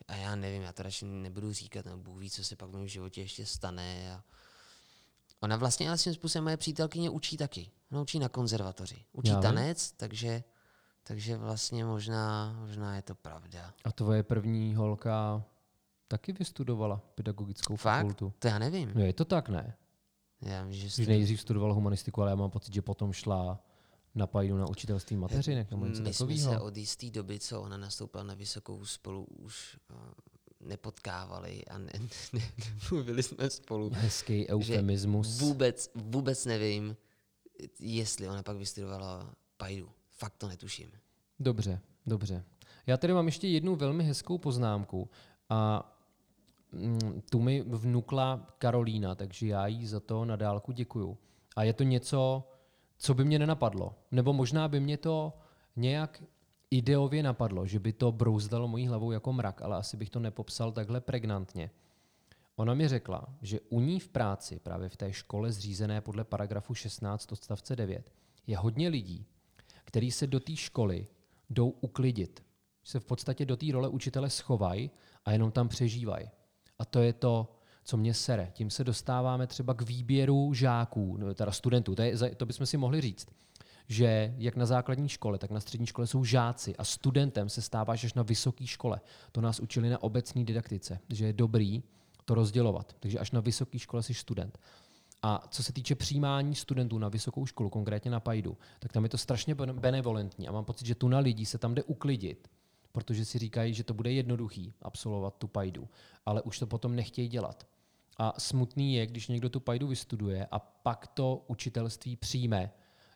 A 0.08 0.16
já 0.16 0.36
nevím, 0.36 0.62
já 0.62 0.74
to 0.74 0.84
radši 0.84 1.06
nebudu 1.06 1.54
říkat, 1.54 1.86
no 1.86 1.98
Bůh 1.98 2.20
ví, 2.20 2.30
co 2.30 2.44
se 2.44 2.56
pak 2.56 2.70
v 2.70 2.74
mém 2.74 2.88
životě 2.88 3.22
ještě 3.22 3.46
stane. 3.46 4.14
A 4.14 4.24
Ona 5.42 5.56
vlastně 5.56 5.88
ale 5.88 5.98
svým 5.98 6.14
způsobem 6.14 6.44
moje 6.44 6.58
přítelkyně 6.58 7.10
učí 7.10 7.38
taky. 7.38 7.72
Ona 7.92 8.02
učí 8.02 8.20
na 8.20 8.30
konzervatoři. 8.30 9.06
Učí 9.14 9.30
Já 9.30 9.42
tanec, 9.42 9.92
takže, 9.92 10.44
takže 11.04 11.38
vlastně 11.38 11.86
možná, 11.86 12.56
možná 12.60 12.96
je 12.96 13.02
to 13.02 13.16
pravda. 13.16 13.74
A 13.84 13.92
tvoje 13.92 14.24
první 14.24 14.76
holka 14.76 15.44
taky 16.08 16.34
vystudovala 16.34 17.02
pedagogickou 17.16 17.76
Fakt? 17.76 17.98
fakultu. 17.98 18.34
To 18.40 18.48
já 18.48 18.60
nevím. 18.60 18.92
No 18.96 19.02
je 19.02 19.14
to 19.14 19.26
tak, 19.26 19.50
ne? 19.50 19.78
Já 20.42 20.64
vím, 20.64 20.74
že 20.74 20.90
jste... 20.90 21.06
nejdřív 21.06 21.42
studovala 21.42 21.74
humanistiku, 21.74 22.22
ale 22.22 22.32
já 22.32 22.36
mám 22.36 22.50
pocit, 22.50 22.74
že 22.74 22.82
potom 22.82 23.14
šla 23.14 23.64
na 24.16 24.28
pajdu 24.28 24.58
na 24.58 24.70
učitelství 24.70 25.18
mateřinek 25.18 25.72
nebo 25.72 25.86
něco 25.86 26.04
My 26.04 26.14
jsme 26.14 26.38
se 26.38 26.60
od 26.60 26.78
jisté 26.78 27.10
doby, 27.10 27.40
co 27.40 27.62
ona 27.62 27.78
nastoupila 27.78 28.24
na 28.24 28.34
vysokou 28.34 28.86
spolu, 28.86 29.24
už 29.24 29.78
uh, 29.90 29.98
nepotkávali 30.68 31.66
a 31.66 31.78
ne, 31.78 31.92
ne, 32.34 32.42
nemluvili 32.58 33.24
jsme 33.24 33.50
spolu. 33.50 33.92
Hezký 33.94 34.48
eufemismus. 34.50 35.40
Vůbec, 35.40 35.92
vůbec 35.96 36.46
nevím, 36.46 36.98
jestli 37.80 38.28
ona 38.28 38.44
pak 38.44 38.58
vystudovala 38.58 39.34
Pajdu. 39.58 39.90
Fakt 40.12 40.34
to 40.38 40.48
netuším. 40.48 40.92
Dobře, 41.40 41.80
dobře. 42.06 42.44
Já 42.88 42.98
tady 42.98 43.14
mám 43.14 43.26
ještě 43.26 43.48
jednu 43.48 43.76
velmi 43.76 44.04
hezkou 44.04 44.38
poznámku 44.38 45.10
a 45.50 45.92
mm, 46.72 47.22
tu 47.30 47.40
mi 47.42 47.62
vnukla 47.62 48.56
Karolína, 48.58 49.16
takže 49.16 49.48
já 49.48 49.68
jí 49.68 49.88
za 49.88 50.00
to 50.00 50.26
na 50.26 50.36
dálku 50.36 50.72
děkuju. 50.72 51.18
A 51.56 51.64
je 51.64 51.74
to 51.74 51.84
něco, 51.84 52.50
co 52.98 53.14
by 53.14 53.26
mě 53.26 53.40
nenapadlo. 53.40 53.96
Nebo 54.12 54.34
možná 54.34 54.68
by 54.68 54.80
mě 54.80 54.98
to 54.98 55.34
nějak 55.76 56.24
ideově 56.72 57.24
napadlo, 57.24 57.66
že 57.66 57.80
by 57.80 57.94
to 57.94 58.12
brouzdalo 58.12 58.68
mojí 58.68 58.88
hlavou 58.88 59.12
jako 59.12 59.34
mrak, 59.34 59.62
ale 59.62 59.78
asi 59.78 59.98
bych 59.98 60.10
to 60.10 60.20
nepopsal 60.20 60.72
takhle 60.72 61.02
pregnantně. 61.02 61.72
Ona 62.56 62.74
mi 62.74 62.88
řekla, 62.88 63.28
že 63.42 63.60
u 63.70 63.80
ní 63.80 64.00
v 64.00 64.08
práci, 64.08 64.60
právě 64.60 64.90
v 64.90 64.98
té 64.98 65.14
škole 65.14 65.52
zřízené 65.52 66.02
podle 66.02 66.24
paragrafu 66.24 66.74
16 66.74 67.32
odstavce 67.32 67.76
9, 67.76 68.12
je 68.48 68.58
hodně 68.58 68.90
lidí, 68.90 69.26
kteří 69.86 70.12
se 70.12 70.28
do 70.28 70.40
té 70.40 70.56
školy 70.56 71.08
jdou 71.50 71.70
uklidit. 71.70 72.44
Se 72.84 73.00
v 73.00 73.06
podstatě 73.06 73.46
do 73.46 73.58
té 73.58 73.66
role 73.72 73.90
učitele 73.90 74.30
schovají 74.30 74.92
a 75.26 75.32
jenom 75.32 75.52
tam 75.52 75.68
přežívají. 75.68 76.30
A 76.80 76.86
to 76.86 77.00
je 77.00 77.14
to, 77.14 77.54
co 77.84 77.98
mě 77.98 78.14
sere. 78.14 78.52
Tím 78.54 78.70
se 78.70 78.84
dostáváme 78.84 79.48
třeba 79.48 79.74
k 79.74 79.82
výběru 79.82 80.54
žáků, 80.54 81.18
no, 81.18 81.34
teda 81.34 81.52
studentů. 81.52 81.96
To, 81.96 82.02
je, 82.02 82.36
to 82.38 82.46
bychom 82.46 82.66
si 82.66 82.78
mohli 82.78 83.02
říct 83.02 83.28
že 83.88 84.34
jak 84.38 84.56
na 84.56 84.66
základní 84.66 85.10
škole, 85.10 85.38
tak 85.38 85.52
na 85.52 85.60
střední 85.60 85.88
škole 85.88 86.08
jsou 86.08 86.24
žáci 86.24 86.76
a 86.76 86.84
studentem 86.84 87.50
se 87.50 87.62
stáváš 87.62 88.04
až 88.04 88.14
na 88.14 88.24
vysoké 88.24 88.68
škole. 88.68 89.02
To 89.32 89.42
nás 89.42 89.60
učili 89.60 89.90
na 89.90 90.04
obecní 90.04 90.46
didaktice, 90.46 91.00
že 91.10 91.26
je 91.26 91.34
dobrý 91.34 91.84
to 92.26 92.36
rozdělovat. 92.36 92.96
Takže 93.00 93.20
až 93.20 93.32
na 93.32 93.40
vysoké 93.40 93.80
škole 93.80 94.04
jsi 94.04 94.14
student. 94.14 94.60
A 95.22 95.48
co 95.50 95.64
se 95.64 95.74
týče 95.74 95.96
přijímání 95.96 96.56
studentů 96.56 96.98
na 96.98 97.10
vysokou 97.10 97.46
školu, 97.46 97.70
konkrétně 97.70 98.12
na 98.12 98.20
PAIDu, 98.20 98.58
tak 98.80 98.94
tam 98.94 99.04
je 99.04 99.10
to 99.10 99.18
strašně 99.18 99.56
ben- 99.56 99.80
benevolentní 99.80 100.48
a 100.48 100.52
mám 100.52 100.66
pocit, 100.66 100.88
že 100.88 100.96
tu 100.96 101.08
na 101.08 101.20
lidí 101.20 101.46
se 101.46 101.58
tam 101.58 101.76
jde 101.76 101.84
uklidit, 101.84 102.48
protože 102.92 103.26
si 103.26 103.40
říkají, 103.40 103.74
že 103.74 103.84
to 103.84 103.94
bude 103.94 104.12
jednoduchý 104.12 104.74
absolvovat 104.82 105.38
tu 105.38 105.48
PAIDu, 105.48 105.90
ale 106.26 106.42
už 106.42 106.60
to 106.60 106.68
potom 106.68 106.96
nechtějí 106.96 107.28
dělat. 107.28 107.68
A 108.18 108.34
smutný 108.40 108.96
je, 108.96 109.08
když 109.08 109.28
někdo 109.28 109.50
tu 109.50 109.60
PAIDu 109.60 109.88
vystuduje 109.88 110.48
a 110.52 110.60
pak 110.60 111.08
to 111.08 111.46
učitelství 111.48 112.16
přijme 112.16 112.72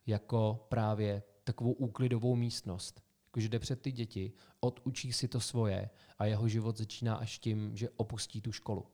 jako 0.08 0.66
právě 0.70 1.24
takovou 1.44 1.72
úklidovou 1.72 2.36
místnost, 2.36 3.02
Jakože 3.32 3.50
jde 3.50 3.60
před 3.60 3.82
ty 3.82 3.92
děti, 3.92 4.34
odučí 4.60 5.14
si 5.14 5.28
to 5.28 5.40
svoje 5.40 5.90
a 6.20 6.26
jeho 6.26 6.48
život 6.48 6.78
začíná 6.78 7.16
až 7.16 7.40
tím, 7.40 7.78
že 7.78 7.90
opustí 7.90 8.42
tu 8.42 8.52
školu. 8.52 8.86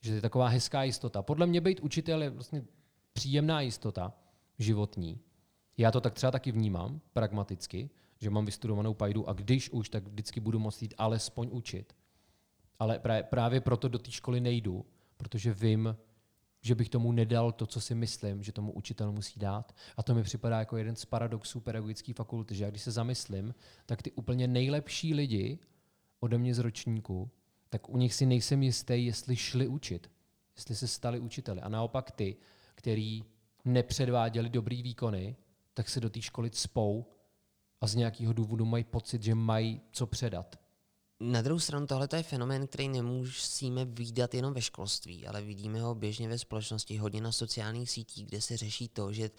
Že 0.00 0.10
to 0.10 0.14
je 0.14 0.20
taková 0.20 0.48
hezká 0.48 0.82
jistota. 0.82 1.22
Podle 1.22 1.46
mě 1.46 1.60
být 1.60 1.80
učitel 1.80 2.22
je 2.22 2.30
vlastně 2.30 2.64
příjemná 3.12 3.60
jistota 3.60 4.12
životní. 4.58 5.20
Já 5.76 5.90
to 5.90 6.00
tak 6.00 6.14
třeba 6.14 6.30
taky 6.30 6.52
vnímám, 6.52 7.00
pragmaticky, 7.12 7.90
že 8.18 8.30
mám 8.30 8.44
vystudovanou 8.44 8.94
pajdu 8.94 9.28
a 9.28 9.32
když 9.32 9.70
už, 9.70 9.88
tak 9.88 10.08
vždycky 10.08 10.40
budu 10.40 10.58
moct 10.58 10.82
jít 10.82 10.94
alespoň 10.98 11.48
učit. 11.52 11.96
Ale 12.78 13.00
právě 13.22 13.60
proto 13.60 13.88
do 13.88 13.98
té 13.98 14.10
školy 14.10 14.40
nejdu, 14.40 14.86
protože 15.16 15.54
vím, 15.54 15.96
že 16.64 16.74
bych 16.74 16.88
tomu 16.88 17.12
nedal 17.12 17.52
to, 17.52 17.66
co 17.66 17.80
si 17.80 17.94
myslím, 17.94 18.42
že 18.42 18.52
tomu 18.52 18.72
učitel 18.72 19.12
musí 19.12 19.40
dát. 19.40 19.74
A 19.96 20.02
to 20.02 20.14
mi 20.14 20.22
připadá 20.22 20.58
jako 20.58 20.76
jeden 20.76 20.96
z 20.96 21.04
paradoxů 21.04 21.60
pedagogické 21.60 22.12
fakulty, 22.14 22.54
že 22.54 22.64
já 22.64 22.70
když 22.70 22.82
se 22.82 22.90
zamyslím, 22.90 23.54
tak 23.86 24.02
ty 24.02 24.12
úplně 24.12 24.48
nejlepší 24.48 25.14
lidi 25.14 25.58
ode 26.20 26.38
mě 26.38 26.54
z 26.54 26.58
ročníku, 26.58 27.30
tak 27.68 27.88
u 27.88 27.96
nich 27.96 28.14
si 28.14 28.26
nejsem 28.26 28.62
jistý, 28.62 29.06
jestli 29.06 29.36
šli 29.36 29.68
učit, 29.68 30.10
jestli 30.56 30.76
se 30.76 30.88
stali 30.88 31.20
učiteli. 31.20 31.60
A 31.60 31.68
naopak 31.68 32.10
ty, 32.10 32.36
který 32.74 33.24
nepředváděli 33.64 34.50
dobrý 34.50 34.82
výkony, 34.82 35.36
tak 35.74 35.88
se 35.88 36.00
do 36.00 36.10
té 36.10 36.22
školy 36.22 36.50
cpou 36.50 37.06
a 37.80 37.86
z 37.86 37.94
nějakého 37.94 38.32
důvodu 38.32 38.64
mají 38.64 38.84
pocit, 38.84 39.22
že 39.22 39.34
mají 39.34 39.80
co 39.92 40.06
předat. 40.06 40.63
Na 41.20 41.42
druhou 41.42 41.60
stranu 41.60 41.86
tohle 41.86 42.08
je 42.16 42.22
fenomén, 42.22 42.66
který 42.66 42.88
nemusíme 42.88 43.84
výdat 43.84 44.34
jenom 44.34 44.54
ve 44.54 44.62
školství, 44.62 45.26
ale 45.26 45.42
vidíme 45.42 45.80
ho 45.80 45.94
běžně 45.94 46.28
ve 46.28 46.38
společnosti, 46.38 46.96
hodně 46.96 47.20
na 47.20 47.32
sociálních 47.32 47.90
sítích, 47.90 48.26
kde 48.26 48.40
se 48.40 48.56
řeší 48.56 48.88
to, 48.88 49.12
že 49.12 49.30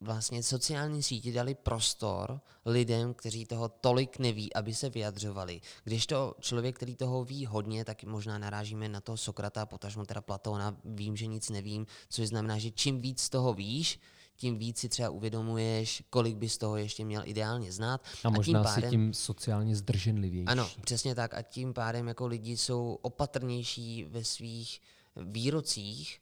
vlastně 0.00 0.42
sociální 0.42 1.02
sítě 1.02 1.32
dali 1.32 1.54
prostor 1.54 2.40
lidem, 2.66 3.14
kteří 3.14 3.46
toho 3.46 3.68
tolik 3.68 4.18
neví, 4.18 4.54
aby 4.54 4.74
se 4.74 4.90
vyjadřovali. 4.90 5.60
Když 5.84 6.06
to 6.06 6.34
člověk, 6.40 6.76
který 6.76 6.96
toho 6.96 7.24
ví 7.24 7.46
hodně, 7.46 7.84
tak 7.84 8.04
možná 8.04 8.38
narážíme 8.38 8.88
na 8.88 9.00
toho 9.00 9.16
Sokrata, 9.16 9.66
potažmo 9.66 10.06
teda 10.06 10.20
Platona, 10.20 10.76
vím, 10.84 11.16
že 11.16 11.26
nic 11.26 11.50
nevím, 11.50 11.86
což 12.08 12.28
znamená, 12.28 12.58
že 12.58 12.70
čím 12.70 13.00
víc 13.00 13.28
toho 13.28 13.54
víš, 13.54 14.00
tím 14.36 14.58
víc 14.58 14.78
si 14.78 14.88
třeba 14.88 15.10
uvědomuješ, 15.10 16.02
kolik 16.10 16.36
bys 16.36 16.58
toho 16.58 16.76
ještě 16.76 17.04
měl 17.04 17.22
ideálně 17.24 17.72
znát. 17.72 18.00
A, 18.24 18.28
a 18.28 18.30
možná 18.30 18.60
tím 18.60 18.64
pádem, 18.64 18.82
si 18.82 18.90
tím 18.90 19.14
sociálně 19.14 19.76
zdrženlivější. 19.76 20.46
Ano, 20.46 20.70
přesně 20.80 21.14
tak. 21.14 21.34
A 21.34 21.42
tím 21.42 21.74
pádem 21.74 22.08
jako 22.08 22.26
lidi 22.26 22.56
jsou 22.56 22.98
opatrnější 23.02 24.04
ve 24.04 24.24
svých 24.24 24.80
výrocích 25.16 26.18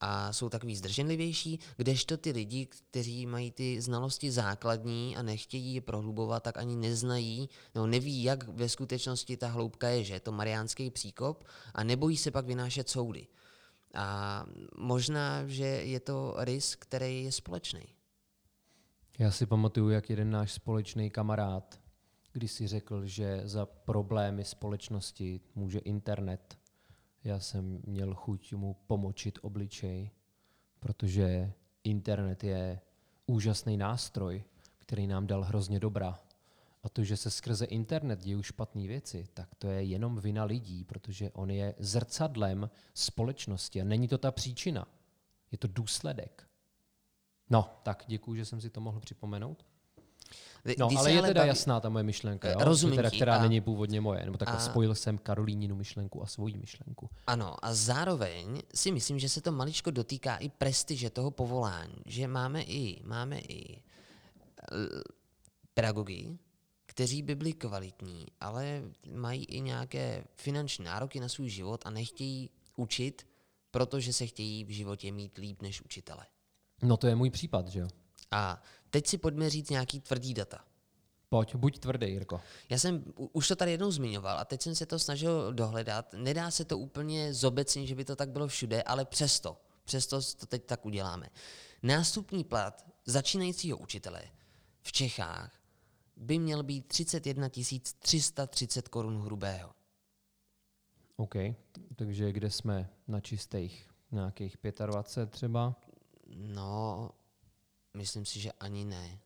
a 0.00 0.32
jsou 0.32 0.48
takový 0.48 0.76
zdrženlivější, 0.76 1.60
kdežto 1.76 2.16
ty 2.16 2.30
lidi, 2.30 2.66
kteří 2.66 3.26
mají 3.26 3.50
ty 3.50 3.80
znalosti 3.80 4.30
základní 4.30 5.16
a 5.16 5.22
nechtějí 5.22 5.74
je 5.74 5.80
prohlubovat, 5.80 6.42
tak 6.42 6.56
ani 6.56 6.76
neznají, 6.76 7.48
nebo 7.74 7.86
neví, 7.86 8.22
jak 8.22 8.48
ve 8.48 8.68
skutečnosti 8.68 9.36
ta 9.36 9.48
hloubka 9.48 9.88
je, 9.88 10.04
že 10.04 10.14
je 10.14 10.20
to 10.20 10.32
mariánský 10.32 10.90
příkop 10.90 11.44
a 11.74 11.84
nebojí 11.84 12.16
se 12.16 12.30
pak 12.30 12.46
vynášet 12.46 12.88
soudy. 12.88 13.26
A 13.96 14.44
možná, 14.78 15.46
že 15.46 15.64
je 15.64 16.00
to 16.00 16.34
risk, 16.38 16.82
který 16.82 17.24
je 17.24 17.32
společný. 17.32 17.82
Já 19.18 19.30
si 19.30 19.46
pamatuju, 19.46 19.88
jak 19.88 20.10
jeden 20.10 20.30
náš 20.30 20.52
společný 20.52 21.10
kamarád, 21.10 21.80
když 22.32 22.52
si 22.52 22.66
řekl, 22.66 23.06
že 23.06 23.40
za 23.44 23.66
problémy 23.66 24.44
společnosti 24.44 25.40
může 25.54 25.78
internet. 25.78 26.58
Já 27.24 27.40
jsem 27.40 27.80
měl 27.86 28.14
chuť 28.14 28.52
mu 28.52 28.74
pomočit 28.86 29.38
obličej, 29.42 30.10
protože 30.80 31.52
internet 31.84 32.44
je 32.44 32.80
úžasný 33.26 33.76
nástroj, 33.76 34.44
který 34.78 35.06
nám 35.06 35.26
dal 35.26 35.42
hrozně 35.42 35.80
dobra. 35.80 36.18
A 36.86 36.88
to, 36.88 37.04
že 37.04 37.16
se 37.16 37.30
skrze 37.30 37.64
internet 37.64 38.20
dějí 38.20 38.42
špatné 38.42 38.86
věci, 38.86 39.26
tak 39.34 39.54
to 39.54 39.68
je 39.68 39.82
jenom 39.82 40.18
vina 40.20 40.44
lidí, 40.44 40.84
protože 40.84 41.30
on 41.30 41.50
je 41.50 41.74
zrcadlem 41.78 42.70
společnosti 42.94 43.80
a 43.80 43.84
není 43.84 44.08
to 44.08 44.18
ta 44.18 44.30
příčina. 44.30 44.86
Je 45.52 45.58
to 45.58 45.68
důsledek. 45.68 46.48
No, 47.50 47.70
tak 47.82 48.04
děkuji, 48.06 48.34
že 48.34 48.44
jsem 48.44 48.60
si 48.60 48.70
to 48.70 48.80
mohl 48.80 49.00
připomenout. 49.00 49.66
No, 50.78 50.88
ale 50.98 51.12
je 51.12 51.22
teda 51.22 51.40
baví... 51.40 51.48
jasná 51.48 51.80
ta 51.80 51.88
moje 51.88 52.02
myšlenka, 52.02 52.50
jo? 52.50 52.56
Rozumím 52.60 52.96
teda, 52.96 53.10
která 53.10 53.36
a... 53.36 53.42
není 53.42 53.60
původně 53.60 54.00
moje. 54.00 54.24
Nebo 54.24 54.38
tak 54.38 54.48
a... 54.48 54.58
spojil 54.58 54.94
jsem 54.94 55.18
Karolíninu 55.18 55.76
myšlenku 55.76 56.22
a 56.22 56.26
svoji 56.26 56.56
myšlenku. 56.58 57.10
Ano, 57.26 57.56
a 57.62 57.74
zároveň 57.74 58.62
si 58.74 58.92
myslím, 58.92 59.18
že 59.18 59.28
se 59.28 59.40
to 59.40 59.52
maličko 59.52 59.90
dotýká 59.90 60.36
i 60.36 60.48
prestiže 60.48 61.10
toho 61.10 61.30
povolání. 61.30 62.02
Že 62.06 62.28
máme 62.28 62.62
i, 62.62 63.02
máme 63.04 63.38
i 63.38 63.82
pedagogy, 65.74 66.38
kteří 66.96 67.22
by 67.22 67.34
byli 67.34 67.52
kvalitní, 67.52 68.26
ale 68.40 68.82
mají 69.12 69.44
i 69.44 69.60
nějaké 69.60 70.24
finanční 70.34 70.84
nároky 70.84 71.20
na 71.20 71.28
svůj 71.28 71.48
život 71.48 71.86
a 71.86 71.90
nechtějí 71.90 72.50
učit, 72.76 73.26
protože 73.70 74.12
se 74.12 74.26
chtějí 74.26 74.64
v 74.64 74.68
životě 74.68 75.12
mít 75.12 75.38
líp 75.38 75.62
než 75.62 75.82
učitele. 75.82 76.26
No 76.82 76.96
to 76.96 77.06
je 77.06 77.14
můj 77.14 77.30
případ, 77.30 77.68
že 77.68 77.80
jo? 77.80 77.88
A 78.30 78.62
teď 78.90 79.06
si 79.06 79.18
pojďme 79.18 79.50
říct 79.50 79.70
nějaký 79.70 80.00
tvrdý 80.00 80.34
data. 80.34 80.64
Pojď, 81.28 81.54
buď 81.54 81.78
tvrdý, 81.78 82.06
Jirko. 82.06 82.40
Já 82.68 82.78
jsem 82.78 83.04
už 83.32 83.48
to 83.48 83.56
tady 83.56 83.70
jednou 83.70 83.90
zmiňoval 83.90 84.38
a 84.38 84.44
teď 84.44 84.62
jsem 84.62 84.74
se 84.74 84.86
to 84.86 84.98
snažil 84.98 85.52
dohledat. 85.52 86.14
Nedá 86.14 86.50
se 86.50 86.64
to 86.64 86.78
úplně 86.78 87.34
zobecnit, 87.34 87.86
že 87.86 87.94
by 87.94 88.04
to 88.04 88.16
tak 88.16 88.30
bylo 88.30 88.48
všude, 88.48 88.82
ale 88.82 89.04
přesto, 89.04 89.56
přesto 89.84 90.20
to 90.22 90.46
teď 90.46 90.64
tak 90.64 90.86
uděláme. 90.86 91.28
Nástupní 91.82 92.44
plat 92.44 92.86
začínajícího 93.06 93.78
učitele 93.78 94.22
v 94.82 94.92
Čechách 94.92 95.55
by 96.16 96.38
měl 96.38 96.62
být 96.62 96.86
31 96.88 97.48
330 97.98 98.88
korun 98.88 99.22
hrubého. 99.22 99.70
OK, 101.16 101.34
takže 101.96 102.32
kde 102.32 102.50
jsme 102.50 102.90
na 103.08 103.20
čistých 103.20 103.90
nějakých 104.12 104.56
25 104.86 105.30
třeba? 105.30 105.74
No, 106.36 107.10
myslím 107.94 108.24
si, 108.24 108.40
že 108.40 108.52
ani 108.52 108.84
ne. 108.84 109.18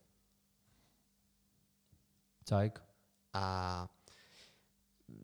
Tak. 2.43 2.83
A 3.33 3.87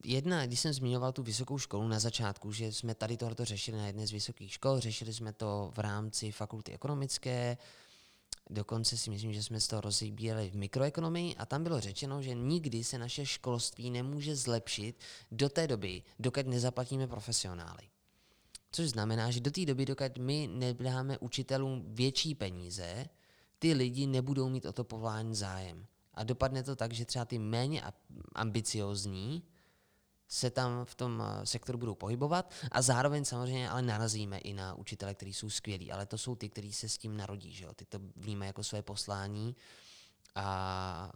jedna, 0.04 0.46
když 0.46 0.60
jsem 0.60 0.74
zmiňoval 0.74 1.12
tu 1.12 1.24
vysokou 1.24 1.58
školu 1.58 1.88
na 1.88 2.00
začátku, 2.00 2.52
že 2.52 2.72
jsme 2.72 2.96
tady 2.96 3.18
tohleto 3.18 3.46
řešili 3.46 3.78
na 3.78 3.88
jedné 3.88 4.08
z 4.08 4.12
vysokých 4.12 4.54
škol, 4.54 4.80
řešili 4.80 5.14
jsme 5.14 5.34
to 5.34 5.72
v 5.76 5.80
rámci 5.80 6.32
fakulty 6.32 6.74
ekonomické, 6.74 7.58
Dokonce 8.50 8.98
si 8.98 9.10
myslím, 9.10 9.34
že 9.34 9.44
jsme 9.44 9.60
z 9.60 9.68
toho 9.68 9.82
rozebírali 9.82 10.50
v 10.50 10.56
mikroekonomii 10.56 11.36
a 11.36 11.46
tam 11.46 11.64
bylo 11.64 11.80
řečeno, 11.80 12.22
že 12.22 12.34
nikdy 12.34 12.84
se 12.84 12.98
naše 12.98 13.26
školství 13.26 13.92
nemůže 13.92 14.36
zlepšit 14.36 15.00
do 15.32 15.50
té 15.50 15.68
doby, 15.68 16.04
dokud 16.20 16.48
nezaplatíme 16.48 17.08
profesionály. 17.08 17.84
Což 18.72 18.90
znamená, 18.90 19.32
že 19.32 19.40
do 19.40 19.52
té 19.52 19.66
doby, 19.66 19.86
dokud 19.86 20.18
my 20.18 20.50
nedáme 20.54 21.18
učitelům 21.18 21.84
větší 21.88 22.36
peníze, 22.36 23.10
ty 23.60 23.74
lidi 23.74 24.08
nebudou 24.08 24.50
mít 24.50 24.66
o 24.66 24.74
to 24.74 24.84
povolání 24.84 25.36
zájem. 25.36 25.86
A 26.14 26.24
dopadne 26.24 26.64
to 26.64 26.76
tak, 26.76 26.94
že 26.94 27.06
třeba 27.06 27.26
ty 27.26 27.40
méně 27.40 27.84
ambiciozní 28.36 29.44
se 30.28 30.50
tam 30.50 30.86
v 30.86 30.96
tom 30.96 31.24
eh, 31.26 31.46
sektoru 31.46 31.78
budou 31.78 31.96
pohybovat 31.96 32.54
a 32.72 32.82
zároveň 32.82 33.26
samozřejmě 33.26 33.70
ale 33.70 33.82
narazíme 33.82 34.38
i 34.38 34.54
na 34.54 34.74
učitele, 34.74 35.14
kteří 35.14 35.34
jsou 35.34 35.50
skvělí, 35.50 35.92
ale 35.92 36.06
to 36.06 36.18
jsou 36.18 36.36
ty, 36.36 36.50
kteří 36.50 36.74
se 36.74 36.90
s 36.90 36.98
tím 36.98 37.18
narodí, 37.18 37.52
že 37.52 37.66
jo? 37.66 37.74
ty 37.74 37.86
to 37.86 38.00
vnímají 38.16 38.50
jako 38.50 38.64
své 38.64 38.82
poslání 38.82 39.56
a 40.36 41.12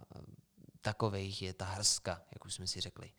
takových 0.80 1.42
je 1.42 1.52
ta 1.52 1.64
hrska, 1.64 2.22
jak 2.32 2.44
už 2.44 2.54
jsme 2.54 2.66
si 2.66 2.80
řekli. 2.80 3.10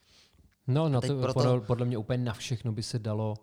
No, 0.68 0.90
na 0.90 1.02
to, 1.02 1.22
proto... 1.22 1.34
podle, 1.34 1.62
podle 1.62 1.86
mě 1.86 1.98
úplně 1.98 2.24
na 2.24 2.34
všechno 2.34 2.72
by 2.72 2.84
se 2.84 3.00
dalo 3.00 3.36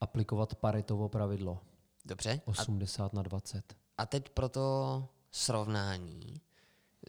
aplikovat 0.00 0.54
paritovo 0.54 1.08
pravidlo. 1.08 1.60
Dobře. 2.04 2.40
80 2.44 3.04
a, 3.04 3.16
na 3.16 3.22
20. 3.22 3.76
A 3.98 4.06
teď 4.06 4.28
proto 4.28 5.08
srovnání. 5.30 6.40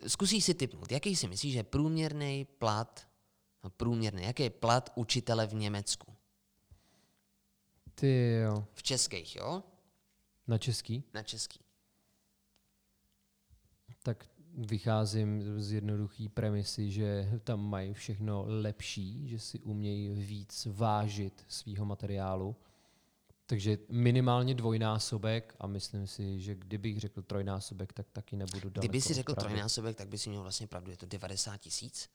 Zkusí 0.08 0.42
si 0.42 0.54
typnout, 0.54 0.92
jaký 0.92 1.16
si 1.16 1.28
myslíš, 1.28 1.54
že 1.54 1.64
průměrný 1.64 2.46
plat 2.46 3.08
průměrný. 3.70 4.24
Jaký 4.24 4.44
je 4.44 4.50
plat 4.50 4.90
učitele 4.96 5.48
v 5.48 5.54
Německu? 5.54 6.14
Ty 7.96 8.40
jo. 8.44 8.66
V 8.74 8.84
českých, 8.84 9.36
jo? 9.36 9.64
Na 10.48 10.58
český? 10.58 11.04
Na 11.14 11.24
český. 11.24 11.60
Tak 14.04 14.30
vycházím 14.58 15.62
z 15.62 15.72
jednoduché 15.72 16.30
premisy, 16.34 16.92
že 16.92 17.30
tam 17.44 17.70
mají 17.70 17.94
všechno 17.94 18.46
lepší, 18.48 19.28
že 19.28 19.40
si 19.40 19.60
umějí 19.60 20.10
víc 20.10 20.68
vážit 20.72 21.46
svého 21.48 21.86
materiálu. 21.86 22.56
Takže 23.46 23.78
minimálně 23.90 24.56
dvojnásobek 24.56 25.56
a 25.60 25.68
myslím 25.68 26.08
si, 26.08 26.40
že 26.40 26.56
kdybych 26.56 27.00
řekl 27.00 27.22
trojnásobek, 27.22 27.94
tak 27.94 28.10
taky 28.10 28.36
nebudu 28.36 28.70
daleko. 28.70 28.80
Kdyby 28.80 29.02
si 29.02 29.14
řekl 29.14 29.36
trojnásobek, 29.36 29.98
tak 29.98 30.08
by 30.08 30.18
si 30.18 30.30
měl 30.30 30.42
vlastně 30.42 30.68
pravdu, 30.68 30.92
je 30.92 30.98
to 30.98 31.06
90 31.06 31.58
tisíc. 31.58 32.10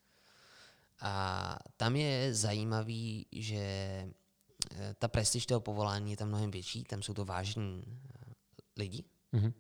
A 1.02 1.58
tam 1.76 1.96
je 1.96 2.34
zajímavý, 2.34 3.26
že 3.32 3.56
eh, 3.56 4.94
ta 4.98 5.08
prestiž 5.08 5.46
toho 5.46 5.60
povolání 5.60 6.10
je 6.10 6.16
tam 6.16 6.28
mnohem 6.28 6.50
větší, 6.50 6.84
tam 6.84 7.02
jsou 7.02 7.14
to 7.14 7.24
vážní 7.24 7.84
eh, 7.86 8.32
lidi. 8.76 9.04
Mm-hmm. 9.32 9.52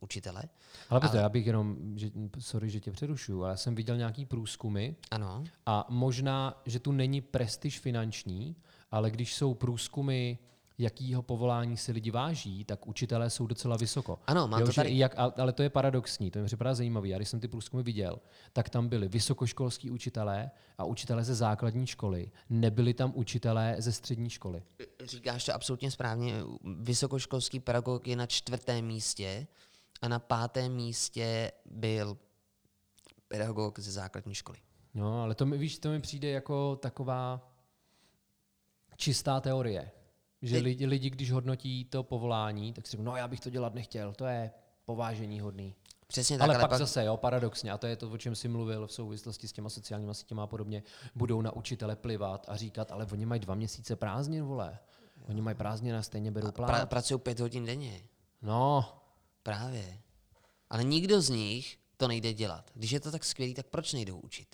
učitele. 0.00 0.42
Ale 0.90 1.00
pozor, 1.00 1.16
já 1.16 1.28
bych 1.28 1.46
jenom, 1.46 1.76
že, 1.98 2.10
sorry, 2.38 2.70
že 2.70 2.80
tě 2.80 2.92
přerušuju, 2.92 3.42
ale 3.42 3.50
já 3.52 3.56
jsem 3.56 3.74
viděl 3.74 3.96
nějaký 3.96 4.26
průzkumy 4.26 4.90
Ano. 5.10 5.44
a 5.66 5.86
možná, 5.88 6.62
že 6.66 6.78
tu 6.80 6.92
není 6.92 7.20
prestiž 7.20 7.78
finanční, 7.78 8.56
ale 8.90 9.10
když 9.10 9.34
jsou 9.34 9.54
průzkumy 9.54 10.38
jakýho 10.78 11.22
povolání 11.22 11.76
si 11.76 11.92
lidi 11.92 12.10
váží, 12.10 12.64
tak 12.64 12.86
učitelé 12.86 13.30
jsou 13.30 13.46
docela 13.46 13.76
vysoko. 13.76 14.18
Ano, 14.26 14.48
mám 14.48 14.60
jo, 14.60 14.66
to 14.66 14.72
tady. 14.72 14.98
Jak, 14.98 15.14
ale 15.18 15.52
to 15.52 15.62
je 15.62 15.70
paradoxní, 15.70 16.30
to 16.30 16.38
mi 16.38 16.46
připadá 16.46 16.74
zajímavé. 16.74 17.08
Já 17.08 17.18
když 17.18 17.28
jsem 17.28 17.40
ty 17.40 17.48
průzkumy 17.48 17.82
viděl, 17.82 18.20
tak 18.52 18.68
tam 18.68 18.88
byli 18.88 19.08
vysokoškolskí 19.08 19.90
učitelé 19.90 20.50
a 20.78 20.84
učitelé 20.84 21.24
ze 21.24 21.34
základní 21.34 21.86
školy. 21.86 22.30
Nebyli 22.50 22.94
tam 22.94 23.12
učitelé 23.14 23.76
ze 23.78 23.92
střední 23.92 24.30
školy. 24.30 24.62
Říkáš 25.04 25.44
to 25.44 25.54
absolutně 25.54 25.90
správně. 25.90 26.34
Vysokoškolský 26.80 27.60
pedagog 27.60 28.08
je 28.08 28.16
na 28.16 28.26
čtvrtém 28.26 28.84
místě 28.84 29.46
a 30.02 30.08
na 30.08 30.18
pátém 30.18 30.72
místě 30.72 31.52
byl 31.64 32.16
pedagog 33.28 33.78
ze 33.78 33.92
základní 33.92 34.34
školy. 34.34 34.58
No, 34.94 35.22
ale 35.22 35.34
to 35.34 35.46
mi, 35.46 35.58
víš, 35.58 35.78
to 35.78 35.90
mi 35.90 36.00
přijde 36.00 36.30
jako 36.30 36.76
taková 36.76 37.50
čistá 38.96 39.40
teorie. 39.40 39.90
Že 40.44 40.54
Teď- 40.54 40.64
lidi, 40.64 40.86
lidi, 40.86 41.10
když 41.10 41.32
hodnotí 41.32 41.84
to 41.84 42.02
povolání, 42.02 42.72
tak 42.72 42.86
si 42.86 42.90
řeknou, 42.90 43.04
no 43.04 43.16
já 43.16 43.28
bych 43.28 43.40
to 43.40 43.50
dělat 43.50 43.74
nechtěl, 43.74 44.12
to 44.12 44.24
je 44.24 44.50
povážení 44.84 45.40
hodný. 45.40 45.74
Přesně 46.06 46.38
tak, 46.38 46.44
ale, 46.48 46.54
ale 46.54 46.62
pak, 46.62 46.70
pak 46.70 46.78
zase, 46.78 47.04
jo, 47.04 47.16
paradoxně, 47.16 47.72
a 47.72 47.78
to 47.78 47.86
je 47.86 47.96
to, 47.96 48.10
o 48.10 48.18
čem 48.18 48.34
jsi 48.34 48.48
mluvil 48.48 48.86
v 48.86 48.92
souvislosti 48.92 49.48
s 49.48 49.52
těma 49.52 49.70
sociálníma 49.70 50.14
sítěma 50.14 50.42
a 50.42 50.46
podobně, 50.46 50.82
budou 51.14 51.42
na 51.42 51.52
učitele 51.52 51.96
plivat 51.96 52.46
a 52.48 52.56
říkat, 52.56 52.92
ale 52.92 53.06
oni 53.12 53.26
mají 53.26 53.40
dva 53.40 53.54
měsíce 53.54 53.96
prázdnin, 53.96 54.44
vole. 54.44 54.78
Oni 55.28 55.42
mají 55.42 55.56
prázdniny 55.56 55.96
a 55.96 56.02
stejně 56.02 56.30
berou 56.30 56.52
plán. 56.52 56.70
pra, 56.70 56.86
pracují 56.86 57.20
pět 57.20 57.40
hodin 57.40 57.64
denně. 57.64 58.02
No, 58.42 58.84
Právě. 59.44 59.98
Ale 60.70 60.84
nikdo 60.84 61.20
z 61.20 61.28
nich 61.28 61.78
to 61.96 62.08
nejde 62.08 62.32
dělat. 62.32 62.70
Když 62.74 62.90
je 62.90 63.00
to 63.00 63.10
tak 63.10 63.24
skvělý, 63.24 63.54
tak 63.54 63.66
proč 63.66 63.92
nejdou 63.92 64.18
učit? 64.18 64.48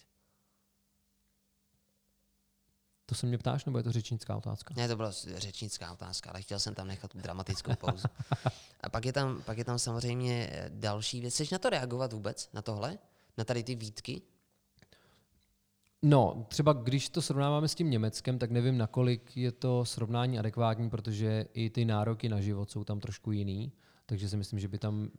To 3.11 3.17
se 3.17 3.27
mě 3.27 3.39
ptáš, 3.39 3.65
nebo 3.65 3.79
je 3.79 3.85
to 3.85 3.93
řečnická 3.93 4.37
otázka? 4.37 4.75
Ne, 4.77 4.89
to 4.89 4.97
byla 4.97 5.11
řečnická 5.37 5.93
otázka, 5.93 6.31
ale 6.31 6.43
chtěl 6.43 6.59
jsem 6.59 6.75
tam 6.75 6.87
nechat 6.87 7.17
dramatickou 7.17 7.75
pauzu. 7.75 8.09
A 8.81 8.89
pak 8.89 9.05
je 9.05 9.13
tam, 9.13 9.43
pak 9.43 9.59
je 9.59 9.65
tam 9.65 9.79
samozřejmě 9.79 10.51
eh, 10.53 10.71
další 10.75 11.21
věc. 11.21 11.35
Chceš 11.35 11.51
na 11.51 11.59
to 11.59 11.71
reagovat 11.71 12.13
vůbec, 12.13 12.51
na 12.53 12.63
tohle? 12.63 12.99
Na 13.39 13.45
tady 13.45 13.63
ty 13.63 13.75
výtky? 13.75 14.23
No, 16.03 16.47
třeba 16.49 16.73
když 16.73 17.09
to 17.09 17.23
srovnáváme 17.23 17.69
s 17.69 17.75
tím 17.75 17.91
Německem, 17.91 18.39
tak 18.39 18.51
nevím, 18.51 18.79
nakolik 18.79 19.37
je 19.37 19.53
to 19.53 19.85
srovnání 19.85 20.39
adekvátní, 20.39 20.91
protože 20.91 21.47
i 21.55 21.71
ty 21.71 21.85
nároky 21.85 22.29
na 22.29 22.41
život 22.41 22.71
jsou 22.71 22.85
tam 22.85 23.01
trošku 23.01 23.33
jiný, 23.33 23.73
takže 24.07 24.29
si 24.29 24.37
myslím, 24.37 24.59
že 24.59 24.69
by 24.69 24.79
tam 24.79 25.11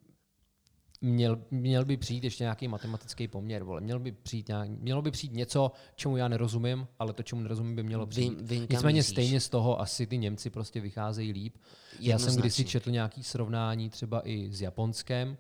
měl, 1.02 1.42
měl 1.52 1.86
by 1.86 1.98
přijít 1.98 2.24
ještě 2.24 2.44
nějaký 2.44 2.68
matematický 2.68 3.28
poměr, 3.28 3.64
vole. 3.64 3.82
Měl 3.82 4.00
by 4.00 4.12
přijít 4.12 4.48
nějak, 4.48 4.70
mělo 4.70 5.02
by 5.02 5.12
přijít 5.12 5.34
něco, 5.34 5.72
čemu 5.96 6.18
já 6.18 6.28
nerozumím, 6.28 6.88
ale 7.00 7.14
to, 7.14 7.24
čemu 7.24 7.42
nerozumím, 7.42 7.76
by 7.76 7.84
mělo 7.84 8.06
přijít. 8.08 8.34
Kam 8.48 8.68
Nicméně 8.70 9.04
stejně 9.04 9.40
z 9.40 9.50
toho 9.50 9.82
asi 9.82 10.08
ty 10.08 10.18
Němci 10.18 10.50
prostě 10.50 10.82
vycházejí 10.82 11.32
líp. 11.32 11.58
Já 12.00 12.20
jsem 12.20 12.36
kdysi 12.36 12.66
četl 12.66 12.92
nějaký 12.92 13.24
srovnání 13.24 13.90
třeba 13.90 14.28
i 14.28 14.50
s 14.52 14.62
Japonskem, 14.62 15.38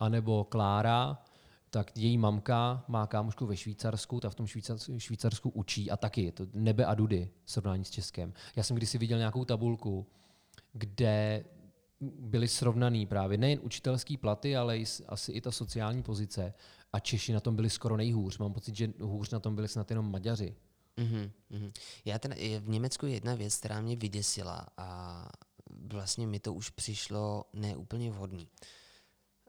anebo 0.00 0.44
Klára, 0.44 1.18
tak 1.70 1.96
její 1.96 2.18
mamka 2.18 2.84
má 2.88 3.06
kámošku 3.06 3.46
ve 3.46 3.56
Švýcarsku, 3.56 4.20
ta 4.20 4.30
v 4.30 4.34
tom 4.34 4.46
Švýcarsku, 4.46 4.98
Švýcarsku 4.98 5.50
učí 5.50 5.90
a 5.90 5.96
taky, 5.96 6.22
je 6.22 6.32
to 6.32 6.46
nebe 6.54 6.84
a 6.84 6.94
dudy 6.94 7.30
v 7.44 7.50
srovnání 7.50 7.84
s 7.84 7.90
Českem. 7.90 8.32
Já 8.56 8.62
jsem 8.62 8.76
kdysi 8.76 8.98
viděl 8.98 9.18
nějakou 9.18 9.44
tabulku, 9.44 10.06
kde 10.72 11.44
byly 12.18 12.48
srovnaný 12.48 13.06
právě 13.06 13.38
nejen 13.38 13.58
učitelský 13.62 14.16
platy, 14.16 14.56
ale 14.56 14.78
i, 14.78 14.84
asi 15.06 15.32
i 15.32 15.40
ta 15.40 15.52
sociální 15.52 16.02
pozice. 16.02 16.54
A 16.92 17.00
Češi 17.00 17.32
na 17.32 17.40
tom 17.40 17.56
byli 17.56 17.70
skoro 17.70 17.96
nejhůř. 17.96 18.38
Mám 18.38 18.52
pocit, 18.52 18.76
že 18.76 18.92
hůř 19.00 19.30
na 19.30 19.40
tom 19.40 19.54
byli 19.54 19.68
snad 19.68 19.90
jenom 19.90 20.10
Maďaři. 20.10 20.56
Mhm, 20.96 21.30
mhm. 21.50 21.72
Já 22.04 22.18
ten, 22.18 22.34
v 22.60 22.68
Německu 22.68 23.06
je 23.06 23.12
jedna 23.12 23.34
věc, 23.34 23.56
která 23.56 23.80
mě 23.80 23.96
vyděsila 23.96 24.66
a 24.76 25.28
vlastně 25.70 26.26
mi 26.26 26.40
to 26.40 26.54
už 26.54 26.70
přišlo 26.70 27.44
neúplně 27.52 28.10
vhodný. 28.10 28.48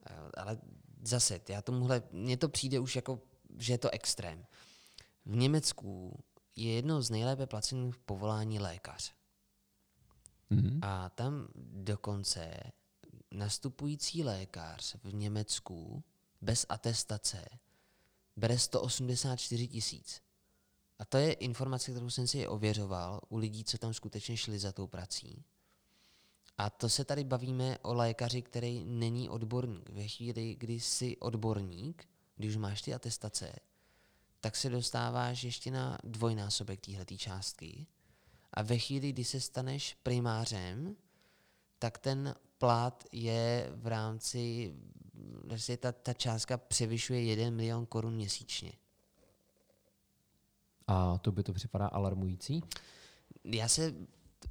Eh, 0.10 0.14
Ale 0.38 0.58
zase, 1.04 1.42
já 1.50 1.62
tomuhle, 1.62 2.04
mně 2.12 2.38
to 2.38 2.50
přijde 2.50 2.80
už 2.80 2.96
jako, 2.96 3.20
že 3.58 3.74
je 3.74 3.78
to 3.78 3.90
extrém. 3.90 4.46
V 5.26 5.36
Německu 5.36 6.20
je 6.56 6.74
jedno 6.74 7.02
z 7.02 7.10
nejlépe 7.10 7.48
placených 7.48 7.98
povolání 7.98 8.60
lékař. 8.60 9.14
Mhm. 10.56 10.80
A 10.82 11.10
tam 11.10 11.48
dokonce 11.74 12.58
nastupující 13.32 14.24
lékař 14.24 14.96
v 15.04 15.14
Německu 15.14 16.04
bez 16.42 16.66
atestace 16.70 17.46
bere 18.36 18.60
184 18.60 19.68
tisíc. 19.68 20.22
A 21.00 21.06
to 21.06 21.18
je 21.18 21.34
informace, 21.34 21.92
kterou 21.92 22.10
jsem 22.10 22.28
si 22.28 22.48
ověřoval 22.48 23.22
u 23.30 23.38
lidí, 23.38 23.64
co 23.64 23.78
tam 23.78 23.94
skutečně 23.94 24.38
šli 24.38 24.60
za 24.60 24.72
tou 24.72 24.88
prací. 24.88 25.44
A 26.58 26.70
to 26.70 26.90
se 26.90 27.06
tady 27.06 27.24
bavíme 27.24 27.78
o 27.82 27.94
lékaři, 27.94 28.42
který 28.42 28.84
není 28.84 29.30
odborník. 29.30 29.90
Ve 29.90 30.08
chvíli, 30.08 30.56
kdy 30.60 30.80
jsi 30.80 31.18
odborník, 31.18 32.10
když 32.36 32.58
máš 32.58 32.82
ty 32.82 32.94
atestace, 32.94 33.56
tak 34.42 34.56
se 34.56 34.70
dostáváš 34.70 35.44
ještě 35.44 35.72
na 35.72 35.98
dvojnásobek 36.04 36.82
téhleté 36.82 37.18
částky. 37.18 37.88
A 38.56 38.62
ve 38.62 38.78
chvíli, 38.78 39.12
kdy 39.12 39.24
se 39.24 39.40
staneš 39.42 39.98
primářem, 40.04 40.96
tak 41.80 41.98
ten 41.98 42.36
plat 42.58 43.04
je 43.12 43.72
v 43.76 43.88
rámci, 43.88 44.74
vlastně 45.44 45.78
ta, 45.78 45.92
ta 45.92 46.14
částka 46.14 46.58
převyšuje 46.58 47.24
1 47.24 47.50
milion 47.50 47.86
korun 47.86 48.14
měsíčně. 48.14 48.72
A 50.88 51.18
to 51.18 51.32
by 51.32 51.44
to 51.44 51.54
připadá 51.54 51.88
alarmující? 51.88 52.64
Já 53.44 53.68
se, 53.68 53.94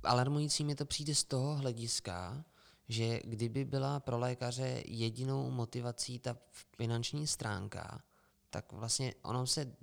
alarmující 0.03 0.65
mi 0.65 0.75
to 0.75 0.87
přijde 0.87 1.15
z 1.15 1.25
toho 1.25 1.57
hlediska, 1.57 2.45
že 2.89 3.21
kdyby 3.25 3.65
byla 3.65 4.01
pro 4.01 4.19
lékaře 4.19 4.83
jedinou 4.87 5.51
motivací 5.51 6.19
ta 6.19 6.37
finanční 6.77 7.27
stránka, 7.27 8.03
tak 8.51 8.73
vlastně 8.73 9.15
ono 9.23 9.47
se, 9.47 9.77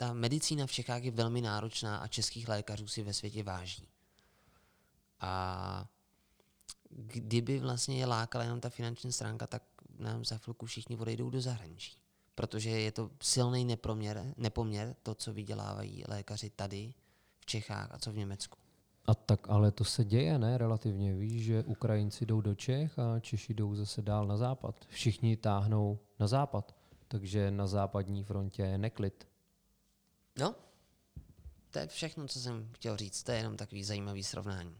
ta 0.00 0.12
medicína 0.12 0.66
v 0.66 0.72
Čechách 0.72 1.02
je 1.02 1.10
velmi 1.10 1.40
náročná 1.40 1.96
a 1.96 2.08
českých 2.08 2.48
lékařů 2.48 2.88
si 2.88 3.02
ve 3.02 3.12
světě 3.12 3.42
váží. 3.42 3.88
A 5.20 5.86
kdyby 6.90 7.58
vlastně 7.58 7.98
je 7.98 8.06
lákala 8.06 8.44
jenom 8.44 8.60
ta 8.60 8.68
finanční 8.68 9.12
stránka, 9.12 9.46
tak 9.46 9.62
nám 9.98 10.24
za 10.24 10.38
chvilku 10.38 10.66
všichni 10.66 10.96
odejdou 10.96 11.30
do 11.30 11.40
zahraničí. 11.40 11.96
Protože 12.34 12.70
je 12.70 12.92
to 12.92 13.10
silný 13.22 13.64
nepoměr, 13.64 14.34
nepoměr 14.36 14.96
to, 15.02 15.14
co 15.14 15.32
vydělávají 15.32 16.04
lékaři 16.08 16.50
tady 16.50 16.94
v 17.40 17.46
Čechách 17.46 17.88
a 17.92 17.98
co 17.98 18.12
v 18.12 18.16
Německu. 18.16 18.58
A 19.06 19.14
tak 19.14 19.50
ale 19.50 19.70
to 19.70 19.84
se 19.84 20.04
děje, 20.04 20.38
ne? 20.38 20.58
Relativně. 20.58 21.14
Víš, 21.14 21.44
že 21.44 21.64
Ukrajinci 21.64 22.26
jdou 22.26 22.40
do 22.40 22.54
Čech 22.54 22.98
a 22.98 23.20
Češi 23.20 23.54
jdou 23.54 23.74
zase 23.74 24.02
dál 24.02 24.26
na 24.26 24.36
západ. 24.36 24.74
Všichni 24.88 25.36
táhnou 25.36 25.98
na 26.18 26.26
západ. 26.26 26.76
Takže 27.08 27.50
na 27.50 27.66
západní 27.66 28.24
frontě 28.24 28.62
je 28.62 28.78
neklid. 28.78 29.29
No, 30.40 30.54
to 31.70 31.78
je 31.78 31.86
všechno, 31.86 32.28
co 32.28 32.40
jsem 32.40 32.68
chtěl 32.72 32.96
říct. 32.96 33.22
To 33.22 33.32
je 33.32 33.38
jenom 33.38 33.56
takový 33.56 33.84
zajímavý 33.84 34.24
srovnání. 34.24 34.76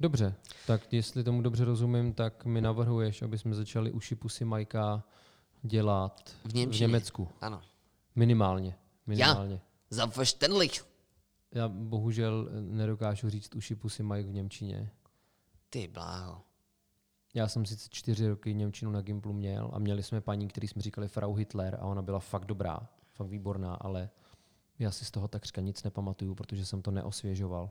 Dobře, 0.00 0.34
tak 0.66 0.92
jestli 0.92 1.24
tomu 1.24 1.42
dobře 1.42 1.64
rozumím, 1.64 2.14
tak 2.14 2.44
mi 2.44 2.60
navrhuješ, 2.60 3.22
aby 3.22 3.38
jsme 3.38 3.54
začali 3.54 3.92
uši 3.92 4.14
pusy 4.14 4.44
Majka 4.44 5.04
dělat 5.62 6.30
V 6.44 6.50
v 6.50 6.54
Němčině. 6.54 6.80
Německu. 6.80 7.28
Ano. 7.40 7.62
Minimálně. 8.16 8.78
Minimálně. 9.06 9.60
Zapverständlich. 9.90 10.86
Já 11.52 11.68
bohužel 11.68 12.48
nedokážu 12.60 13.30
říct 13.30 13.54
uši 13.54 13.74
pusy 13.74 14.02
Mike 14.02 14.28
v 14.28 14.32
Němčině. 14.32 14.90
Ty 15.70 15.88
bláho. 15.88 16.42
Já 17.34 17.48
jsem 17.48 17.66
sice 17.66 17.88
čtyři 17.90 18.28
roky 18.28 18.54
Němčinu 18.54 18.90
na 18.90 19.00
Gimplu 19.00 19.32
měl 19.32 19.70
a 19.72 19.78
měli 19.78 20.02
jsme 20.02 20.20
paní, 20.20 20.48
který 20.48 20.68
jsme 20.68 20.82
říkali 20.82 21.08
Frau 21.08 21.34
Hitler 21.34 21.74
a 21.80 21.84
ona 21.84 22.02
byla 22.02 22.18
fakt 22.18 22.44
dobrá, 22.44 22.88
fakt 23.12 23.28
výborná, 23.28 23.74
ale 23.74 24.10
já 24.82 24.90
si 24.90 25.04
z 25.04 25.10
toho 25.10 25.28
takřka 25.28 25.60
nic 25.60 25.82
nepamatuju, 25.82 26.34
protože 26.34 26.66
jsem 26.66 26.82
to 26.82 26.90
neosvěžoval. 26.90 27.70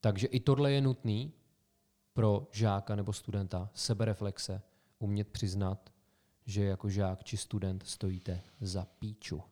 Takže 0.00 0.26
i 0.26 0.40
tohle 0.40 0.72
je 0.72 0.80
nutný 0.80 1.32
pro 2.12 2.48
žáka 2.52 2.96
nebo 2.96 3.12
studenta, 3.12 3.70
sebereflexe, 3.74 4.62
umět 4.98 5.28
přiznat, 5.28 5.90
že 6.46 6.64
jako 6.64 6.88
žák 6.88 7.24
či 7.24 7.36
student 7.36 7.82
stojíte 7.86 8.40
za 8.60 8.84
píču. 8.84 9.42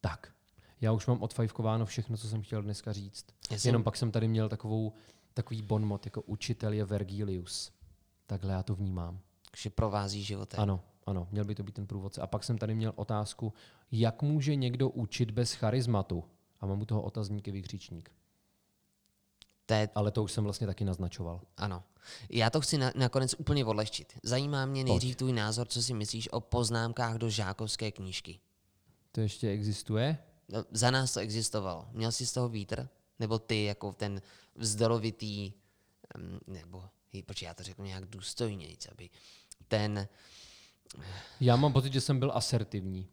Tak, 0.00 0.32
já 0.80 0.92
už 0.92 1.06
mám 1.06 1.22
odfajfkováno 1.22 1.86
všechno, 1.86 2.16
co 2.16 2.28
jsem 2.28 2.42
chtěl 2.42 2.62
dneska 2.62 2.92
říct. 2.92 3.26
Já 3.50 3.58
jsem- 3.58 3.68
Jenom 3.68 3.82
pak 3.84 3.96
jsem 3.96 4.12
tady 4.12 4.28
měl 4.28 4.48
takovou, 4.48 4.92
takový 5.34 5.62
bonmot, 5.62 6.04
jako 6.06 6.22
učitel 6.22 6.72
je 6.72 6.84
Vergilius. 6.84 7.72
Takhle 8.26 8.52
já 8.52 8.62
to 8.62 8.74
vnímám. 8.74 9.20
Takže 9.50 9.70
provází 9.70 10.22
životem. 10.24 10.60
Ano, 10.60 10.80
ano, 11.06 11.28
měl 11.32 11.44
by 11.44 11.54
to 11.54 11.62
být 11.62 11.74
ten 11.74 11.86
průvodce. 11.86 12.20
A 12.20 12.26
pak 12.26 12.44
jsem 12.44 12.58
tady 12.58 12.74
měl 12.74 12.92
otázku, 12.96 13.52
jak 13.92 14.22
může 14.22 14.54
někdo 14.56 14.88
učit 14.88 15.30
bez 15.30 15.52
charizmatu? 15.52 16.24
A 16.60 16.66
mám 16.66 16.80
u 16.80 16.84
toho 16.84 17.02
otazník 17.02 17.48
i 17.48 17.50
vykřičník. 17.50 18.10
To 19.66 19.74
je, 19.74 19.88
Ale 19.94 20.10
to 20.10 20.22
už 20.22 20.32
jsem 20.32 20.44
vlastně 20.44 20.66
taky 20.66 20.84
naznačoval. 20.84 21.40
ano. 21.56 21.84
Já 22.30 22.50
to 22.50 22.60
chci 22.60 22.78
na, 22.78 22.92
nakonec 22.94 23.34
úplně 23.38 23.64
odlehčit. 23.64 24.12
Zajímá 24.22 24.66
mě 24.66 24.84
nejdřív 24.84 25.16
tvůj 25.16 25.32
názor, 25.32 25.68
co 25.68 25.82
si 25.82 25.94
myslíš 25.94 26.28
o 26.32 26.40
poznámkách 26.40 27.16
do 27.16 27.30
žákovské 27.30 27.92
knížky. 27.92 28.40
To 29.12 29.20
ještě 29.20 29.48
existuje? 29.48 30.18
No, 30.48 30.64
za 30.70 30.90
nás 30.90 31.14
to 31.14 31.20
existovalo. 31.20 31.88
Měl 31.92 32.12
jsi 32.12 32.26
z 32.26 32.32
toho 32.32 32.48
vítr? 32.48 32.88
Nebo 33.18 33.38
ty 33.38 33.64
jako 33.64 33.92
ten 33.92 34.22
vzdorovitý, 34.54 35.52
em, 36.14 36.40
nebo, 36.46 36.84
počkej, 37.26 37.46
já 37.46 37.54
to 37.54 37.62
řeknu 37.62 37.84
nějak 37.84 38.06
důstojně, 38.06 38.68
aby 38.90 39.10
ten, 39.68 40.08
Já 41.40 41.56
mám 41.56 41.72
pocit, 41.72 41.92
že 41.92 42.00
jsem 42.00 42.18
byl 42.18 42.32
asertivní. 42.34 43.08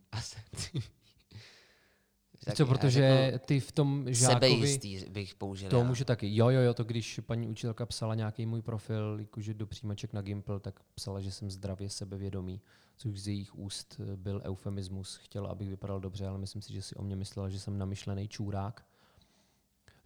Tak 2.45 2.55
Co, 2.55 2.65
protože 2.65 3.33
ty 3.45 3.59
v 3.59 3.71
tom 3.71 4.05
žákovi... 4.13 4.51
sebejistý 4.51 5.05
bych 5.09 5.35
použil. 5.35 5.69
To 5.69 5.83
může 5.83 6.05
taky. 6.05 6.35
Jo, 6.35 6.49
jo, 6.49 6.61
jo, 6.61 6.73
to 6.73 6.83
když 6.83 7.19
paní 7.25 7.47
učitelka 7.47 7.85
psala 7.85 8.15
nějaký 8.15 8.45
můj 8.45 8.61
profil, 8.61 9.17
jakože 9.19 9.53
do 9.53 9.67
přijímaček 9.67 10.13
na 10.13 10.21
Gimple, 10.21 10.59
tak 10.59 10.79
psala, 10.95 11.21
že 11.21 11.31
jsem 11.31 11.51
zdravě 11.51 11.89
sebevědomý, 11.89 12.61
což 12.97 13.19
z 13.19 13.27
jejich 13.27 13.55
úst 13.55 14.01
eh, 14.01 14.17
byl 14.17 14.41
eufemismus. 14.45 15.15
Chtěla, 15.15 15.49
abych 15.49 15.69
vypadal 15.69 15.99
dobře, 15.99 16.27
ale 16.27 16.37
myslím 16.37 16.61
si, 16.61 16.73
že 16.73 16.81
si 16.81 16.95
o 16.95 17.03
mě 17.03 17.15
myslela, 17.15 17.49
že 17.49 17.59
jsem 17.59 17.77
namyšlený 17.77 18.27
čůrák. 18.27 18.85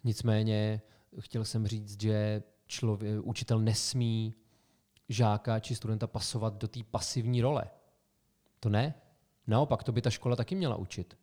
Nicméně 0.04 0.82
chtěl 1.20 1.46
jsem 1.46 1.68
říct, 1.68 2.02
že 2.02 2.44
člověk, 2.68 3.20
učitel 3.24 3.60
nesmí 3.60 4.34
žáka 5.10 5.60
či 5.60 5.76
studenta 5.76 6.08
pasovat 6.08 6.54
do 6.54 6.68
té 6.68 6.80
pasivní 6.92 7.42
role. 7.42 7.64
To 8.60 8.70
ne. 8.70 8.94
Naopak, 9.48 9.84
to 9.84 9.92
by 9.92 10.02
ta 10.02 10.10
škola 10.10 10.36
taky 10.36 10.56
měla 10.56 10.76
učit 10.76 11.18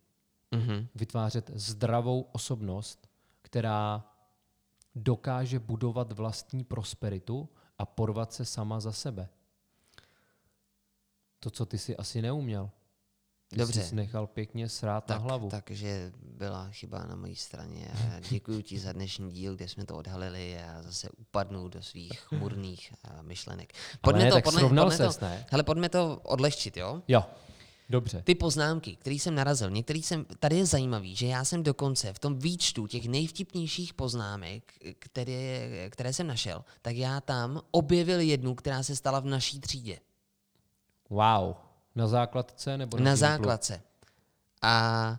Mhm. 0.53 0.89
vytvářet 0.95 1.51
zdravou 1.55 2.23
osobnost, 2.23 3.09
která 3.43 4.05
dokáže 4.95 5.59
budovat 5.59 6.13
vlastní 6.13 6.65
prosperitu 6.65 7.49
a 7.79 7.87
porvat 7.87 8.33
se 8.33 8.45
sama 8.45 8.81
za 8.81 8.93
sebe. 8.93 9.29
To, 11.41 11.51
co 11.51 11.67
ty 11.67 11.79
si 11.79 11.97
asi 11.97 12.23
neuměl. 12.23 12.71
Ty 13.51 13.57
Dobře. 13.57 13.83
jsi 13.83 13.95
nechal 13.95 14.27
pěkně 14.27 14.69
srát 14.69 15.09
na 15.09 15.15
Tak, 15.15 15.23
hlavu. 15.25 15.49
takže 15.49 16.13
byla 16.23 16.69
chyba 16.71 17.05
na 17.07 17.17
mojí 17.17 17.37
straně 17.37 17.89
děkuji 18.31 18.63
ti 18.63 18.79
za 18.79 18.93
dnešní 18.93 19.33
díl, 19.33 19.57
kde 19.57 19.69
jsme 19.69 19.85
to 19.87 19.97
odhalili 19.97 20.59
a 20.63 20.83
zase 20.83 21.09
upadnu 21.11 21.69
do 21.69 21.83
svých 21.83 22.21
chmurných 22.21 22.95
a, 23.05 23.23
myšlenek. 23.23 23.73
Ne, 23.73 23.79
pojďme, 24.01 24.31
srovnal 24.59 24.87
pojďme 24.87 25.07
ses, 25.07 25.17
to, 25.17 25.25
ne? 25.25 25.47
Hele, 25.51 25.63
pojďme 25.63 25.89
to 25.89 26.21
odlehčit, 26.25 26.77
jo? 26.77 27.03
Jo, 27.09 27.25
dobře. 27.89 28.23
Ty 28.23 28.35
poznámky, 28.35 28.97
které 28.97 29.15
jsem 29.17 29.35
narazil, 29.35 29.71
některý 29.71 30.03
jsem, 30.03 30.27
tady 30.39 30.57
je 30.57 30.67
zajímavý, 30.67 31.17
že 31.17 31.27
já 31.27 31.45
jsem 31.45 31.63
dokonce 31.63 32.13
v 32.13 32.19
tom 32.19 32.39
výčtu 32.39 32.87
těch 32.87 33.09
nejvtipnějších 33.09 33.95
poznámek, 33.95 34.73
které, 34.99 35.69
které 35.91 36.13
jsem 36.13 36.27
našel, 36.27 36.65
tak 36.83 36.97
já 36.97 37.21
tam 37.21 37.61
objevil 37.71 38.21
jednu, 38.21 38.55
která 38.55 38.83
se 38.83 38.97
stala 38.97 39.21
v 39.21 39.27
naší 39.27 39.61
třídě. 39.61 39.99
Wow. 41.11 41.55
Na 41.95 42.07
základce 42.07 42.79
nebo 42.79 42.97
na, 42.99 43.05
Na 43.05 43.17
základce. 43.17 43.83
A 44.63 45.17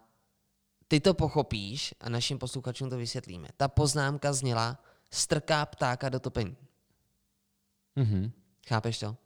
ty 0.87 0.99
to 0.99 1.13
pochopíš 1.13 1.93
a 2.01 2.09
našim 2.09 2.39
posluchačům 2.39 2.89
to 2.89 2.97
vysvětlíme. 2.97 3.47
Ta 3.57 3.67
poznámka 3.67 4.33
zněla 4.33 4.79
strká 5.11 5.65
ptáka 5.65 6.09
do 6.09 6.19
topení. 6.19 6.57
Mhm. 7.95 8.31
Chápeš 8.67 8.99
to? 8.99 9.17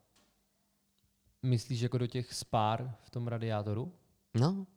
Myslíš 1.43 1.81
jako 1.81 1.97
do 1.97 2.07
těch 2.07 2.33
spár 2.33 2.95
v 3.03 3.09
tom 3.09 3.27
radiátoru? 3.27 3.93
No, 4.33 4.67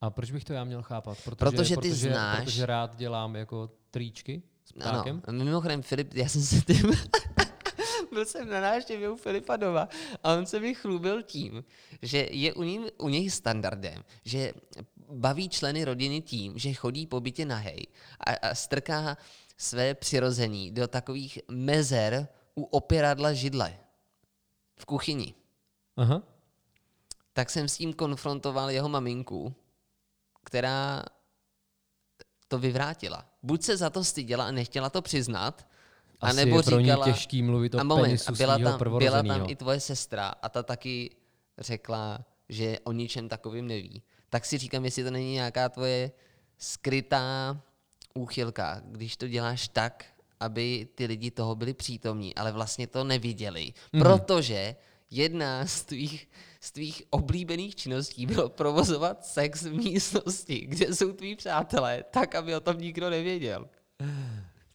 A 0.00 0.10
proč 0.10 0.30
bych 0.30 0.44
to 0.44 0.52
já 0.52 0.64
měl 0.64 0.82
chápat? 0.82 1.18
Protože, 1.24 1.36
Protože 1.36 1.76
ty 1.76 1.88
protože, 1.88 2.10
znáš- 2.10 2.44
Protože 2.44 2.66
rád 2.66 2.96
dělám 2.96 3.36
jako 3.36 3.70
tričky 3.90 4.42
s 4.64 4.72
ano. 4.80 4.92
ptákem. 5.02 5.22
Mimochodem, 5.30 5.82
Filip, 5.82 6.14
já 6.14 6.28
jsem 6.28 6.42
se 6.42 6.60
tím... 6.60 6.90
Byl 8.12 8.24
jsem 8.24 8.48
na 8.48 8.60
návštěvě 8.60 9.10
u 9.10 9.16
Filipa 9.16 9.56
doma 9.56 9.88
a 10.22 10.34
on 10.34 10.46
se 10.46 10.60
mi 10.60 10.74
chlubil 10.74 11.22
tím, 11.22 11.64
že 12.02 12.28
je 12.30 12.54
u, 12.54 12.62
ním, 12.62 12.86
u 12.98 13.08
něj 13.08 13.30
standardem, 13.30 14.04
že 14.24 14.52
baví 15.08 15.48
členy 15.48 15.84
rodiny 15.84 16.20
tím, 16.20 16.58
že 16.58 16.74
chodí 16.74 17.06
po 17.06 17.20
bytě 17.20 17.44
nahej 17.44 17.86
a, 18.20 18.48
a 18.48 18.54
strká 18.54 19.16
své 19.56 19.94
přirození 19.94 20.70
do 20.70 20.88
takových 20.88 21.38
mezer 21.48 22.28
u 22.54 22.62
opěradla 22.62 23.32
židle 23.32 23.78
v 24.76 24.84
kuchyni. 24.84 25.34
Aha. 25.96 26.22
Tak 27.32 27.50
jsem 27.50 27.68
s 27.68 27.76
tím 27.76 27.92
konfrontoval 27.92 28.70
jeho 28.70 28.88
maminku, 28.88 29.54
která 30.44 31.02
to 32.48 32.58
vyvrátila. 32.58 33.26
Buď 33.42 33.62
se 33.62 33.76
za 33.76 33.90
to 33.90 34.04
styděla 34.04 34.46
a 34.46 34.50
nechtěla 34.50 34.90
to 34.90 35.02
přiznat, 35.02 35.66
a 36.22 36.26
Asi 36.26 36.36
nebo 36.36 36.56
je 36.56 36.62
pro 36.62 36.78
ní 36.80 36.84
říkala, 36.84 37.04
těžký 37.06 37.42
mluvit 37.42 37.74
o 37.74 37.80
a 37.80 37.82
moment, 37.82 38.02
penisu 38.04 38.28
a 38.28 38.32
byla 38.32 38.58
tam, 38.58 38.78
byla 38.98 39.22
tam 39.22 39.44
i 39.50 39.56
tvoje 39.56 39.80
sestra 39.80 40.28
a 40.42 40.48
ta 40.48 40.62
taky 40.62 41.10
řekla, 41.58 42.24
že 42.48 42.78
o 42.84 42.92
ničem 42.92 43.28
takovým 43.28 43.66
neví. 43.66 44.02
Tak 44.30 44.44
si 44.46 44.58
říkám, 44.58 44.84
jestli 44.84 45.04
to 45.04 45.10
není 45.10 45.32
nějaká 45.32 45.68
tvoje 45.68 46.10
skrytá 46.58 47.60
úchylka, 48.14 48.80
když 48.84 49.16
to 49.16 49.28
děláš 49.28 49.68
tak, 49.68 50.04
aby 50.40 50.88
ty 50.94 51.06
lidi 51.06 51.30
toho 51.30 51.54
byli 51.54 51.74
přítomní, 51.74 52.34
ale 52.34 52.52
vlastně 52.52 52.86
to 52.86 53.04
neviděli, 53.04 53.72
Mhm. 53.92 54.02
protože 54.02 54.76
jedna 55.10 55.66
z 55.66 55.82
tvých, 55.82 56.28
z 56.60 56.72
tvých 56.72 57.02
oblíbených 57.10 57.76
činností 57.76 58.26
bylo 58.26 58.48
provozovat 58.48 59.26
sex 59.26 59.62
v 59.62 59.72
místnosti, 59.74 60.60
kde 60.68 60.94
jsou 60.94 61.12
tví 61.12 61.36
přátelé, 61.36 62.04
tak, 62.10 62.34
aby 62.34 62.56
o 62.56 62.60
tom 62.60 62.78
nikdo 62.78 63.10
nevěděl. 63.10 63.68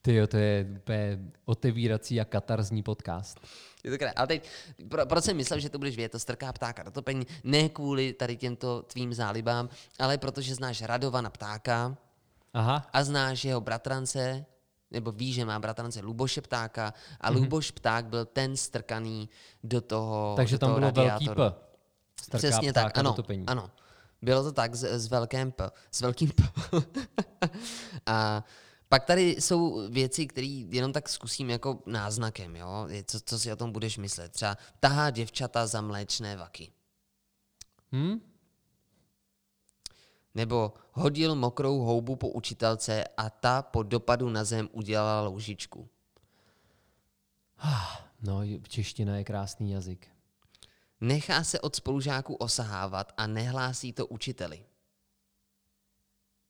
Ty 0.08 0.14
jo, 0.14 0.26
to 0.26 0.36
je 0.36 0.66
úplně 0.76 1.18
otevírací 1.44 2.20
a 2.20 2.24
katarzní 2.24 2.82
podcast. 2.82 3.40
Je 3.84 3.90
to 3.90 3.96
krá- 3.96 4.12
Ale 4.16 4.26
teď, 4.26 4.48
pro, 4.88 5.06
proč 5.06 5.24
jsem 5.24 5.36
myslel, 5.36 5.60
že 5.60 5.68
to 5.68 5.78
budeš 5.78 5.96
vědět, 5.96 6.12
to 6.12 6.18
strká 6.18 6.52
ptáka 6.52 6.82
do 6.82 6.90
topení, 6.90 7.26
ne 7.44 7.68
kvůli 7.68 8.12
tady 8.12 8.36
těmto 8.36 8.82
tvým 8.82 9.14
zálibám, 9.14 9.68
ale 9.98 10.18
protože 10.18 10.54
znáš 10.54 10.82
Radovana 10.82 11.30
ptáka 11.30 11.96
Aha, 12.54 12.86
a 12.92 13.04
znáš 13.04 13.44
jeho 13.44 13.60
bratrance, 13.60 14.44
nebo 14.90 15.12
víš, 15.12 15.34
že 15.34 15.44
má 15.44 15.58
bratrance 15.58 16.00
Luboše 16.00 16.40
ptáka 16.40 16.94
a 17.20 17.30
Luboš 17.30 17.70
pták 17.70 18.06
byl 18.06 18.24
ten 18.24 18.56
strkaný 18.56 19.28
do 19.64 19.80
toho 19.80 20.34
takže 20.36 20.54
do 20.54 20.58
tam 20.58 20.68
toho 20.68 20.80
bylo 20.80 20.92
velký 20.92 21.08
radiátoru. 21.26 21.50
P. 21.50 21.54
Strká 22.22 22.38
Přesně 22.38 22.72
ptáka 22.72 22.88
tak, 22.88 22.98
ano, 22.98 23.16
ano. 23.46 23.70
Bylo 24.22 24.42
to 24.42 24.52
tak 24.52 24.74
s, 24.74 24.84
s 24.84 25.06
velkým 25.06 25.52
P. 25.52 25.70
S 25.90 26.00
velkým 26.00 26.30
P. 26.30 26.42
a 28.06 28.44
pak 28.88 29.04
tady 29.04 29.30
jsou 29.30 29.90
věci, 29.90 30.26
které 30.26 30.46
jenom 30.46 30.92
tak 30.92 31.08
zkusím 31.08 31.50
jako 31.50 31.82
náznakem, 31.86 32.56
jo? 32.56 32.88
Co, 33.04 33.20
co 33.20 33.38
si 33.38 33.52
o 33.52 33.56
tom 33.56 33.72
budeš 33.72 33.98
myslet. 33.98 34.32
Třeba 34.32 34.56
tahá 34.80 35.10
děvčata 35.10 35.66
za 35.66 35.80
mléčné 35.80 36.36
vaky. 36.36 36.72
Hm? 37.92 38.20
Nebo 40.34 40.74
hodil 40.92 41.34
mokrou 41.34 41.78
houbu 41.78 42.16
po 42.16 42.28
učitelce 42.28 43.04
a 43.16 43.30
ta 43.30 43.62
po 43.62 43.82
dopadu 43.82 44.28
na 44.28 44.44
zem 44.44 44.68
udělala 44.72 45.22
loužičku. 45.22 45.88
No, 48.22 48.40
čeština 48.68 49.16
je 49.16 49.24
krásný 49.24 49.70
jazyk. 49.70 50.08
Nechá 51.00 51.44
se 51.44 51.60
od 51.60 51.76
spolužáků 51.76 52.34
osahávat 52.34 53.12
a 53.16 53.26
nehlásí 53.26 53.92
to 53.92 54.06
učiteli. 54.06 54.64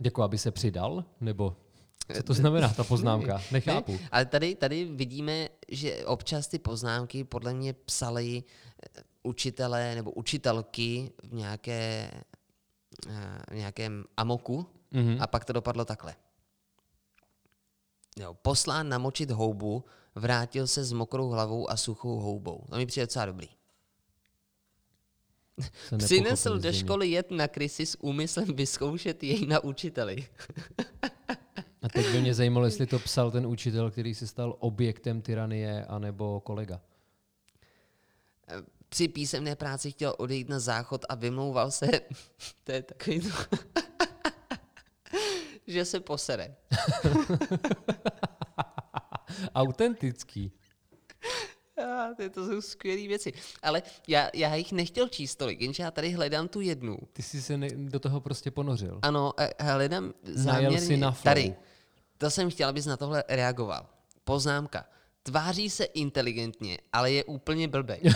Jako 0.01 0.23
aby 0.23 0.39
se 0.39 0.51
přidal? 0.51 1.05
Nebo 1.21 1.57
co 2.17 2.23
to 2.23 2.35
znamená 2.35 2.69
ta 2.69 2.85
poznámka? 2.85 3.43
Nechápu. 3.53 3.93
Ne? 3.93 4.09
Ale 4.13 4.27
tady, 4.27 4.55
tady 4.55 4.85
vidíme, 4.85 5.49
že 5.69 6.07
občas 6.07 6.49
ty 6.49 6.59
poznámky 6.59 7.25
podle 7.25 7.55
mě 7.55 7.73
psali 7.73 8.43
eh, 8.97 9.03
učitelé 9.23 9.95
nebo 9.95 10.11
učitelky 10.11 11.13
v, 11.23 11.33
nějaké, 11.35 12.11
eh, 13.09 13.39
v 13.51 13.55
nějakém 13.55 14.05
amoku 14.17 14.67
Mhm. 14.93 15.17
a 15.21 15.27
pak 15.27 15.45
to 15.45 15.53
dopadlo 15.53 15.85
takhle. 15.85 16.15
Jo, 18.21 18.35
poslán 18.43 18.89
namočit 18.89 19.31
houbu, 19.31 19.85
vrátil 20.15 20.67
se 20.67 20.85
s 20.85 20.93
mokrou 20.93 21.29
hlavou 21.29 21.71
a 21.71 21.77
suchou 21.77 22.21
houbou. 22.21 22.65
To 22.71 22.77
mi 22.77 22.87
přijde 22.87 23.07
docela 23.07 23.27
dobrý. 23.27 23.49
Přinesl 25.99 26.59
do 26.59 26.73
školy 26.73 27.09
jet 27.11 27.31
na 27.31 27.49
krysy 27.49 27.87
s 27.87 27.99
úmyslem 28.03 28.45
vyzkoušet 28.55 29.23
jej 29.23 29.47
na 29.47 29.61
učiteli. 29.65 30.27
A 31.83 31.89
teď 31.89 32.13
by 32.13 32.21
mě 32.21 32.35
zajímalo, 32.35 32.67
jestli 32.67 32.87
to 32.87 32.99
psal 32.99 33.31
ten 33.31 33.47
učitel, 33.47 33.91
který 33.91 34.15
se 34.15 34.27
stal 34.27 34.57
objektem 34.59 35.23
tyranie, 35.23 35.85
anebo 35.85 36.41
kolega. 36.41 36.81
Při 38.89 39.09
písemné 39.09 39.57
práci 39.57 39.91
chtěl 39.91 40.15
odejít 40.19 40.49
na 40.49 40.61
záchod 40.61 41.05
a 41.09 41.15
vymlouval 41.15 41.71
se, 41.71 41.87
to 42.65 42.73
je 42.73 42.83
takový 42.83 43.21
že 45.67 45.85
se 45.85 46.01
posere. 46.01 46.55
Autentický. 49.55 50.53
A, 51.85 52.09
to, 52.31 52.47
jsou 52.47 52.61
skvělé 52.61 53.09
věci. 53.09 53.33
Ale 53.63 53.83
já, 54.09 54.31
já 54.35 54.55
jich 54.55 54.73
nechtěl 54.73 55.09
číst 55.09 55.37
tolik, 55.37 55.61
jenže 55.61 55.83
já 55.83 55.91
tady 55.91 56.11
hledám 56.11 56.49
tu 56.49 56.61
jednu. 56.61 56.99
Ty 57.13 57.23
jsi 57.23 57.43
se 57.43 57.57
ne, 57.59 57.69
do 57.75 58.01
toho 58.01 58.21
prostě 58.21 58.51
ponořil. 58.51 58.99
Ano, 59.03 59.33
a 59.41 59.65
hledám 59.73 60.05
Najel 60.05 60.39
záměrně 60.43 60.81
si 60.81 60.97
na 60.97 61.11
flow. 61.11 61.25
tady. 61.25 61.55
To 62.19 62.31
jsem 62.31 62.51
chtěl, 62.51 62.69
abys 62.69 62.87
na 62.87 62.97
tohle 62.97 63.25
reagoval. 63.29 63.87
Poznámka. 64.25 64.85
Tváří 65.23 65.71
se 65.71 65.85
inteligentně, 65.85 66.79
ale 66.93 67.13
je 67.13 67.25
úplně 67.25 67.69
blbej. 67.69 68.01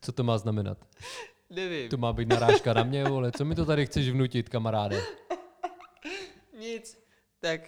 Co 0.00 0.12
to 0.12 0.24
má 0.24 0.38
znamenat? 0.38 0.78
Nevím. 1.52 1.88
To 1.90 1.96
má 1.96 2.12
být 2.12 2.28
narážka 2.28 2.72
na 2.72 2.82
mě, 2.82 3.04
vole. 3.04 3.32
Co 3.32 3.44
mi 3.44 3.54
to 3.54 3.64
tady 3.64 3.86
chceš 3.86 4.10
vnutit, 4.10 4.48
kamaráde? 4.48 5.02
Nic. 6.58 6.98
Tak 7.40 7.60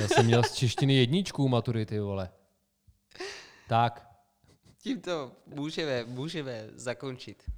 Já 0.00 0.08
jsem 0.08 0.26
měl 0.26 0.42
z 0.42 0.54
češtiny 0.54 0.94
jedničku 0.94 1.48
maturity, 1.48 2.00
vole. 2.00 2.30
Tak, 3.68 4.10
tímto 4.78 5.32
můžeme, 5.46 6.04
můžeme 6.04 6.68
zakončit 6.74 7.50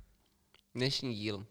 dnešní 0.74 1.14
díl. 1.14 1.46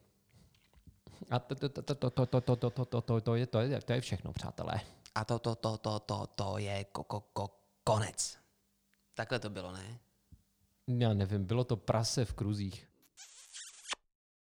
a 1.30 1.40
to, 1.40 1.56
to, 1.56 1.70
to, 1.70 1.82
to, 1.82 1.96
to, 1.96 2.10
to, 2.10 2.26
to, 2.26 2.42
to, 2.42 2.70
to, 2.70 2.86
to, 2.86 3.02
to, 3.02 3.22
to, 3.22 3.36
je, 3.36 3.46
to, 3.48 3.60
je, 3.60 3.82
to 3.82 3.94
je 3.94 4.02
všechno, 4.02 4.34
přátelé. 4.34 4.82
A 5.16 5.26
to, 5.26 5.40
to, 5.40 5.56
to, 5.56 5.78
to, 5.78 6.00
to, 6.00 6.28
to 6.36 6.58
je 6.58 6.84
ko, 6.84 7.04
ko, 7.04 7.20
ko, 7.34 7.50
konec. 7.84 8.38
Takhle 9.14 9.40
to 9.40 9.50
bylo, 9.50 9.72
ne? 9.72 10.00
Já 10.88 11.14
nevím, 11.14 11.46
bylo 11.46 11.64
to 11.64 11.78
prase 11.78 12.26
v 12.26 12.34
kruzích. 12.34 12.91